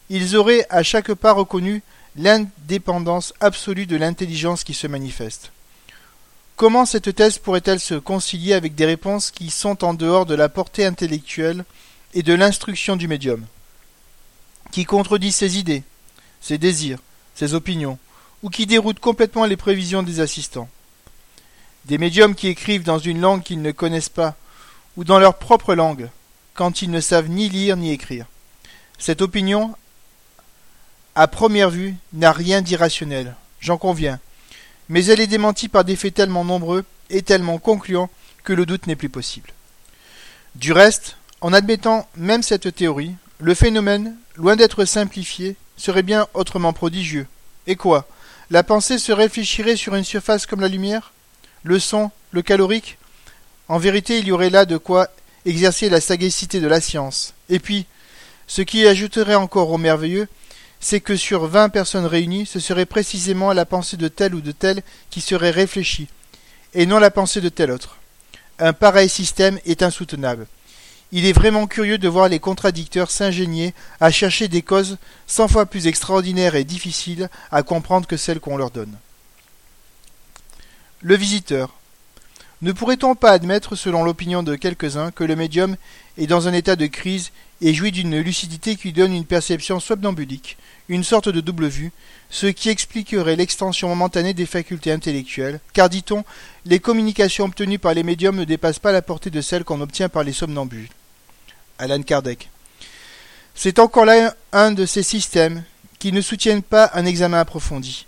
ils 0.09 0.35
auraient 0.35 0.67
à 0.71 0.83
chaque 0.83 1.15
pas 1.15 1.31
reconnu 1.31 1.85
l'indépendance 2.17 3.33
absolue 3.39 3.87
de 3.87 3.97
l'intelligence 3.97 4.65
qui 4.65 4.75
se 4.75 4.89
manifeste. 4.89 5.53
Comment 6.57 6.85
cette 6.85 7.15
thèse 7.15 7.39
pourrait-elle 7.39 7.79
se 7.79 7.95
concilier 7.95 8.55
avec 8.55 8.75
des 8.75 8.87
réponses 8.87 9.31
qui 9.31 9.51
sont 9.51 9.85
en 9.85 9.95
dehors 9.95 10.27
de 10.27 10.35
la 10.35 10.49
portée 10.49 10.85
intellectuelle 10.85 11.65
et 12.13 12.25
de 12.25 12.35
l'instruction 12.35 12.97
du 12.97 13.07
médium? 13.07 13.47
Qui 14.73 14.85
contredit 14.85 15.31
ses 15.31 15.59
idées, 15.59 15.85
ses 16.41 16.59
désirs, 16.59 16.99
ses 17.41 17.55
opinions, 17.55 17.99
ou 18.43 18.51
qui 18.51 18.67
déroutent 18.67 19.01
complètement 19.01 19.47
les 19.47 19.57
prévisions 19.57 20.03
des 20.03 20.21
assistants 20.21 20.69
Des 21.87 21.97
médiums 21.97 22.35
qui 22.35 22.49
écrivent 22.49 22.83
dans 22.83 22.99
une 22.99 23.23
langue 23.23 23.43
qu'ils 23.43 23.63
ne 23.63 23.73
connaissent 23.73 24.11
pas, 24.11 24.37
ou 24.99 25.05
dans 25.05 25.19
leur 25.19 25.39
propre 25.39 25.75
langue, 25.75 26.11
quand 26.53 26.83
ils 26.83 26.91
ne 26.91 27.01
savent 27.01 27.31
ni 27.31 27.49
lire 27.49 27.79
ni 27.79 27.93
écrire. 27.93 28.27
Cette 28.99 29.23
opinion, 29.23 29.75
à 31.15 31.29
première 31.29 31.71
vue, 31.71 31.95
n'a 32.13 32.31
rien 32.31 32.61
d'irrationnel, 32.61 33.35
j'en 33.59 33.79
conviens, 33.79 34.21
mais 34.91 35.07
elle 35.07 35.21
est 35.21 35.27
démentie 35.27 35.69
par 35.69 35.85
des 35.85 35.97
faits 35.97 36.13
tellement 36.13 36.45
nombreux 36.45 36.85
et 37.09 37.23
tellement 37.23 37.57
concluants 37.57 38.11
que 38.45 38.53
le 38.53 38.67
doute 38.67 38.87
n'est 38.87 38.97
plus 38.97 39.09
possible. 39.09 39.55
Du 40.57 40.73
reste, 40.73 41.17
en 41.41 41.55
admettant 41.55 42.07
même 42.17 42.43
cette 42.43 42.75
théorie, 42.75 43.15
le 43.39 43.55
phénomène, 43.55 44.15
loin 44.37 44.57
d'être 44.57 44.85
simplifié, 44.85 45.57
serait 45.81 46.05
bien 46.05 46.29
autrement 46.35 46.73
prodigieux. 46.73 47.27
Et 47.67 47.77
quoi? 47.77 48.07
La 48.51 48.63
pensée 48.63 48.99
se 48.99 49.13
réfléchirait 49.13 49.77
sur 49.77 49.95
une 49.95 50.05
surface 50.05 50.47
comme 50.47 50.61
la 50.61 50.69
lumière? 50.69 51.13
Le 51.63 51.79
son 51.79 52.11
Le 52.31 52.43
calorique? 52.43 52.99
En 53.69 53.79
vérité, 53.79 54.19
il 54.19 54.27
y 54.27 54.33
aurait 54.33 54.51
là 54.51 54.65
de 54.67 54.77
quoi 54.77 55.09
exercer 55.45 55.89
la 55.89 56.01
sagacité 56.01 56.61
de 56.61 56.69
la 56.69 56.81
science. 56.81 57.35
Et 57.49 57.59
puis, 57.59 57.87
Ce 58.51 58.63
qui 58.63 58.85
ajouterait 58.85 59.37
encore 59.37 59.71
au 59.71 59.79
merveilleux, 59.79 60.27
c'est 60.81 60.99
que 60.99 61.15
sur 61.15 61.47
vingt 61.47 61.69
personnes 61.69 62.05
réunies, 62.05 62.47
ce 62.47 62.59
serait 62.59 62.85
précisément 62.85 63.53
la 63.53 63.65
pensée 63.65 63.97
de 63.97 64.09
tel 64.09 64.35
ou 64.35 64.41
de 64.41 64.51
tel 64.51 64.83
qui 65.09 65.21
serait 65.21 65.53
réfléchie, 65.53 66.09
et 66.75 66.85
non 66.85 66.99
la 66.99 67.13
pensée 67.13 67.41
de 67.41 67.49
tel 67.49 67.71
autre. 67.71 67.99
Un 68.59 68.73
pareil 68.73 69.09
système 69.09 69.61
est 69.67 69.85
insoutenable. 69.85 70.49
Il 71.13 71.27
est 71.27 71.33
vraiment 71.33 71.67
curieux 71.67 71.99
de 71.99 72.09
voir 72.09 72.29
les 72.29 72.39
contradicteurs 72.39 73.11
s'ingénier 73.11 73.75
à 73.99 74.13
chercher 74.13 74.47
des 74.47 74.63
causes 74.63 74.97
cent 75.27 75.49
fois 75.49 75.67
plus 75.67 75.89
extraordinaires 75.89 76.55
et 76.55 76.63
difficiles 76.63 77.29
à 77.51 77.65
comprendre 77.65 78.07
que 78.07 78.17
celles 78.17 78.39
qu'on 78.39 78.57
leur 78.57 78.71
donne. 78.71 78.97
Le 81.01 81.17
visiteur. 81.17 81.75
Ne 82.63 82.73
pourrait-on 82.73 83.15
pas 83.15 83.33
admettre, 83.33 83.75
selon 83.75 84.05
l'opinion 84.05 84.43
de 84.43 84.55
quelques-uns, 84.55 85.11
que 85.11 85.25
le 85.25 85.35
médium 85.35 85.77
est 86.19 86.27
dans 86.27 86.47
un 86.47 86.53
état 86.53 86.77
de 86.77 86.87
crise 86.87 87.33
et 87.63 87.75
jouit 87.75 87.91
d'une 87.91 88.21
lucidité 88.21 88.77
qui 88.77 88.93
donne 88.93 89.15
une 89.15 89.25
perception 89.25 89.81
somnambulique, 89.81 90.59
une 90.89 91.03
sorte 91.03 91.29
de 91.29 91.41
double 91.41 91.69
vue, 91.69 91.91
ce 92.29 92.47
qui 92.47 92.69
expliquerait 92.69 93.37
l'extension 93.37 93.89
momentanée 93.89 94.35
des 94.35 94.47
facultés 94.47 94.93
intellectuelles, 94.93 95.61
car 95.73 95.89
dit-on, 95.89 96.23
les 96.67 96.81
communications 96.81 97.47
obtenues 97.47 97.79
par 97.79 97.95
les 97.95 98.03
médiums 98.03 98.37
ne 98.37 98.45
dépassent 98.45 98.79
pas 98.79 98.93
la 98.93 99.03
portée 99.03 99.31
de 99.31 99.41
celles 99.41 99.65
qu'on 99.65 99.81
obtient 99.81 100.09
par 100.09 100.23
les 100.23 100.35
somnambules. 100.35 100.89
Alan 101.81 102.03
Kardec. 102.03 102.51
C'est 103.55 103.79
encore 103.79 104.05
là 104.05 104.35
un 104.53 104.71
de 104.71 104.87
ces 104.87 105.03
systèmes 105.03 105.65
qui 105.99 106.13
ne 106.13 106.21
soutiennent 106.21 106.63
pas 106.63 106.91
un 106.95 107.05
examen 107.05 107.41
approfondi. 107.41 108.07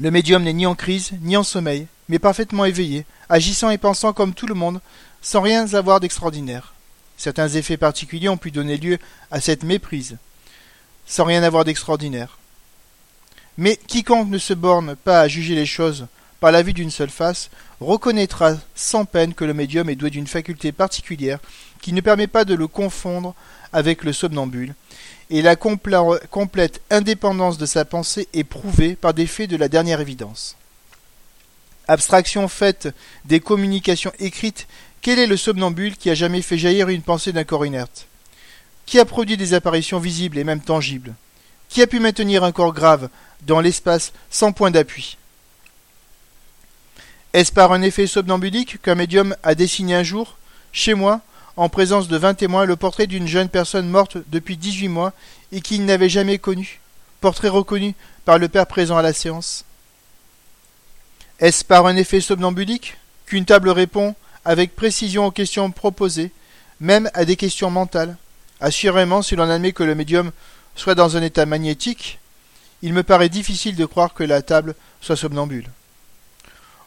Le 0.00 0.10
médium 0.10 0.42
n'est 0.42 0.52
ni 0.52 0.66
en 0.66 0.74
crise, 0.74 1.12
ni 1.20 1.36
en 1.36 1.44
sommeil, 1.44 1.86
mais 2.08 2.18
parfaitement 2.18 2.64
éveillé, 2.64 3.06
agissant 3.28 3.70
et 3.70 3.78
pensant 3.78 4.12
comme 4.12 4.34
tout 4.34 4.46
le 4.46 4.54
monde, 4.54 4.80
sans 5.22 5.40
rien 5.40 5.72
avoir 5.74 6.00
d'extraordinaire. 6.00 6.74
Certains 7.16 7.48
effets 7.48 7.76
particuliers 7.76 8.28
ont 8.28 8.36
pu 8.36 8.50
donner 8.50 8.76
lieu 8.76 8.98
à 9.30 9.40
cette 9.40 9.62
méprise, 9.62 10.16
sans 11.06 11.24
rien 11.24 11.42
avoir 11.42 11.64
d'extraordinaire. 11.64 12.38
Mais 13.56 13.76
quiconque 13.76 14.30
ne 14.30 14.38
se 14.38 14.52
borne 14.52 14.96
pas 14.96 15.20
à 15.20 15.28
juger 15.28 15.54
les 15.54 15.66
choses 15.66 16.06
par 16.40 16.50
la 16.50 16.62
vue 16.62 16.72
d'une 16.72 16.90
seule 16.90 17.10
face, 17.10 17.50
reconnaîtra 17.84 18.56
sans 18.74 19.04
peine 19.04 19.34
que 19.34 19.44
le 19.44 19.54
médium 19.54 19.88
est 19.88 19.96
doué 19.96 20.10
d'une 20.10 20.26
faculté 20.26 20.72
particulière 20.72 21.38
qui 21.80 21.92
ne 21.92 22.00
permet 22.00 22.26
pas 22.26 22.44
de 22.44 22.54
le 22.54 22.66
confondre 22.66 23.34
avec 23.72 24.04
le 24.04 24.12
somnambule, 24.12 24.74
et 25.30 25.42
la 25.42 25.56
complète 25.56 26.80
indépendance 26.90 27.58
de 27.58 27.66
sa 27.66 27.84
pensée 27.84 28.28
est 28.32 28.44
prouvée 28.44 28.96
par 28.96 29.14
des 29.14 29.26
faits 29.26 29.50
de 29.50 29.56
la 29.56 29.68
dernière 29.68 30.00
évidence. 30.00 30.56
Abstraction 31.88 32.48
faite 32.48 32.88
des 33.24 33.40
communications 33.40 34.12
écrites, 34.18 34.66
quel 35.02 35.18
est 35.18 35.26
le 35.26 35.36
somnambule 35.36 35.96
qui 35.96 36.08
a 36.08 36.14
jamais 36.14 36.40
fait 36.40 36.56
jaillir 36.56 36.88
une 36.88 37.02
pensée 37.02 37.32
d'un 37.32 37.44
corps 37.44 37.66
inerte? 37.66 38.06
Qui 38.86 38.98
a 38.98 39.04
produit 39.04 39.36
des 39.36 39.52
apparitions 39.52 39.98
visibles 39.98 40.38
et 40.38 40.44
même 40.44 40.60
tangibles? 40.60 41.14
Qui 41.68 41.82
a 41.82 41.86
pu 41.86 42.00
maintenir 42.00 42.44
un 42.44 42.52
corps 42.52 42.72
grave 42.72 43.08
dans 43.42 43.60
l'espace 43.60 44.12
sans 44.30 44.52
point 44.52 44.70
d'appui? 44.70 45.18
Est-ce 47.34 47.50
par 47.50 47.72
un 47.72 47.82
effet 47.82 48.06
somnambulique 48.06 48.80
qu'un 48.80 48.94
médium 48.94 49.34
a 49.42 49.56
dessiné 49.56 49.96
un 49.96 50.04
jour, 50.04 50.38
chez 50.70 50.94
moi, 50.94 51.20
en 51.56 51.68
présence 51.68 52.06
de 52.06 52.16
vingt 52.16 52.34
témoins, 52.34 52.64
le 52.64 52.76
portrait 52.76 53.08
d'une 53.08 53.26
jeune 53.26 53.48
personne 53.48 53.88
morte 53.88 54.18
depuis 54.28 54.56
dix-huit 54.56 54.86
mois 54.86 55.12
et 55.50 55.60
qu'il 55.60 55.84
n'avait 55.84 56.08
jamais 56.08 56.38
connue 56.38 56.80
Portrait 57.20 57.48
reconnu 57.48 57.96
par 58.24 58.38
le 58.38 58.48
père 58.48 58.68
présent 58.68 58.96
à 58.96 59.02
la 59.02 59.12
séance? 59.12 59.64
Est-ce 61.40 61.64
par 61.64 61.86
un 61.86 61.96
effet 61.96 62.20
somnambulique 62.20 62.98
qu'une 63.26 63.46
table 63.46 63.70
répond 63.70 64.14
avec 64.44 64.76
précision 64.76 65.26
aux 65.26 65.32
questions 65.32 65.72
proposées, 65.72 66.30
même 66.78 67.10
à 67.14 67.24
des 67.24 67.34
questions 67.34 67.68
mentales? 67.68 68.16
Assurément, 68.60 69.22
si 69.22 69.34
l'on 69.34 69.50
admet 69.50 69.72
que 69.72 69.82
le 69.82 69.96
médium 69.96 70.30
soit 70.76 70.94
dans 70.94 71.16
un 71.16 71.22
état 71.22 71.46
magnétique, 71.46 72.20
il 72.82 72.92
me 72.92 73.02
paraît 73.02 73.28
difficile 73.28 73.74
de 73.74 73.86
croire 73.86 74.14
que 74.14 74.22
la 74.22 74.40
table 74.40 74.76
soit 75.00 75.16
somnambule. 75.16 75.68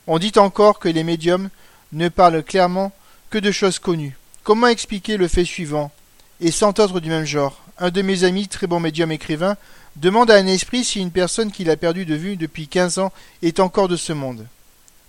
On 0.07 0.19
dit 0.19 0.31
encore 0.37 0.79
que 0.79 0.87
les 0.87 1.03
médiums 1.03 1.49
ne 1.91 2.07
parlent 2.09 2.43
clairement 2.43 2.93
que 3.29 3.37
de 3.37 3.51
choses 3.51 3.79
connues. 3.79 4.17
Comment 4.43 4.67
expliquer 4.67 5.17
le 5.17 5.27
fait 5.27 5.43
suivant 5.43 5.91
Et 6.39 6.51
sans 6.51 6.69
autre 6.69 7.01
du 7.01 7.09
même 7.09 7.25
genre, 7.25 7.61
un 7.77 7.89
de 7.89 8.01
mes 8.01 8.23
amis, 8.23 8.47
très 8.47 8.67
bon 8.67 8.79
médium 8.79 9.11
écrivain, 9.11 9.57
demande 9.97 10.31
à 10.31 10.35
un 10.35 10.47
esprit 10.47 10.85
si 10.85 11.01
une 11.01 11.11
personne 11.11 11.51
qu'il 11.51 11.69
a 11.69 11.75
perdue 11.75 12.05
de 12.05 12.15
vue 12.15 12.37
depuis 12.37 12.67
quinze 12.67 12.99
ans 12.99 13.11
est 13.41 13.59
encore 13.59 13.89
de 13.89 13.97
ce 13.97 14.13
monde. 14.13 14.47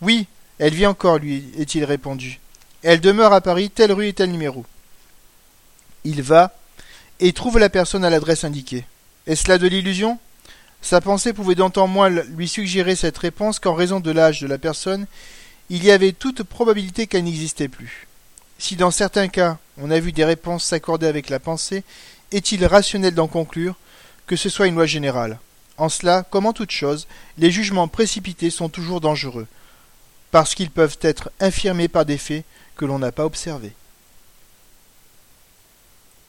Oui, 0.03 0.27
elle 0.59 0.75
vit 0.75 0.87
encore, 0.87 1.19
lui 1.19 1.45
est-il 1.57 1.85
répondu. 1.85 2.41
Elle 2.83 3.01
demeure 3.01 3.33
à 3.33 3.41
Paris, 3.41 3.71
telle 3.71 3.93
rue 3.93 4.09
et 4.09 4.13
tel 4.13 4.31
numéro. 4.31 4.65
Il 6.05 6.23
va 6.23 6.53
et 7.21 7.33
trouve 7.33 7.59
la 7.59 7.69
personne 7.69 8.05
à 8.05 8.11
l'adresse 8.11 8.45
indiquée. 8.45 8.85
Est-ce 9.27 9.49
là 9.49 9.59
de 9.59 9.67
l'illusion? 9.67 10.19
Sa 10.81 11.01
pensée 11.01 11.33
pouvait 11.33 11.55
d'autant 11.55 11.87
moins 11.87 12.09
lui 12.09 12.49
suggérer 12.49 12.97
cette 12.97 13.19
réponse 13.19 13.59
qu'en 13.59 13.75
raison 13.75 14.01
de 14.01 14.11
l'âge 14.11 14.41
de 14.41 14.47
la 14.47 14.59
personne, 14.59 15.07
il 15.71 15.85
y 15.85 15.91
avait 15.91 16.13
toute 16.13 16.43
probabilité 16.43 17.07
qu'elle 17.07 17.25
n'existait 17.25 17.69
plus. 17.69 18.07
Si 18.59 18.77
dans 18.77 18.91
certains 18.91 19.29
cas 19.29 19.59
on 19.77 19.91
a 19.91 20.01
vu 20.01 20.13
des 20.13 20.25
réponses 20.25 20.65
s'accorder 20.65 21.07
avec 21.07 21.31
la 21.31 21.39
pensée, 21.41 21.85
est-il 22.33 22.65
rationnel 22.65 23.15
d'en 23.15 23.29
conclure 23.29 23.77
que 24.27 24.37
ce 24.37 24.49
soit 24.49 24.67
une 24.67 24.75
loi 24.75 24.87
générale? 24.87 25.39
En 25.77 25.89
cela, 25.89 26.25
comme 26.31 26.47
en 26.47 26.53
toute 26.53 26.73
chose, 26.73 27.07
les 27.39 27.51
jugements 27.51 27.89
précipités 27.89 28.51
sont 28.51 28.69
toujours 28.69 29.01
dangereux, 29.01 29.47
parce 30.31 30.55
qu'ils 30.55 30.71
peuvent 30.71 30.99
être 31.03 31.31
infirmés 31.39 31.89
par 31.89 32.05
des 32.05 32.19
faits 32.19 32.45
que 32.77 32.85
l'on 32.85 32.99
n'a 32.99 33.13
pas 33.13 33.25
observés. 33.25 33.73